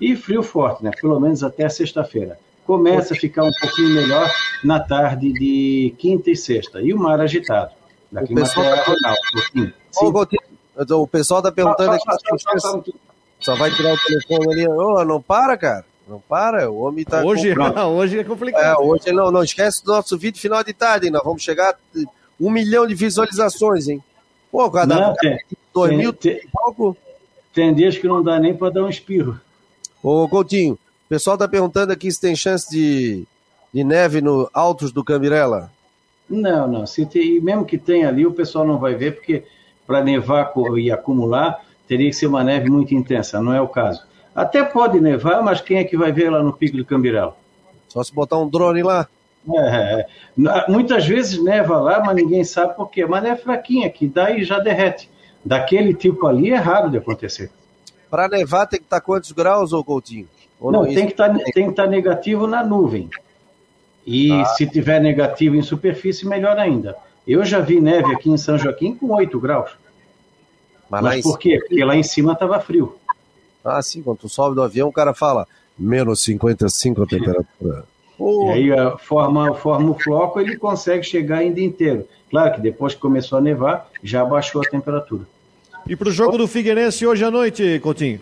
E 0.00 0.16
frio 0.16 0.42
forte, 0.42 0.82
né? 0.82 0.90
Pelo 1.00 1.20
menos 1.20 1.44
até 1.44 1.68
sexta-feira 1.68 2.36
começa 2.66 3.14
a 3.14 3.16
ficar 3.16 3.44
um 3.44 3.52
pouquinho 3.60 3.90
melhor 3.90 4.30
na 4.62 4.80
tarde 4.80 5.32
de 5.32 5.94
quinta 5.98 6.30
e 6.30 6.36
sexta. 6.36 6.80
E 6.80 6.92
o 6.92 6.98
mar 6.98 7.20
agitado. 7.20 7.72
Daqui 8.10 8.32
o 8.32 8.36
pessoal 8.36 8.76
tá... 8.76 8.84
Ronaldo. 8.84 11.02
O 11.02 11.06
pessoal 11.06 11.40
está 11.40 11.52
perguntando 11.52 11.92
aqui. 11.92 12.04
Só, 12.58 12.82
só 13.40 13.56
vai 13.56 13.70
tirar 13.70 13.94
o 13.94 13.98
telefone 13.98 14.52
ali. 14.52 14.68
Oh, 14.68 15.04
não 15.04 15.20
para, 15.20 15.56
cara. 15.56 15.84
Não 16.06 16.20
para, 16.20 16.70
o 16.70 16.80
homem 16.80 17.02
está. 17.02 17.24
Hoje, 17.24 17.54
hoje 17.58 18.18
é 18.18 18.24
complicado. 18.24 18.64
É, 18.64 18.78
hoje 18.78 19.12
não, 19.12 19.30
não 19.30 19.42
esquece 19.42 19.84
do 19.84 19.92
nosso 19.92 20.18
vídeo 20.18 20.40
final 20.40 20.62
de 20.62 20.72
tarde, 20.72 21.06
hein? 21.06 21.12
Nós 21.12 21.24
vamos 21.24 21.42
chegar 21.42 21.72
a 21.72 21.76
um 22.38 22.50
milhão 22.50 22.86
de 22.86 22.94
visualizações, 22.94 23.88
hein? 23.88 24.02
Pô, 24.52 24.70
cada 24.70 24.94
não, 24.94 25.14
tem, 25.14 25.38
dois 25.72 25.90
tem, 25.90 25.98
mil, 25.98 26.12
tem, 26.12 26.40
tem 27.52 27.74
dias 27.74 27.96
que 27.96 28.06
não 28.06 28.22
dá 28.22 28.38
nem 28.38 28.54
para 28.54 28.70
dar 28.70 28.84
um 28.84 28.88
espirro. 28.88 29.40
Ô, 30.02 30.28
Coutinho, 30.28 30.78
o 31.06 31.08
pessoal 31.08 31.34
está 31.34 31.46
perguntando 31.46 31.92
aqui 31.92 32.10
se 32.10 32.20
tem 32.20 32.34
chance 32.34 32.68
de, 32.70 33.24
de 33.72 33.84
neve 33.84 34.20
no 34.20 34.48
altos 34.52 34.92
do 34.92 35.04
Cambirela. 35.04 35.70
Não, 36.28 36.66
não. 36.66 36.86
Se 36.86 37.04
tem, 37.04 37.40
mesmo 37.40 37.64
que 37.64 37.76
tenha 37.76 38.08
ali, 38.08 38.26
o 38.26 38.32
pessoal 38.32 38.66
não 38.66 38.78
vai 38.78 38.94
ver, 38.94 39.16
porque 39.16 39.44
para 39.86 40.02
nevar 40.02 40.52
e 40.78 40.90
acumular, 40.90 41.62
teria 41.86 42.08
que 42.08 42.16
ser 42.16 42.26
uma 42.26 42.42
neve 42.42 42.70
muito 42.70 42.94
intensa, 42.94 43.40
não 43.40 43.52
é 43.52 43.60
o 43.60 43.68
caso. 43.68 44.02
Até 44.34 44.64
pode 44.64 44.98
nevar, 44.98 45.42
mas 45.42 45.60
quem 45.60 45.78
é 45.78 45.84
que 45.84 45.96
vai 45.96 46.10
ver 46.10 46.30
lá 46.30 46.42
no 46.42 46.52
Pico 46.52 46.76
do 46.76 46.84
Cambirela? 46.84 47.36
Só 47.88 48.02
se 48.02 48.12
botar 48.12 48.38
um 48.38 48.48
drone 48.48 48.82
lá. 48.82 49.06
É, 49.52 50.00
é. 50.00 50.06
muitas 50.68 51.06
vezes 51.06 51.42
neva 51.42 51.78
lá, 51.78 52.02
mas 52.04 52.16
ninguém 52.16 52.42
sabe 52.42 52.74
por 52.74 52.90
quê. 52.90 53.04
Mas 53.04 53.24
é 53.24 53.36
fraquinha, 53.36 53.90
que 53.90 54.08
daí 54.08 54.42
já 54.42 54.58
derrete. 54.58 55.10
Daquele 55.44 55.92
tipo 55.92 56.26
ali 56.26 56.50
é 56.50 56.56
raro 56.56 56.90
de 56.90 56.96
acontecer. 56.96 57.50
Para 58.10 58.26
nevar 58.26 58.66
tem 58.66 58.78
que 58.78 58.86
estar 58.86 59.00
quantos 59.00 59.30
graus, 59.32 59.72
ô 59.72 59.84
Coutinho? 59.84 60.26
Ou 60.60 60.72
não, 60.72 60.84
tem 60.84 61.06
que 61.06 61.14
tá, 61.14 61.34
estar 61.56 61.72
tá 61.72 61.86
negativo 61.86 62.46
na 62.46 62.64
nuvem. 62.64 63.08
E 64.06 64.32
ah. 64.32 64.44
se 64.44 64.66
tiver 64.66 65.00
negativo 65.00 65.56
em 65.56 65.62
superfície, 65.62 66.26
melhor 66.26 66.58
ainda. 66.58 66.96
Eu 67.26 67.44
já 67.44 67.60
vi 67.60 67.80
neve 67.80 68.12
aqui 68.14 68.30
em 68.30 68.36
São 68.36 68.58
Joaquim 68.58 68.94
com 68.94 69.12
8 69.12 69.40
graus. 69.40 69.70
Mas, 70.90 71.02
Mas 71.02 71.22
por 71.22 71.38
quê? 71.38 71.58
Porque 71.58 71.82
lá 71.82 71.96
em 71.96 72.02
cima 72.02 72.32
estava 72.32 72.60
frio. 72.60 72.96
Ah, 73.64 73.80
sim, 73.80 74.02
quando 74.02 74.18
tu 74.18 74.28
sobe 74.28 74.54
do 74.54 74.62
avião, 74.62 74.88
o 74.88 74.92
cara 74.92 75.14
fala 75.14 75.46
menos 75.78 76.22
55 76.22 77.02
a 77.02 77.06
temperatura. 77.06 77.84
Oh. 78.18 78.52
E 78.54 78.72
aí 78.72 78.98
forma, 78.98 79.54
forma 79.54 79.90
o 79.90 79.98
floco, 79.98 80.38
ele 80.38 80.56
consegue 80.56 81.02
chegar 81.02 81.38
ainda 81.38 81.60
inteiro. 81.60 82.06
Claro 82.30 82.54
que 82.54 82.60
depois 82.60 82.94
que 82.94 83.00
começou 83.00 83.38
a 83.38 83.40
nevar, 83.40 83.88
já 84.02 84.24
baixou 84.24 84.60
a 84.60 84.64
temperatura. 84.64 85.26
E 85.86 85.96
para 85.96 86.08
o 86.08 86.12
jogo 86.12 86.38
do 86.38 86.46
Figueirense 86.46 87.06
hoje 87.06 87.24
à 87.24 87.30
noite, 87.30 87.80
Coutinho? 87.80 88.20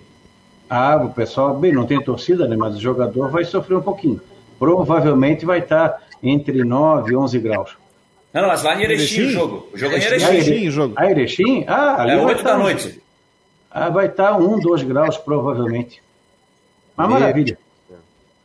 Ah, 0.74 0.96
o 0.96 1.10
pessoal, 1.10 1.54
bem, 1.54 1.70
não 1.70 1.84
tem 1.84 2.02
torcida, 2.02 2.48
né? 2.48 2.56
Mas 2.56 2.76
o 2.76 2.80
jogador 2.80 3.28
vai 3.28 3.44
sofrer 3.44 3.76
um 3.76 3.82
pouquinho. 3.82 4.18
Provavelmente 4.58 5.44
vai 5.44 5.58
estar 5.58 6.02
entre 6.22 6.64
9 6.64 7.12
e 7.12 7.14
11 7.14 7.38
graus. 7.40 7.76
Não, 8.32 8.48
mas 8.48 8.62
lá 8.62 8.74
em 8.74 8.84
Erechim, 8.84 9.26
o 9.26 9.28
jogo. 9.28 9.68
O 9.70 9.76
jogo 9.76 9.94
é 9.94 9.98
em 9.98 10.02
Erechim. 10.02 10.26
Erechim, 10.28 10.70
jogo. 10.70 10.94
Ah, 10.96 11.10
Erechim? 11.10 11.64
Ah, 11.68 12.00
ali 12.00 12.12
é 12.12 12.24
8 12.24 12.42
da 12.42 12.56
noite. 12.56 13.02
Ah, 13.70 13.90
vai 13.90 14.06
estar 14.06 14.38
1, 14.38 14.60
2 14.60 14.82
graus, 14.84 15.18
provavelmente. 15.18 16.02
Uma 16.96 17.06
maravilha. 17.06 17.58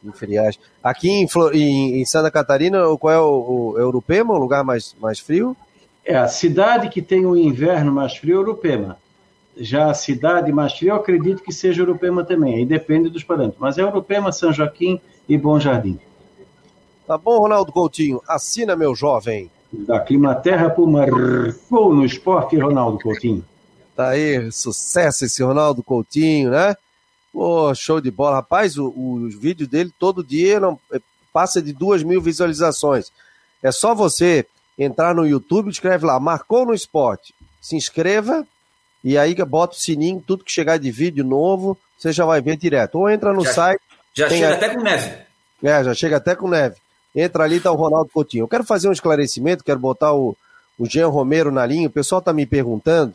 Em 0.03 0.11
friagem. 0.11 0.59
Aqui 0.83 1.09
em, 1.09 1.27
em, 1.53 2.01
em, 2.01 2.05
Santa 2.05 2.29
Catarina, 2.29 2.83
qual 2.97 3.13
é 3.13 3.19
o, 3.21 3.71
o 3.71 3.79
Europema, 3.79 4.33
o 4.33 4.37
lugar 4.37 4.65
mais, 4.65 4.93
mais 4.99 5.17
frio? 5.17 5.55
É, 6.03 6.17
a 6.17 6.27
cidade 6.27 6.89
que 6.89 7.01
tem 7.01 7.25
o 7.25 7.37
inverno 7.37 7.89
mais 7.89 8.17
frio 8.17 8.35
é 8.35 8.37
Europema. 8.37 8.97
Já 9.59 9.89
a 9.89 9.93
cidade 9.93 10.51
fria, 10.77 10.91
eu 10.91 10.95
acredito 10.95 11.41
que 11.41 11.51
seja 11.51 11.83
Urupema 11.83 12.23
também, 12.23 12.57
aí 12.57 12.65
depende 12.65 13.09
dos 13.09 13.23
parâmetros. 13.23 13.59
Mas 13.59 13.77
é 13.77 13.85
Urupema, 13.85 14.31
São 14.31 14.53
Joaquim 14.53 15.01
e 15.27 15.37
Bom 15.37 15.59
Jardim. 15.59 15.99
Tá 17.05 17.17
bom, 17.17 17.39
Ronaldo 17.39 17.71
Coutinho. 17.71 18.21
Assina, 18.27 18.75
meu 18.75 18.93
jovem. 18.93 19.49
Da 19.71 19.99
Climaterra 19.99 20.69
por 20.69 20.87
Marcou 20.89 21.93
no 21.93 22.05
esporte, 22.05 22.57
Ronaldo 22.57 22.99
Coutinho. 22.99 23.43
Tá 23.95 24.09
aí, 24.09 24.51
sucesso 24.51 25.25
esse 25.25 25.41
Ronaldo 25.41 25.81
Coutinho, 25.81 26.51
né? 26.51 26.75
Pô, 27.33 27.73
show 27.73 27.99
de 27.99 28.11
bola. 28.11 28.37
Rapaz, 28.37 28.77
o, 28.77 28.87
o 28.87 29.29
vídeo 29.29 29.67
dele 29.67 29.91
todo 29.97 30.23
dia 30.23 30.59
não, 30.59 30.79
é, 30.91 30.99
passa 31.33 31.61
de 31.61 31.73
duas 31.73 32.03
mil 32.03 32.21
visualizações. 32.21 33.11
É 33.63 33.71
só 33.71 33.95
você 33.95 34.45
entrar 34.77 35.15
no 35.15 35.25
YouTube, 35.25 35.69
escreve 35.69 36.05
lá, 36.05 36.19
marcou 36.19 36.65
no 36.65 36.73
esporte. 36.73 37.33
Se 37.61 37.75
inscreva 37.75 38.45
e 39.03 39.17
aí 39.17 39.35
bota 39.35 39.75
o 39.75 39.79
sininho, 39.79 40.23
tudo 40.25 40.43
que 40.43 40.51
chegar 40.51 40.77
de 40.77 40.91
vídeo 40.91 41.23
novo, 41.23 41.77
você 41.97 42.11
já 42.11 42.25
vai 42.25 42.41
ver 42.41 42.57
direto. 42.57 42.95
Ou 42.95 43.09
entra 43.09 43.33
no 43.33 43.43
já, 43.43 43.53
site. 43.53 43.81
Já 44.13 44.29
chega 44.29 44.49
a... 44.49 44.53
até 44.53 44.69
com 44.73 44.81
neve. 44.81 45.11
É, 45.63 45.83
já 45.83 45.93
chega 45.93 46.17
até 46.17 46.35
com 46.35 46.47
neve. 46.47 46.75
Entra 47.15 47.43
ali, 47.43 47.59
tá 47.59 47.71
o 47.71 47.75
Ronaldo 47.75 48.11
Coutinho. 48.13 48.43
Eu 48.43 48.47
quero 48.47 48.63
fazer 48.63 48.87
um 48.87 48.91
esclarecimento, 48.91 49.63
quero 49.63 49.79
botar 49.79 50.13
o, 50.13 50.35
o 50.77 50.85
Jean 50.85 51.07
Romero 51.07 51.51
na 51.51 51.65
linha. 51.65 51.87
O 51.87 51.91
pessoal 51.91 52.21
tá 52.21 52.31
me 52.31 52.45
perguntando 52.45 53.13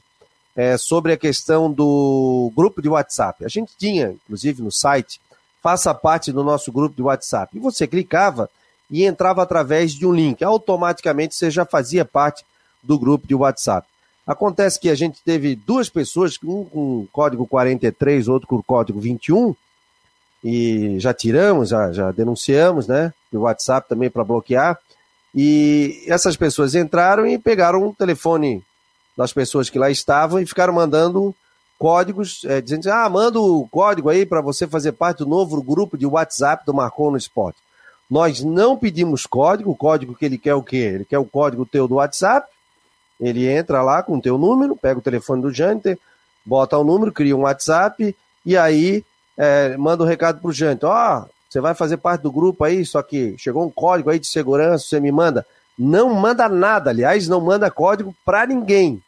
é, 0.56 0.76
sobre 0.76 1.12
a 1.12 1.16
questão 1.16 1.70
do 1.70 2.52
grupo 2.56 2.82
de 2.82 2.88
WhatsApp. 2.88 3.44
A 3.44 3.48
gente 3.48 3.72
tinha, 3.78 4.08
inclusive, 4.10 4.62
no 4.62 4.72
site, 4.72 5.20
faça 5.62 5.94
parte 5.94 6.32
do 6.32 6.42
nosso 6.42 6.72
grupo 6.72 6.96
de 6.96 7.02
WhatsApp. 7.02 7.56
E 7.56 7.60
você 7.60 7.86
clicava 7.86 8.50
e 8.90 9.04
entrava 9.04 9.42
através 9.42 9.92
de 9.92 10.04
um 10.06 10.12
link. 10.12 10.42
Automaticamente 10.42 11.34
você 11.34 11.50
já 11.50 11.64
fazia 11.64 12.04
parte 12.04 12.44
do 12.82 12.98
grupo 12.98 13.26
de 13.26 13.34
WhatsApp. 13.34 13.86
Acontece 14.26 14.78
que 14.78 14.88
a 14.88 14.94
gente 14.94 15.20
teve 15.24 15.56
duas 15.56 15.88
pessoas, 15.88 16.38
um 16.44 16.64
com 16.64 17.06
código 17.12 17.46
43, 17.46 18.28
outro 18.28 18.48
com 18.48 18.62
código 18.62 19.00
21, 19.00 19.54
e 20.44 20.98
já 20.98 21.12
tiramos, 21.12 21.70
já, 21.70 21.92
já 21.92 22.10
denunciamos, 22.12 22.86
né? 22.86 23.12
O 23.32 23.38
WhatsApp 23.38 23.88
também 23.88 24.10
para 24.10 24.24
bloquear. 24.24 24.78
E 25.34 26.04
essas 26.06 26.36
pessoas 26.36 26.74
entraram 26.74 27.26
e 27.26 27.38
pegaram 27.38 27.86
o 27.86 27.94
telefone 27.94 28.62
das 29.16 29.32
pessoas 29.32 29.70
que 29.70 29.78
lá 29.78 29.90
estavam 29.90 30.40
e 30.40 30.46
ficaram 30.46 30.74
mandando 30.74 31.34
códigos, 31.78 32.44
é, 32.44 32.60
dizendo 32.60 32.88
ah, 32.92 33.08
manda 33.08 33.40
o 33.40 33.66
código 33.68 34.08
aí 34.08 34.24
para 34.24 34.40
você 34.40 34.66
fazer 34.68 34.92
parte 34.92 35.18
do 35.18 35.26
novo 35.26 35.60
grupo 35.62 35.98
de 35.98 36.06
WhatsApp 36.06 36.64
do 36.64 36.74
Marcon 36.74 37.10
no 37.10 37.16
Esporte. 37.16 37.58
Nós 38.08 38.42
não 38.42 38.76
pedimos 38.76 39.26
código, 39.26 39.70
o 39.70 39.76
código 39.76 40.14
que 40.14 40.24
ele 40.24 40.38
quer 40.38 40.54
o 40.54 40.62
quê? 40.62 40.76
Ele 40.76 41.04
quer 41.04 41.18
o 41.18 41.24
código 41.24 41.66
teu 41.66 41.88
do 41.88 41.96
WhatsApp, 41.96 42.46
ele 43.20 43.48
entra 43.48 43.82
lá 43.82 44.02
com 44.02 44.16
o 44.16 44.20
teu 44.20 44.36
número, 44.36 44.76
pega 44.76 44.98
o 44.98 45.02
telefone 45.02 45.42
do 45.42 45.52
Janter, 45.52 45.98
bota 46.44 46.76
o 46.76 46.84
número, 46.84 47.12
cria 47.12 47.36
um 47.36 47.42
WhatsApp 47.42 48.16
e 48.44 48.56
aí 48.56 49.04
é, 49.36 49.76
manda 49.76 50.02
um 50.02 50.06
recado 50.06 50.40
pro 50.40 50.52
Janter. 50.52 50.88
Ó, 50.88 51.18
oh, 51.18 51.28
você 51.48 51.60
vai 51.60 51.74
fazer 51.74 51.98
parte 51.98 52.22
do 52.22 52.32
grupo 52.32 52.64
aí, 52.64 52.84
só 52.84 53.02
que 53.02 53.36
chegou 53.38 53.64
um 53.64 53.70
código 53.70 54.10
aí 54.10 54.18
de 54.18 54.26
segurança, 54.26 54.84
você 54.84 54.98
me 54.98 55.12
manda. 55.12 55.46
Não 55.78 56.14
manda 56.14 56.48
nada, 56.48 56.90
aliás, 56.90 57.28
não 57.28 57.40
manda 57.40 57.70
código 57.70 58.14
para 58.24 58.46
ninguém. 58.46 59.02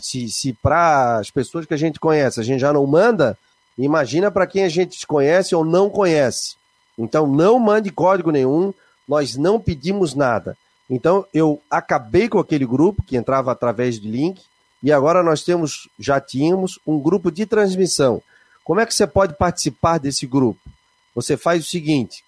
Se, 0.00 0.28
se 0.28 0.52
para 0.52 1.18
as 1.18 1.30
pessoas 1.30 1.66
que 1.66 1.74
a 1.74 1.76
gente 1.76 2.00
conhece 2.00 2.40
a 2.40 2.42
gente 2.42 2.60
já 2.60 2.72
não 2.72 2.84
manda, 2.86 3.38
imagina 3.78 4.30
para 4.30 4.46
quem 4.46 4.64
a 4.64 4.68
gente 4.68 5.06
conhece 5.06 5.54
ou 5.54 5.64
não 5.64 5.88
conhece. 5.88 6.56
Então 6.98 7.26
não 7.26 7.58
mande 7.58 7.90
código 7.90 8.30
nenhum, 8.30 8.74
nós 9.06 9.36
não 9.36 9.60
pedimos 9.60 10.14
nada. 10.14 10.56
Então 10.88 11.26
eu 11.32 11.60
acabei 11.70 12.28
com 12.28 12.38
aquele 12.38 12.66
grupo 12.66 13.02
que 13.02 13.16
entrava 13.16 13.50
através 13.50 13.98
de 13.98 14.08
link 14.08 14.42
e 14.82 14.92
agora 14.92 15.22
nós 15.22 15.42
temos, 15.42 15.88
já 15.98 16.20
tínhamos 16.20 16.78
um 16.86 17.00
grupo 17.00 17.30
de 17.30 17.46
transmissão. 17.46 18.22
Como 18.62 18.80
é 18.80 18.86
que 18.86 18.94
você 18.94 19.06
pode 19.06 19.34
participar 19.34 19.98
desse 19.98 20.26
grupo? 20.26 20.60
Você 21.14 21.36
faz 21.36 21.64
o 21.64 21.68
seguinte: 21.68 22.24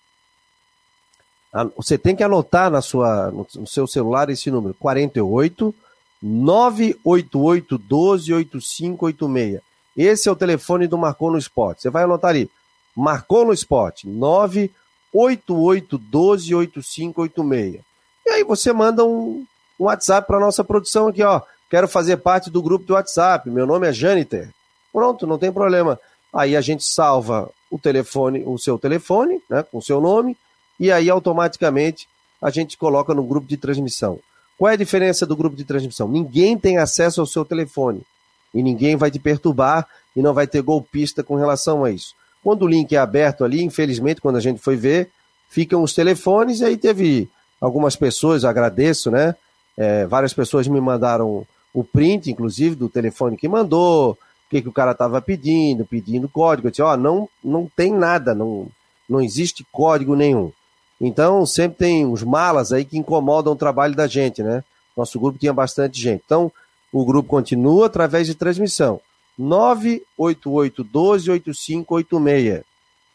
você 1.77 1.97
tem 1.97 2.15
que 2.15 2.23
anotar 2.23 2.71
na 2.71 2.83
sua, 2.83 3.31
no 3.31 3.67
seu 3.67 3.87
celular 3.87 4.31
esse 4.31 4.51
número: 4.51 4.75
48 4.75 5.75
988 6.23 7.79
12 7.79 8.33
8586. 8.33 9.61
Esse 9.97 10.29
é 10.29 10.33
o 10.33 10.37
telefone 10.37 10.87
do 10.87 10.99
Marcou 10.99 11.31
no 11.31 11.39
Esporte. 11.39 11.83
Você 11.83 11.91
vai 11.91 12.05
anotar 12.05 12.31
ali: 12.31 12.51
Marcou 12.95 13.47
no 13.47 13.53
Esporte 13.53 14.07
988 14.07 15.99
12 15.99 16.55
8586. 16.55 17.86
E 18.27 18.31
aí 18.31 18.45
você 18.45 18.73
manda 18.73 19.05
um, 19.05 19.47
um 19.79 19.85
WhatsApp 19.85 20.27
para 20.27 20.41
nossa 20.41 20.65
produção 20.65 21.07
aqui, 21.07 21.23
ó. 21.23 21.41
Quero 21.71 21.87
fazer 21.87 22.17
parte 22.19 22.51
do 22.51 22.61
grupo 22.61 22.85
do 22.85 22.95
WhatsApp. 22.95 23.49
Meu 23.49 23.67
nome 23.67 23.89
é 23.89 23.93
Janiter. 23.93 24.51
Pronto, 24.93 25.27
não 25.27 25.39
tem 25.39 25.53
problema. 25.53 25.99
Aí 26.33 26.57
a 26.57 26.61
gente 26.61 26.85
salva 26.85 27.49
o 27.71 27.79
telefone, 27.79 28.43
o 28.45 28.59
seu 28.59 28.79
telefone, 28.79 29.41
né, 29.49 29.63
com 29.63 29.79
o 29.79 29.83
seu 29.83 30.01
nome, 30.01 30.37
e 30.79 30.93
aí 30.93 31.09
automaticamente 31.09 32.09
a 32.41 32.51
gente 32.51 32.77
coloca 32.77 33.15
no 33.15 33.23
grupo 33.23 33.47
de 33.47 33.57
transmissão. 33.57 34.19
Qual 34.59 34.71
é 34.71 34.75
a 34.75 34.77
diferença 34.77 35.27
do 35.27 35.37
grupo 35.37 35.57
de 35.57 35.65
transmissão? 35.65 36.09
Ninguém 36.09 36.59
tem 36.59 36.79
acesso 36.79 37.21
ao 37.21 37.27
seu 37.27 37.45
telefone 37.45 38.03
e 38.55 38.63
ninguém 38.63 38.97
vai 38.97 39.11
te 39.11 39.19
perturbar 39.19 39.87
e 40.15 40.23
não 40.23 40.33
vai 40.33 40.47
ter 40.47 40.63
golpista 40.63 41.23
com 41.23 41.37
relação 41.37 41.85
a 41.85 41.91
isso. 41.91 42.15
Quando 42.43 42.63
o 42.63 42.69
link 42.69 42.95
é 42.95 42.99
aberto 42.99 43.45
ali, 43.45 43.63
infelizmente, 43.63 44.21
quando 44.21 44.37
a 44.37 44.41
gente 44.41 44.61
foi 44.61 44.77
ver, 44.77 45.11
ficam 45.49 45.83
os 45.83 45.93
telefones 45.93 46.61
e 46.61 46.65
aí 46.65 46.77
teve 46.77 47.29
algumas 47.61 47.97
pessoas, 47.97 48.45
agradeço, 48.45 49.11
né? 49.11 49.35
É, 49.77 50.07
várias 50.07 50.33
pessoas 50.33 50.67
me 50.67 50.81
mandaram 50.81 51.47
o 51.73 51.85
print, 51.85 52.31
inclusive, 52.31 52.75
do 52.75 52.89
telefone 52.89 53.37
que 53.37 53.49
mandou, 53.49 54.13
o 54.13 54.19
que, 54.51 54.63
que 54.63 54.69
o 54.69 54.73
cara 54.73 54.93
estava 54.93 55.21
pedindo, 55.21 55.85
pedindo 55.85 56.29
código. 56.29 56.69
Eu 56.69 56.71
disse, 56.71 56.83
ó, 56.83 56.95
oh, 56.95 56.97
não, 56.97 57.29
não 57.45 57.71
tem 57.77 57.93
nada, 57.93 58.35
não, 58.35 58.69
não 59.09 59.21
existe 59.21 59.67
código 59.71 60.17
nenhum. 60.17 60.51
Então, 61.01 61.45
sempre 61.45 61.79
tem 61.79 62.07
uns 62.07 62.23
malas 62.23 62.73
aí 62.73 62.85
que 62.85 62.97
incomodam 62.97 63.53
o 63.53 63.57
trabalho 63.57 63.95
da 63.95 64.07
gente, 64.07 64.43
né? 64.43 64.65
Nosso 64.97 65.21
grupo 65.21 65.39
tinha 65.39 65.53
bastante 65.53 66.01
gente. 66.01 66.23
Então, 66.25 66.51
o 66.91 67.05
grupo 67.05 67.29
continua 67.29 67.87
através 67.87 68.27
de 68.27 68.35
transmissão. 68.35 68.99
988 69.39 70.83
12 70.83 71.31
8586. 71.31 72.65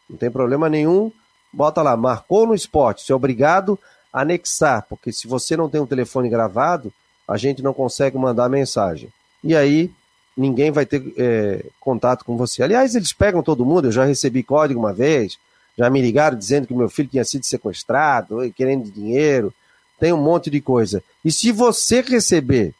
Não 0.08 0.16
tem 0.16 0.30
problema 0.30 0.68
nenhum. 0.68 1.10
Bota 1.52 1.82
lá, 1.82 1.96
marcou 1.96 2.46
no 2.46 2.54
esporte. 2.54 3.02
Você 3.02 3.12
é 3.12 3.16
obrigado 3.16 3.76
anexar, 4.12 4.84
porque 4.88 5.12
se 5.12 5.26
você 5.26 5.56
não 5.56 5.68
tem 5.68 5.80
um 5.80 5.86
telefone 5.86 6.28
gravado, 6.28 6.92
a 7.26 7.36
gente 7.36 7.62
não 7.62 7.72
consegue 7.72 8.18
mandar 8.18 8.48
mensagem. 8.48 9.10
E 9.42 9.56
aí 9.56 9.90
ninguém 10.36 10.70
vai 10.70 10.86
ter 10.86 11.02
é, 11.16 11.64
contato 11.80 12.24
com 12.24 12.36
você. 12.36 12.62
Aliás, 12.62 12.94
eles 12.94 13.12
pegam 13.12 13.42
todo 13.42 13.64
mundo, 13.64 13.88
eu 13.88 13.92
já 13.92 14.04
recebi 14.04 14.42
código 14.42 14.80
uma 14.80 14.92
vez, 14.92 15.38
já 15.76 15.88
me 15.88 16.00
ligaram 16.00 16.36
dizendo 16.36 16.66
que 16.66 16.74
meu 16.74 16.88
filho 16.88 17.08
tinha 17.08 17.24
sido 17.24 17.44
sequestrado, 17.44 18.38
querendo 18.54 18.90
dinheiro, 18.90 19.52
tem 19.98 20.12
um 20.12 20.22
monte 20.22 20.50
de 20.50 20.60
coisa. 20.60 21.02
E 21.24 21.30
se 21.30 21.52
você 21.52 22.00
receber 22.00 22.74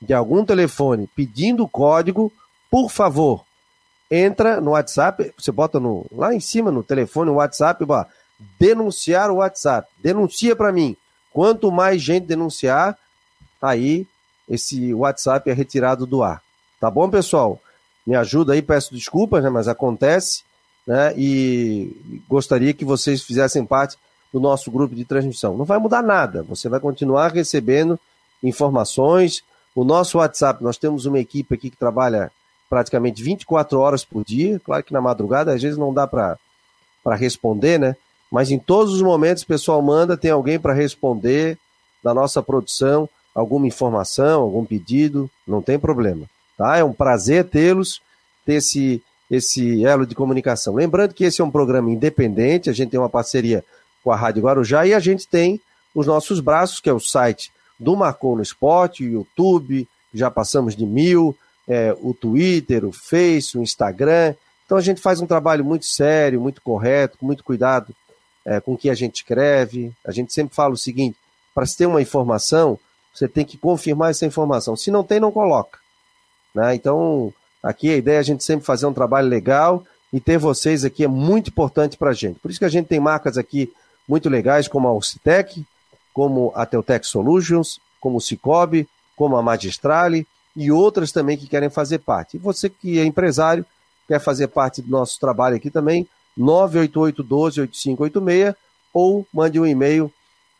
de 0.00 0.14
algum 0.14 0.44
telefone 0.44 1.08
pedindo 1.14 1.68
código, 1.68 2.32
por 2.70 2.90
favor, 2.90 3.44
entra 4.10 4.60
no 4.60 4.72
WhatsApp, 4.72 5.32
você 5.36 5.52
bota 5.52 5.78
no, 5.78 6.06
lá 6.12 6.34
em 6.34 6.40
cima 6.40 6.70
no 6.70 6.82
telefone, 6.82 7.30
no 7.30 7.36
WhatsApp, 7.36 7.84
bota, 7.84 8.10
denunciar 8.58 9.30
o 9.30 9.36
WhatsApp. 9.36 9.88
Denuncia 9.98 10.54
para 10.56 10.72
mim. 10.72 10.96
Quanto 11.32 11.70
mais 11.72 12.02
gente 12.02 12.26
denunciar, 12.26 12.98
aí 13.60 14.06
esse 14.48 14.92
WhatsApp 14.92 15.48
é 15.50 15.52
retirado 15.52 16.06
do 16.06 16.22
ar. 16.22 16.42
Tá 16.80 16.90
bom, 16.90 17.08
pessoal? 17.08 17.60
Me 18.06 18.14
ajuda 18.16 18.52
aí, 18.52 18.60
peço 18.60 18.92
desculpas, 18.92 19.44
né, 19.44 19.48
mas 19.48 19.68
acontece, 19.68 20.42
né? 20.86 21.14
E 21.16 22.22
gostaria 22.28 22.74
que 22.74 22.84
vocês 22.84 23.22
fizessem 23.22 23.64
parte 23.64 23.96
do 24.32 24.40
nosso 24.40 24.70
grupo 24.70 24.94
de 24.94 25.04
transmissão. 25.04 25.56
Não 25.56 25.64
vai 25.64 25.78
mudar 25.78 26.02
nada, 26.02 26.42
você 26.42 26.68
vai 26.68 26.80
continuar 26.80 27.32
recebendo 27.32 27.98
informações. 28.42 29.44
O 29.74 29.84
nosso 29.84 30.18
WhatsApp, 30.18 30.62
nós 30.62 30.76
temos 30.76 31.06
uma 31.06 31.20
equipe 31.20 31.54
aqui 31.54 31.70
que 31.70 31.76
trabalha 31.76 32.32
praticamente 32.68 33.22
24 33.22 33.78
horas 33.78 34.04
por 34.04 34.24
dia. 34.24 34.60
Claro 34.60 34.82
que 34.82 34.92
na 34.92 35.00
madrugada 35.00 35.54
às 35.54 35.62
vezes 35.62 35.78
não 35.78 35.94
dá 35.94 36.06
para 36.06 36.36
responder, 37.14 37.78
né? 37.78 37.96
Mas 38.32 38.50
em 38.50 38.58
todos 38.58 38.94
os 38.94 39.02
momentos 39.02 39.42
o 39.42 39.46
pessoal 39.46 39.82
manda, 39.82 40.16
tem 40.16 40.30
alguém 40.30 40.58
para 40.58 40.72
responder 40.72 41.58
da 42.02 42.14
nossa 42.14 42.42
produção, 42.42 43.06
alguma 43.34 43.66
informação, 43.66 44.40
algum 44.40 44.64
pedido, 44.64 45.30
não 45.46 45.60
tem 45.60 45.78
problema. 45.78 46.24
Tá? 46.56 46.78
É 46.78 46.82
um 46.82 46.94
prazer 46.94 47.44
tê-los, 47.44 48.00
ter 48.46 48.54
esse, 48.54 49.02
esse 49.30 49.84
elo 49.84 50.06
de 50.06 50.14
comunicação. 50.14 50.74
Lembrando 50.74 51.12
que 51.12 51.24
esse 51.24 51.42
é 51.42 51.44
um 51.44 51.50
programa 51.50 51.90
independente, 51.90 52.70
a 52.70 52.72
gente 52.72 52.88
tem 52.88 52.98
uma 52.98 53.10
parceria 53.10 53.62
com 54.02 54.10
a 54.10 54.16
Rádio 54.16 54.42
Guarujá 54.42 54.86
e 54.86 54.94
a 54.94 54.98
gente 54.98 55.28
tem 55.28 55.60
os 55.94 56.06
nossos 56.06 56.40
braços, 56.40 56.80
que 56.80 56.88
é 56.88 56.92
o 56.92 56.98
site 56.98 57.52
do 57.78 57.94
Marcou 57.94 58.34
no 58.34 58.42
Esporte, 58.42 59.04
o 59.04 59.10
YouTube, 59.10 59.86
já 60.14 60.30
passamos 60.30 60.74
de 60.74 60.86
mil, 60.86 61.36
é, 61.68 61.94
o 62.00 62.14
Twitter, 62.14 62.82
o 62.86 62.92
Face, 62.92 63.58
o 63.58 63.62
Instagram. 63.62 64.34
Então 64.64 64.78
a 64.78 64.80
gente 64.80 65.02
faz 65.02 65.20
um 65.20 65.26
trabalho 65.26 65.62
muito 65.62 65.84
sério, 65.84 66.40
muito 66.40 66.62
correto, 66.62 67.18
com 67.18 67.26
muito 67.26 67.44
cuidado 67.44 67.94
é, 68.44 68.60
com 68.60 68.76
que 68.76 68.90
a 68.90 68.94
gente 68.94 69.16
escreve. 69.16 69.92
A 70.04 70.12
gente 70.12 70.32
sempre 70.32 70.54
fala 70.54 70.74
o 70.74 70.78
seguinte: 70.78 71.16
para 71.54 71.66
se 71.66 71.76
ter 71.76 71.86
uma 71.86 72.02
informação, 72.02 72.78
você 73.12 73.28
tem 73.28 73.44
que 73.44 73.58
confirmar 73.58 74.10
essa 74.10 74.26
informação. 74.26 74.76
Se 74.76 74.90
não 74.90 75.04
tem, 75.04 75.20
não 75.20 75.32
coloca. 75.32 75.78
Né? 76.54 76.74
Então, 76.74 77.32
aqui 77.62 77.90
a 77.90 77.96
ideia 77.96 78.16
é 78.16 78.20
a 78.20 78.24
gente 78.24 78.44
sempre 78.44 78.64
fazer 78.64 78.86
um 78.86 78.92
trabalho 78.92 79.28
legal 79.28 79.84
e 80.12 80.20
ter 80.20 80.38
vocês 80.38 80.84
aqui 80.84 81.04
é 81.04 81.08
muito 81.08 81.48
importante 81.48 81.96
para 81.96 82.10
a 82.10 82.14
gente. 82.14 82.38
Por 82.38 82.50
isso 82.50 82.60
que 82.60 82.66
a 82.66 82.70
gente 82.70 82.86
tem 82.86 83.00
marcas 83.00 83.38
aqui 83.38 83.72
muito 84.06 84.28
legais, 84.28 84.68
como 84.68 84.88
a 84.88 84.90
Alcitec, 84.90 85.64
como 86.12 86.52
a 86.54 86.66
Teutec 86.66 87.06
Solutions, 87.06 87.80
como 88.00 88.18
o 88.18 88.20
Cicobi, 88.20 88.86
como 89.16 89.36
a 89.36 89.42
Magistrale 89.42 90.26
e 90.54 90.70
outras 90.70 91.12
também 91.12 91.38
que 91.38 91.46
querem 91.46 91.70
fazer 91.70 91.98
parte. 91.98 92.36
E 92.36 92.40
você 92.40 92.68
que 92.68 92.98
é 92.98 93.04
empresário, 93.04 93.64
quer 94.06 94.20
fazer 94.20 94.48
parte 94.48 94.82
do 94.82 94.90
nosso 94.90 95.18
trabalho 95.18 95.56
aqui 95.56 95.70
também, 95.70 96.06
988-12-8586 96.38 98.54
ou 98.92 99.26
mande 99.32 99.58
um 99.58 99.66
e-mail 99.66 100.12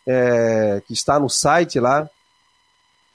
é, 0.07 0.83
que 0.87 0.93
está 0.93 1.19
no 1.21 1.29
site 1.29 1.79
lá, 1.79 2.09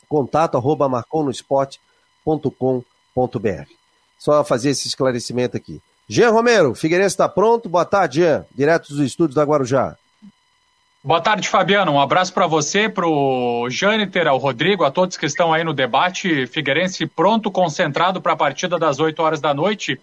contato 0.07 0.57
arroba 0.57 0.87
marconosport.com.br. 0.87 3.71
Só 4.17 4.43
fazer 4.43 4.71
esse 4.71 4.87
esclarecimento 4.87 5.57
aqui. 5.57 5.81
Jean 6.07 6.31
Romero, 6.31 6.73
Figueirense 6.73 7.13
está 7.13 7.27
pronto? 7.27 7.67
Boa 7.67 7.85
tarde, 7.85 8.21
Jean, 8.21 8.45
direto 8.55 8.89
dos 8.89 8.99
estúdios 8.99 9.35
da 9.35 9.43
Guarujá. 9.43 9.95
Boa 11.03 11.21
tarde, 11.21 11.47
Fabiano. 11.47 11.93
Um 11.93 12.01
abraço 12.01 12.33
para 12.33 12.47
você, 12.47 12.89
para 12.89 13.07
o 13.07 13.69
Jâniter, 13.69 14.27
ao 14.27 14.37
Rodrigo, 14.37 14.83
a 14.83 14.91
todos 14.91 15.15
que 15.15 15.25
estão 15.25 15.53
aí 15.53 15.63
no 15.63 15.73
debate. 15.73 16.47
Figueirense 16.47 17.05
pronto, 17.05 17.51
concentrado 17.51 18.21
para 18.21 18.33
a 18.33 18.37
partida 18.37 18.79
das 18.79 18.99
8 18.99 19.21
horas 19.21 19.39
da 19.39 19.53
noite. 19.53 19.99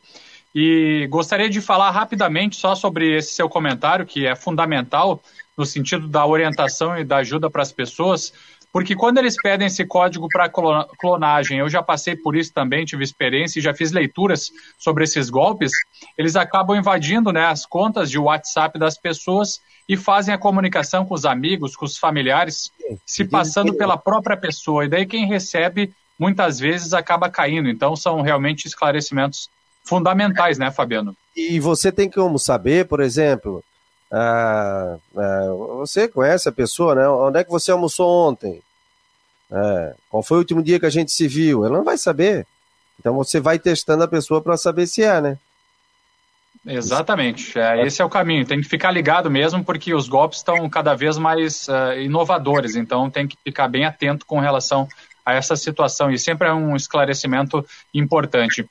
E 0.54 1.06
gostaria 1.10 1.50
de 1.50 1.60
falar 1.60 1.90
rapidamente 1.90 2.56
só 2.56 2.74
sobre 2.74 3.16
esse 3.16 3.34
seu 3.34 3.48
comentário, 3.48 4.06
que 4.06 4.26
é 4.26 4.36
fundamental 4.36 5.20
no 5.56 5.66
sentido 5.66 6.06
da 6.06 6.24
orientação 6.24 6.96
e 6.96 7.04
da 7.04 7.18
ajuda 7.18 7.50
para 7.50 7.62
as 7.62 7.72
pessoas, 7.72 8.32
porque 8.74 8.96
quando 8.96 9.18
eles 9.18 9.36
pedem 9.40 9.68
esse 9.68 9.86
código 9.86 10.26
para 10.28 10.50
clonagem, 10.98 11.60
eu 11.60 11.68
já 11.68 11.80
passei 11.80 12.16
por 12.16 12.34
isso 12.34 12.52
também, 12.52 12.84
tive 12.84 13.04
experiência 13.04 13.60
e 13.60 13.62
já 13.62 13.72
fiz 13.72 13.92
leituras 13.92 14.50
sobre 14.76 15.04
esses 15.04 15.30
golpes, 15.30 15.70
eles 16.18 16.34
acabam 16.34 16.76
invadindo 16.76 17.32
né, 17.32 17.46
as 17.46 17.64
contas 17.64 18.10
de 18.10 18.18
WhatsApp 18.18 18.76
das 18.76 18.98
pessoas 18.98 19.60
e 19.88 19.96
fazem 19.96 20.34
a 20.34 20.38
comunicação 20.38 21.06
com 21.06 21.14
os 21.14 21.24
amigos, 21.24 21.76
com 21.76 21.84
os 21.84 21.96
familiares, 21.96 22.72
se 23.06 23.24
passando 23.24 23.74
pela 23.74 23.96
própria 23.96 24.36
pessoa. 24.36 24.84
E 24.84 24.88
daí 24.88 25.06
quem 25.06 25.24
recebe, 25.24 25.94
muitas 26.18 26.58
vezes, 26.58 26.92
acaba 26.92 27.30
caindo. 27.30 27.68
Então, 27.68 27.94
são 27.94 28.22
realmente 28.22 28.66
esclarecimentos 28.66 29.48
fundamentais, 29.84 30.58
né, 30.58 30.70
Fabiano? 30.70 31.16
E 31.36 31.60
você 31.60 31.92
tem 31.92 32.10
como 32.10 32.38
saber, 32.38 32.86
por 32.86 33.00
exemplo, 33.00 33.62
ah, 34.10 34.96
ah, 35.16 35.48
você 35.78 36.08
conhece 36.08 36.48
a 36.48 36.52
pessoa, 36.52 36.94
né? 36.94 37.08
Onde 37.08 37.40
é 37.40 37.44
que 37.44 37.50
você 37.50 37.70
almoçou 37.70 38.28
ontem? 38.28 38.62
É, 39.50 39.94
qual 40.08 40.22
foi 40.22 40.38
o 40.38 40.40
último 40.40 40.62
dia 40.62 40.80
que 40.80 40.86
a 40.86 40.90
gente 40.90 41.12
se 41.12 41.28
viu? 41.28 41.64
Ela 41.64 41.78
não 41.78 41.84
vai 41.84 41.98
saber. 41.98 42.46
Então 42.98 43.14
você 43.14 43.40
vai 43.40 43.58
testando 43.58 44.04
a 44.04 44.08
pessoa 44.08 44.40
para 44.40 44.56
saber 44.56 44.86
se 44.86 45.02
é, 45.02 45.20
né? 45.20 45.38
Exatamente. 46.66 47.58
É, 47.58 47.84
esse 47.86 48.00
é 48.00 48.04
o 48.04 48.08
caminho. 48.08 48.46
Tem 48.46 48.60
que 48.60 48.68
ficar 48.68 48.90
ligado 48.90 49.30
mesmo, 49.30 49.62
porque 49.62 49.92
os 49.92 50.08
golpes 50.08 50.38
estão 50.38 50.68
cada 50.70 50.94
vez 50.94 51.18
mais 51.18 51.68
uh, 51.68 51.98
inovadores. 52.00 52.74
Então 52.74 53.10
tem 53.10 53.26
que 53.26 53.36
ficar 53.44 53.68
bem 53.68 53.84
atento 53.84 54.24
com 54.24 54.40
relação 54.40 54.88
a 55.24 55.34
essa 55.34 55.56
situação. 55.56 56.10
E 56.10 56.18
sempre 56.18 56.48
é 56.48 56.52
um 56.52 56.74
esclarecimento 56.74 57.64
importante. 57.92 58.66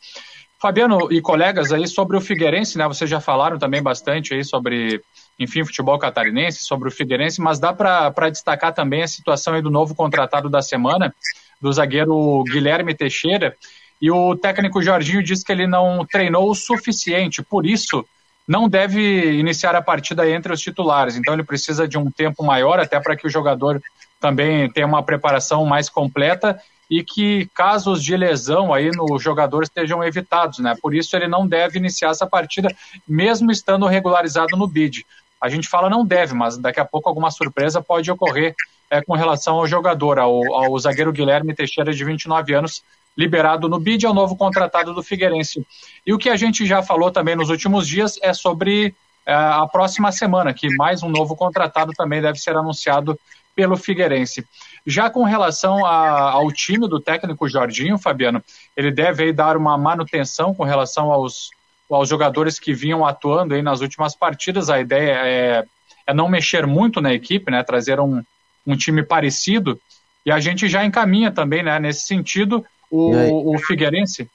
Fabiano 0.63 1.11
e 1.11 1.19
colegas 1.19 1.73
aí 1.73 1.85
sobre 1.85 2.15
o 2.15 2.21
Figueirense, 2.21 2.77
né? 2.77 2.87
Vocês 2.87 3.09
já 3.09 3.19
falaram 3.19 3.59
também 3.59 3.83
bastante 3.83 4.33
aí 4.33 4.45
sobre 4.45 5.01
enfim, 5.37 5.65
futebol 5.65 5.99
catarinense, 5.99 6.63
sobre 6.63 6.87
o 6.87 6.91
Figueirense, 6.91 7.41
mas 7.41 7.59
dá 7.59 7.73
para 7.73 8.29
destacar 8.29 8.73
também 8.73 9.03
a 9.03 9.07
situação 9.09 9.61
do 9.61 9.69
novo 9.69 9.93
contratado 9.93 10.49
da 10.49 10.61
semana, 10.61 11.13
do 11.59 11.69
zagueiro 11.73 12.45
Guilherme 12.45 12.95
Teixeira, 12.95 13.57
e 14.01 14.09
o 14.09 14.37
técnico 14.37 14.81
Jorginho 14.81 15.21
diz 15.21 15.43
que 15.43 15.51
ele 15.51 15.67
não 15.67 16.05
treinou 16.05 16.49
o 16.49 16.55
suficiente, 16.55 17.43
por 17.43 17.65
isso 17.65 18.05
não 18.47 18.69
deve 18.69 19.33
iniciar 19.33 19.75
a 19.75 19.81
partida 19.81 20.29
entre 20.29 20.53
os 20.53 20.61
titulares, 20.61 21.17
então 21.17 21.33
ele 21.33 21.43
precisa 21.43 21.85
de 21.85 21.97
um 21.97 22.09
tempo 22.09 22.41
maior, 22.41 22.79
até 22.79 22.97
para 23.01 23.17
que 23.17 23.27
o 23.27 23.29
jogador 23.29 23.81
também 24.17 24.71
tenha 24.71 24.87
uma 24.87 25.03
preparação 25.03 25.65
mais 25.65 25.89
completa 25.89 26.57
e 26.89 27.03
que 27.03 27.49
casos 27.53 28.03
de 28.03 28.15
lesão 28.15 28.73
aí 28.73 28.91
no 28.91 29.17
jogador 29.17 29.63
estejam 29.63 30.03
evitados, 30.03 30.59
né? 30.59 30.75
Por 30.81 30.93
isso 30.93 31.15
ele 31.15 31.27
não 31.27 31.47
deve 31.47 31.77
iniciar 31.79 32.09
essa 32.09 32.27
partida, 32.27 32.73
mesmo 33.07 33.51
estando 33.51 33.85
regularizado 33.87 34.55
no 34.57 34.67
bid. 34.67 35.05
A 35.41 35.49
gente 35.49 35.67
fala 35.67 35.89
não 35.89 36.05
deve, 36.05 36.33
mas 36.33 36.57
daqui 36.57 36.79
a 36.79 36.85
pouco 36.85 37.09
alguma 37.09 37.31
surpresa 37.31 37.81
pode 37.81 38.09
ocorrer 38.09 38.55
é, 38.89 39.01
com 39.01 39.13
relação 39.13 39.55
ao 39.55 39.67
jogador, 39.67 40.19
ao, 40.19 40.53
ao 40.53 40.77
zagueiro 40.79 41.11
Guilherme 41.11 41.55
Teixeira, 41.55 41.93
de 41.93 42.05
29 42.05 42.53
anos, 42.53 42.83
liberado 43.17 43.67
no 43.67 43.79
BID, 43.79 44.05
ao 44.05 44.13
novo 44.13 44.35
contratado 44.35 44.93
do 44.93 45.03
Figueirense. 45.03 45.65
E 46.05 46.13
o 46.13 46.17
que 46.17 46.29
a 46.29 46.35
gente 46.35 46.65
já 46.65 46.81
falou 46.81 47.11
também 47.11 47.35
nos 47.35 47.49
últimos 47.49 47.87
dias 47.87 48.19
é 48.21 48.33
sobre 48.33 48.95
é, 49.25 49.33
a 49.33 49.67
próxima 49.71 50.11
semana, 50.11 50.53
que 50.53 50.67
mais 50.75 51.01
um 51.03 51.09
novo 51.09 51.35
contratado 51.35 51.91
também 51.93 52.21
deve 52.21 52.39
ser 52.39 52.55
anunciado 52.55 53.19
pelo 53.55 53.77
Figueirense. 53.77 54.45
Já 54.85 55.09
com 55.09 55.23
relação 55.23 55.85
a, 55.85 56.31
ao 56.31 56.51
time 56.51 56.87
do 56.87 56.99
técnico 56.99 57.47
Jorginho, 57.47 57.97
Fabiano, 57.97 58.43
ele 58.75 58.91
deve 58.91 59.31
dar 59.31 59.55
uma 59.55 59.77
manutenção 59.77 60.53
com 60.53 60.63
relação 60.63 61.11
aos 61.11 61.51
aos 61.95 62.09
jogadores 62.09 62.59
que 62.59 62.73
vinham 62.73 63.05
atuando 63.05 63.53
aí 63.53 63.61
nas 63.61 63.81
últimas 63.81 64.15
partidas. 64.15 64.69
A 64.69 64.79
ideia 64.79 65.11
é, 65.11 65.63
é 66.07 66.13
não 66.13 66.27
mexer 66.27 66.65
muito 66.65 67.01
na 67.01 67.13
equipe, 67.13 67.51
né? 67.51 67.63
Trazer 67.63 67.99
um, 67.99 68.23
um 68.65 68.75
time 68.75 69.03
parecido. 69.03 69.79
E 70.25 70.31
a 70.31 70.39
gente 70.39 70.67
já 70.67 70.83
encaminha 70.85 71.31
também, 71.31 71.63
né? 71.63 71.79
Nesse 71.79 72.07
sentido, 72.07 72.65
o, 72.89 73.53
o 73.53 73.57
Figueirense. 73.59 74.29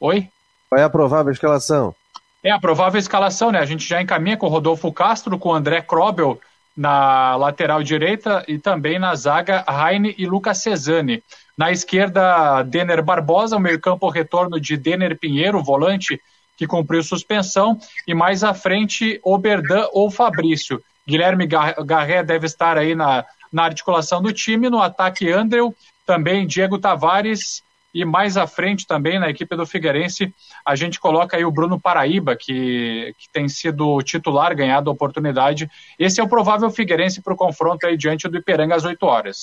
Oi? 0.00 0.28
Qual 0.68 0.80
é 0.80 0.84
a 0.84 0.90
provável 0.90 1.32
escalação? 1.32 1.94
É 2.42 2.50
a 2.50 2.60
provável 2.60 2.98
escalação, 2.98 3.50
né? 3.50 3.58
A 3.58 3.64
gente 3.64 3.86
já 3.86 4.00
encaminha 4.00 4.36
com 4.36 4.46
o 4.46 4.50
Rodolfo 4.50 4.92
Castro, 4.92 5.38
com 5.38 5.50
o 5.50 5.54
André 5.54 5.82
Krobel 5.82 6.40
na 6.76 7.36
lateral 7.36 7.82
direita 7.82 8.44
e 8.46 8.58
também 8.58 8.98
na 8.98 9.14
zaga 9.14 9.64
Heine 9.66 10.14
e 10.18 10.26
Lucas 10.26 10.58
Cesani. 10.58 11.22
Na 11.56 11.72
esquerda, 11.72 12.62
Denner 12.62 13.02
Barbosa, 13.02 13.56
o 13.56 13.60
meio-campo 13.60 14.08
retorno 14.08 14.60
de 14.60 14.76
Denner 14.76 15.18
Pinheiro, 15.18 15.62
volante 15.62 16.20
que 16.56 16.66
cumpriu 16.66 17.02
suspensão, 17.02 17.78
e 18.06 18.14
mais 18.14 18.42
à 18.42 18.54
frente, 18.54 19.20
Oberdan 19.22 19.86
ou 19.92 20.10
Fabrício. 20.10 20.82
Guilherme 21.06 21.46
Garré 21.46 22.22
deve 22.22 22.46
estar 22.46 22.78
aí 22.78 22.94
na, 22.94 23.24
na 23.52 23.64
articulação 23.64 24.22
do 24.22 24.32
time, 24.32 24.68
no 24.68 24.80
ataque 24.80 25.30
Andrew, 25.30 25.74
também 26.04 26.46
Diego 26.46 26.78
Tavares, 26.78 27.62
e 27.96 28.04
mais 28.04 28.36
à 28.36 28.46
frente 28.46 28.86
também 28.86 29.18
na 29.18 29.30
equipe 29.30 29.56
do 29.56 29.64
Figueirense, 29.64 30.30
a 30.66 30.76
gente 30.76 31.00
coloca 31.00 31.34
aí 31.34 31.46
o 31.46 31.50
Bruno 31.50 31.80
Paraíba, 31.80 32.36
que, 32.36 33.14
que 33.18 33.26
tem 33.32 33.48
sido 33.48 34.02
titular, 34.02 34.54
ganhado 34.54 34.90
a 34.90 34.92
oportunidade. 34.92 35.66
Esse 35.98 36.20
é 36.20 36.22
o 36.22 36.28
provável 36.28 36.70
Figueirense 36.70 37.22
para 37.22 37.32
o 37.32 37.36
confronto 37.36 37.86
aí 37.86 37.96
diante 37.96 38.28
do 38.28 38.36
Iperanga 38.36 38.74
às 38.74 38.84
8 38.84 39.02
horas. 39.06 39.38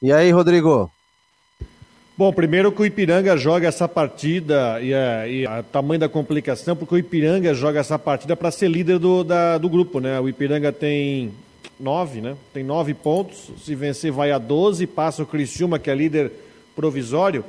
E 0.00 0.12
aí, 0.12 0.30
Rodrigo? 0.30 0.88
Bom, 2.16 2.32
primeiro 2.32 2.70
que 2.70 2.82
o 2.82 2.86
Ipiranga 2.86 3.36
joga 3.36 3.66
essa 3.66 3.88
partida 3.88 4.80
e 4.80 4.94
a, 4.94 5.26
e 5.26 5.44
a 5.44 5.64
tamanho 5.64 5.98
da 5.98 6.08
complicação, 6.08 6.76
porque 6.76 6.94
o 6.94 6.98
Ipiranga 6.98 7.52
joga 7.54 7.80
essa 7.80 7.98
partida 7.98 8.36
para 8.36 8.52
ser 8.52 8.68
líder 8.68 9.00
do, 9.00 9.24
da, 9.24 9.58
do 9.58 9.68
grupo, 9.68 9.98
né? 9.98 10.20
O 10.20 10.28
Ipiranga 10.28 10.70
tem 10.70 11.34
nove, 11.78 12.20
né? 12.20 12.36
Tem 12.54 12.62
nove 12.62 12.94
pontos. 12.94 13.50
Se 13.64 13.74
vencer, 13.74 14.12
vai 14.12 14.30
a 14.30 14.38
doze, 14.38 14.86
passa 14.86 15.24
o 15.24 15.26
Criciúma, 15.26 15.76
que 15.80 15.90
é 15.90 15.94
líder 15.94 16.45
provisório. 16.76 17.44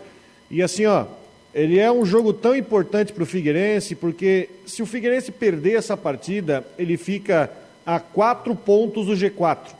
E 0.49 0.63
assim, 0.63 0.85
ó, 0.85 1.05
ele 1.53 1.77
é 1.77 1.91
um 1.91 2.05
jogo 2.05 2.31
tão 2.33 2.55
importante 2.55 3.11
para 3.11 3.23
o 3.23 3.25
Figueirense, 3.25 3.93
porque 3.95 4.49
se 4.65 4.81
o 4.81 4.85
Figueirense 4.85 5.31
perder 5.31 5.75
essa 5.75 5.97
partida, 5.97 6.65
ele 6.79 6.97
fica 6.97 7.51
a 7.85 7.99
quatro 7.99 8.55
pontos 8.55 9.05
do 9.05 9.13
G4. 9.13 9.75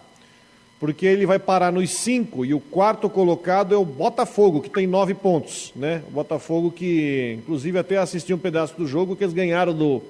porque 0.80 1.08
ele 1.08 1.26
vai 1.26 1.40
parar 1.40 1.72
nos 1.72 1.90
cinco 1.90 2.46
e 2.46 2.54
o 2.54 2.60
quarto 2.60 3.10
colocado 3.10 3.74
é 3.74 3.78
o 3.78 3.84
Botafogo, 3.84 4.62
que 4.62 4.70
tem 4.70 4.86
nove 4.86 5.16
pontos, 5.16 5.72
né? 5.76 6.04
O 6.08 6.12
Botafogo 6.12 6.70
que, 6.70 7.36
inclusive, 7.40 7.80
até 7.80 7.98
assisti 7.98 8.32
um 8.32 8.38
pedaço 8.38 8.76
do 8.78 8.86
jogo 8.86 9.16
que 9.16 9.24
eles 9.24 9.34
ganharam 9.34 9.74
do, 9.74 10.04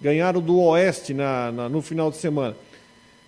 ganharam 0.00 0.40
do 0.40 0.58
Oeste 0.60 1.14
na, 1.14 1.52
na 1.52 1.68
no 1.68 1.80
final 1.80 2.10
de 2.10 2.16
semana. 2.16 2.56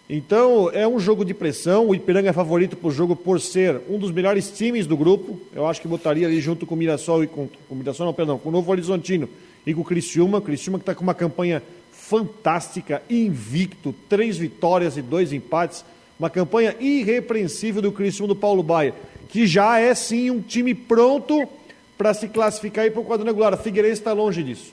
Então, 0.08 0.70
é 0.70 0.86
um 0.86 1.00
jogo 1.00 1.24
de 1.24 1.32
pressão. 1.32 1.88
O 1.88 1.94
Ipiranga 1.94 2.28
é 2.28 2.32
favorito 2.32 2.76
para 2.76 2.88
o 2.88 2.90
jogo 2.90 3.16
por 3.16 3.40
ser 3.40 3.80
um 3.88 3.98
dos 3.98 4.10
melhores 4.10 4.50
times 4.50 4.86
do 4.86 4.96
grupo. 4.96 5.40
Eu 5.54 5.66
acho 5.66 5.80
que 5.80 5.88
botaria 5.88 6.26
ali 6.26 6.40
junto 6.40 6.66
com 6.66 6.74
o 6.74 6.78
Mirassol 6.78 7.24
e 7.24 7.26
com, 7.26 7.48
com 7.48 7.74
o 7.74 7.76
Mirassol, 7.76 8.06
não, 8.06 8.12
perdão, 8.12 8.38
com 8.38 8.50
o 8.50 8.52
Novo 8.52 8.70
Horizontino 8.70 9.28
e 9.66 9.72
com 9.72 9.80
o 9.80 9.84
Criciúma. 9.84 10.38
O 10.38 10.42
Criciúma 10.42 10.78
que 10.78 10.82
está 10.82 10.94
com 10.94 11.02
uma 11.02 11.14
campanha 11.14 11.62
fantástica, 11.90 13.02
invicto, 13.08 13.94
três 14.08 14.36
vitórias 14.36 14.98
e 14.98 15.02
dois 15.02 15.32
empates. 15.32 15.84
Uma 16.18 16.28
campanha 16.28 16.76
irrepreensível 16.78 17.80
do 17.80 17.90
Criciúma 17.90 18.28
do 18.28 18.36
Paulo 18.36 18.62
Baia, 18.62 18.94
que 19.30 19.46
já 19.46 19.78
é 19.80 19.94
sim 19.94 20.30
um 20.30 20.40
time 20.40 20.74
pronto 20.74 21.48
para 21.96 22.12
se 22.12 22.28
classificar 22.28 22.90
para 22.90 23.00
o 23.00 23.04
quadrangular. 23.06 23.54
A 23.54 23.56
Figueirense 23.56 24.00
está 24.00 24.12
longe 24.12 24.42
disso. 24.42 24.72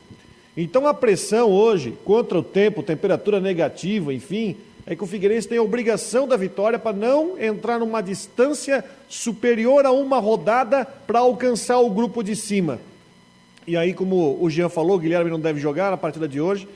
Então 0.57 0.86
a 0.86 0.93
pressão 0.93 1.49
hoje, 1.49 1.93
contra 2.03 2.38
o 2.38 2.43
tempo, 2.43 2.84
temperatura 2.84 3.39
negativa, 3.39 4.13
enfim, 4.13 4.57
é 4.92 4.96
que 4.96 5.06
o 5.06 5.08
Figueirense 5.08 5.48
tem 5.48 5.58
a 5.58 5.64
obrigação 5.64 6.28
da 6.28 6.36
vitória 6.36 6.78
para 6.78 6.92
não 6.92 7.42
entrar 7.42 7.80
numa 7.80 8.02
distância 8.02 8.84
superior 9.08 9.86
a 9.86 9.92
uma 9.94 10.20
rodada 10.20 10.84
para 10.84 11.20
alcançar 11.20 11.80
o 11.80 11.89
grupo 11.89 12.22
de 12.22 12.36
cima. 12.36 12.78
E 13.66 13.78
aí, 13.78 13.94
como 13.94 14.38
o 14.38 14.50
Jean 14.50 14.68
falou, 14.68 14.98
o 14.98 15.00
Guilherme 15.00 15.32
não 15.32 15.39
deve 15.39 15.62
jogar 15.62 15.92
na 15.92 15.96
partida 15.96 16.28
de 16.28 16.42
hoje. 16.42 16.68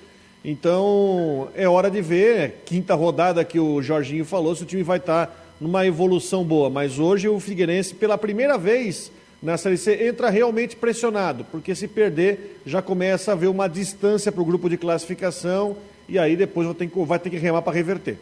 Então, 0.46 1.50
é 1.56 1.68
hora 1.68 1.92
de 1.92 2.02
ver, 2.02 2.62
quinta 2.66 2.96
rodada 2.96 3.44
que 3.44 3.60
o 3.60 3.82
Jorginho 3.82 4.24
falou, 4.24 4.56
se 4.56 4.64
o 4.64 4.66
time 4.66 4.82
vai 4.82 4.98
estar 4.98 5.28
tá 5.28 5.34
numa 5.60 5.86
evolução 5.86 6.42
boa. 6.42 6.70
Mas 6.70 6.98
hoje 6.98 7.28
o 7.28 7.38
Figueirense, 7.38 7.96
pela 7.96 8.18
primeira 8.18 8.58
vez 8.58 9.12
na 9.44 9.58
Série 9.58 9.78
C, 9.78 10.08
entra 10.08 10.30
realmente 10.30 10.78
pressionado, 10.78 11.46
porque 11.52 11.76
se 11.76 11.86
perder, 11.86 12.62
já 12.66 12.82
começa 12.82 13.32
a 13.32 13.34
haver 13.34 13.50
uma 13.50 13.68
distância 13.68 14.32
para 14.32 14.42
o 14.42 14.46
grupo 14.46 14.70
de 14.70 14.78
classificação 14.78 15.76
e 16.08 16.20
aí 16.20 16.36
depois 16.36 16.68
vai 16.68 16.76
ter 16.76 16.88
que, 16.88 17.06
vai 17.06 17.20
ter 17.20 17.30
que 17.30 17.38
remar 17.38 17.62
para 17.62 17.74
reverter. 17.74 18.20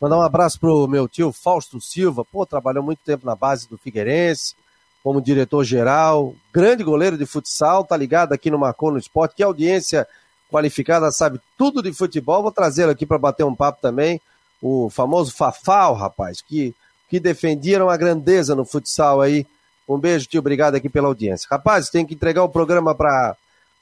Mandar 0.00 0.18
um 0.18 0.22
abraço 0.22 0.58
pro 0.58 0.88
meu 0.88 1.06
tio 1.06 1.30
Fausto 1.30 1.80
Silva, 1.80 2.24
pô, 2.24 2.46
trabalhou 2.46 2.82
muito 2.82 3.00
tempo 3.04 3.26
na 3.26 3.34
base 3.34 3.68
do 3.68 3.76
Figueirense, 3.76 4.54
como 5.02 5.20
diretor-geral, 5.20 6.34
grande 6.52 6.82
goleiro 6.82 7.18
de 7.18 7.26
futsal, 7.26 7.84
tá 7.84 7.96
ligado 7.96 8.32
aqui 8.32 8.50
no 8.50 8.58
Marcou 8.58 8.90
no 8.90 8.98
Esporte, 8.98 9.34
que 9.34 9.42
audiência 9.42 10.06
qualificada, 10.50 11.10
sabe 11.10 11.40
tudo 11.56 11.82
de 11.82 11.92
futebol, 11.92 12.42
vou 12.42 12.52
trazê-lo 12.52 12.90
aqui 12.90 13.06
para 13.06 13.18
bater 13.18 13.44
um 13.44 13.54
papo 13.54 13.80
também, 13.80 14.20
o 14.60 14.90
famoso 14.90 15.32
Fafal, 15.32 15.94
rapaz, 15.94 16.40
que, 16.40 16.74
que 17.08 17.20
defendiam 17.20 17.88
a 17.88 17.96
grandeza 17.96 18.54
no 18.54 18.64
futsal 18.64 19.20
aí. 19.20 19.46
Um 19.88 19.98
beijo, 19.98 20.26
tio, 20.26 20.40
obrigado 20.40 20.74
aqui 20.76 20.88
pela 20.88 21.08
audiência. 21.08 21.48
Rapaz, 21.50 21.88
tem 21.88 22.06
que 22.06 22.14
entregar 22.14 22.44
o 22.44 22.48
programa 22.48 22.94
para 22.94 23.36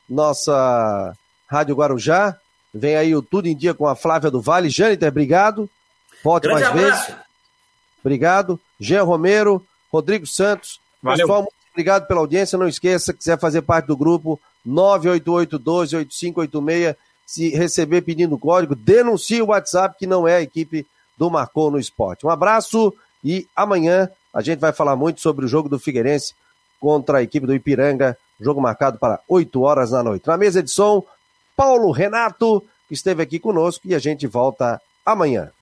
nossa 0.09 1.15
Rádio 1.47 1.75
Guarujá, 1.75 2.37
Vem 2.73 2.97
aí 2.97 3.15
o 3.15 3.23
Tudo 3.23 3.49
em 3.49 3.57
Dia 3.57 3.75
com 3.75 3.87
a 3.87 3.97
Flávia 3.97 4.31
do 4.31 4.41
Vale. 4.41 4.69
Jâniter, 4.69 5.09
obrigado. 5.09 5.69
Volte 6.23 6.45
Grande 6.45 6.65
mais 6.65 6.73
abraço. 6.73 7.07
vezes. 7.07 7.17
Obrigado. 8.01 8.61
Jean 8.79 9.03
Romero, 9.03 9.65
Rodrigo 9.93 10.27
Santos. 10.27 10.81
Valeu. 11.03 11.27
Pessoal, 11.27 11.43
muito 11.43 11.55
obrigado 11.73 12.07
pela 12.07 12.21
audiência. 12.21 12.59
Não 12.59 12.69
esqueça, 12.69 13.13
quiser 13.13 13.39
fazer 13.39 13.63
parte 13.63 13.87
do 13.87 13.97
grupo 13.97 14.41
988-12-8586. 14.67 16.97
Se 17.27 17.51
receber 17.51 18.03
pedindo 18.03 18.39
código, 18.39 18.75
denuncie 18.75 19.43
o 19.43 19.49
WhatsApp, 19.49 19.97
que 19.99 20.07
não 20.07 20.27
é 20.27 20.37
a 20.37 20.43
equipe 20.43 20.87
do 21.17 21.31
Marcou 21.31 21.71
no 21.71 21.79
Esporte. 21.79 22.25
Um 22.25 22.31
abraço 22.31 22.95
e 23.23 23.47
amanhã 23.55 24.09
a 24.33 24.41
gente 24.41 24.61
vai 24.61 24.73
falar 24.73 24.97
muito 24.97 25.21
sobre 25.21 25.45
o 25.45 25.49
jogo 25.49 25.69
do 25.69 25.79
Figueirense 25.79 26.35
contra 26.81 27.19
a 27.19 27.23
equipe 27.23 27.47
do 27.47 27.55
Ipiranga. 27.55 28.17
Jogo 28.41 28.63
marcado 28.63 28.99
para 28.99 29.21
8 29.29 29.61
horas 29.61 29.91
da 29.91 30.03
noite. 30.03 30.27
Na 30.27 30.39
mesa 30.39 30.63
de 30.63 30.71
som, 30.71 31.05
Paulo 31.59 31.91
Renato, 31.91 32.65
que 32.87 32.95
esteve 32.95 33.21
aqui 33.21 33.41
conosco, 33.41 33.89
e 33.89 33.93
a 33.93 33.99
gente 33.99 34.29
volta 34.29 34.81
amanhã. 35.05 35.51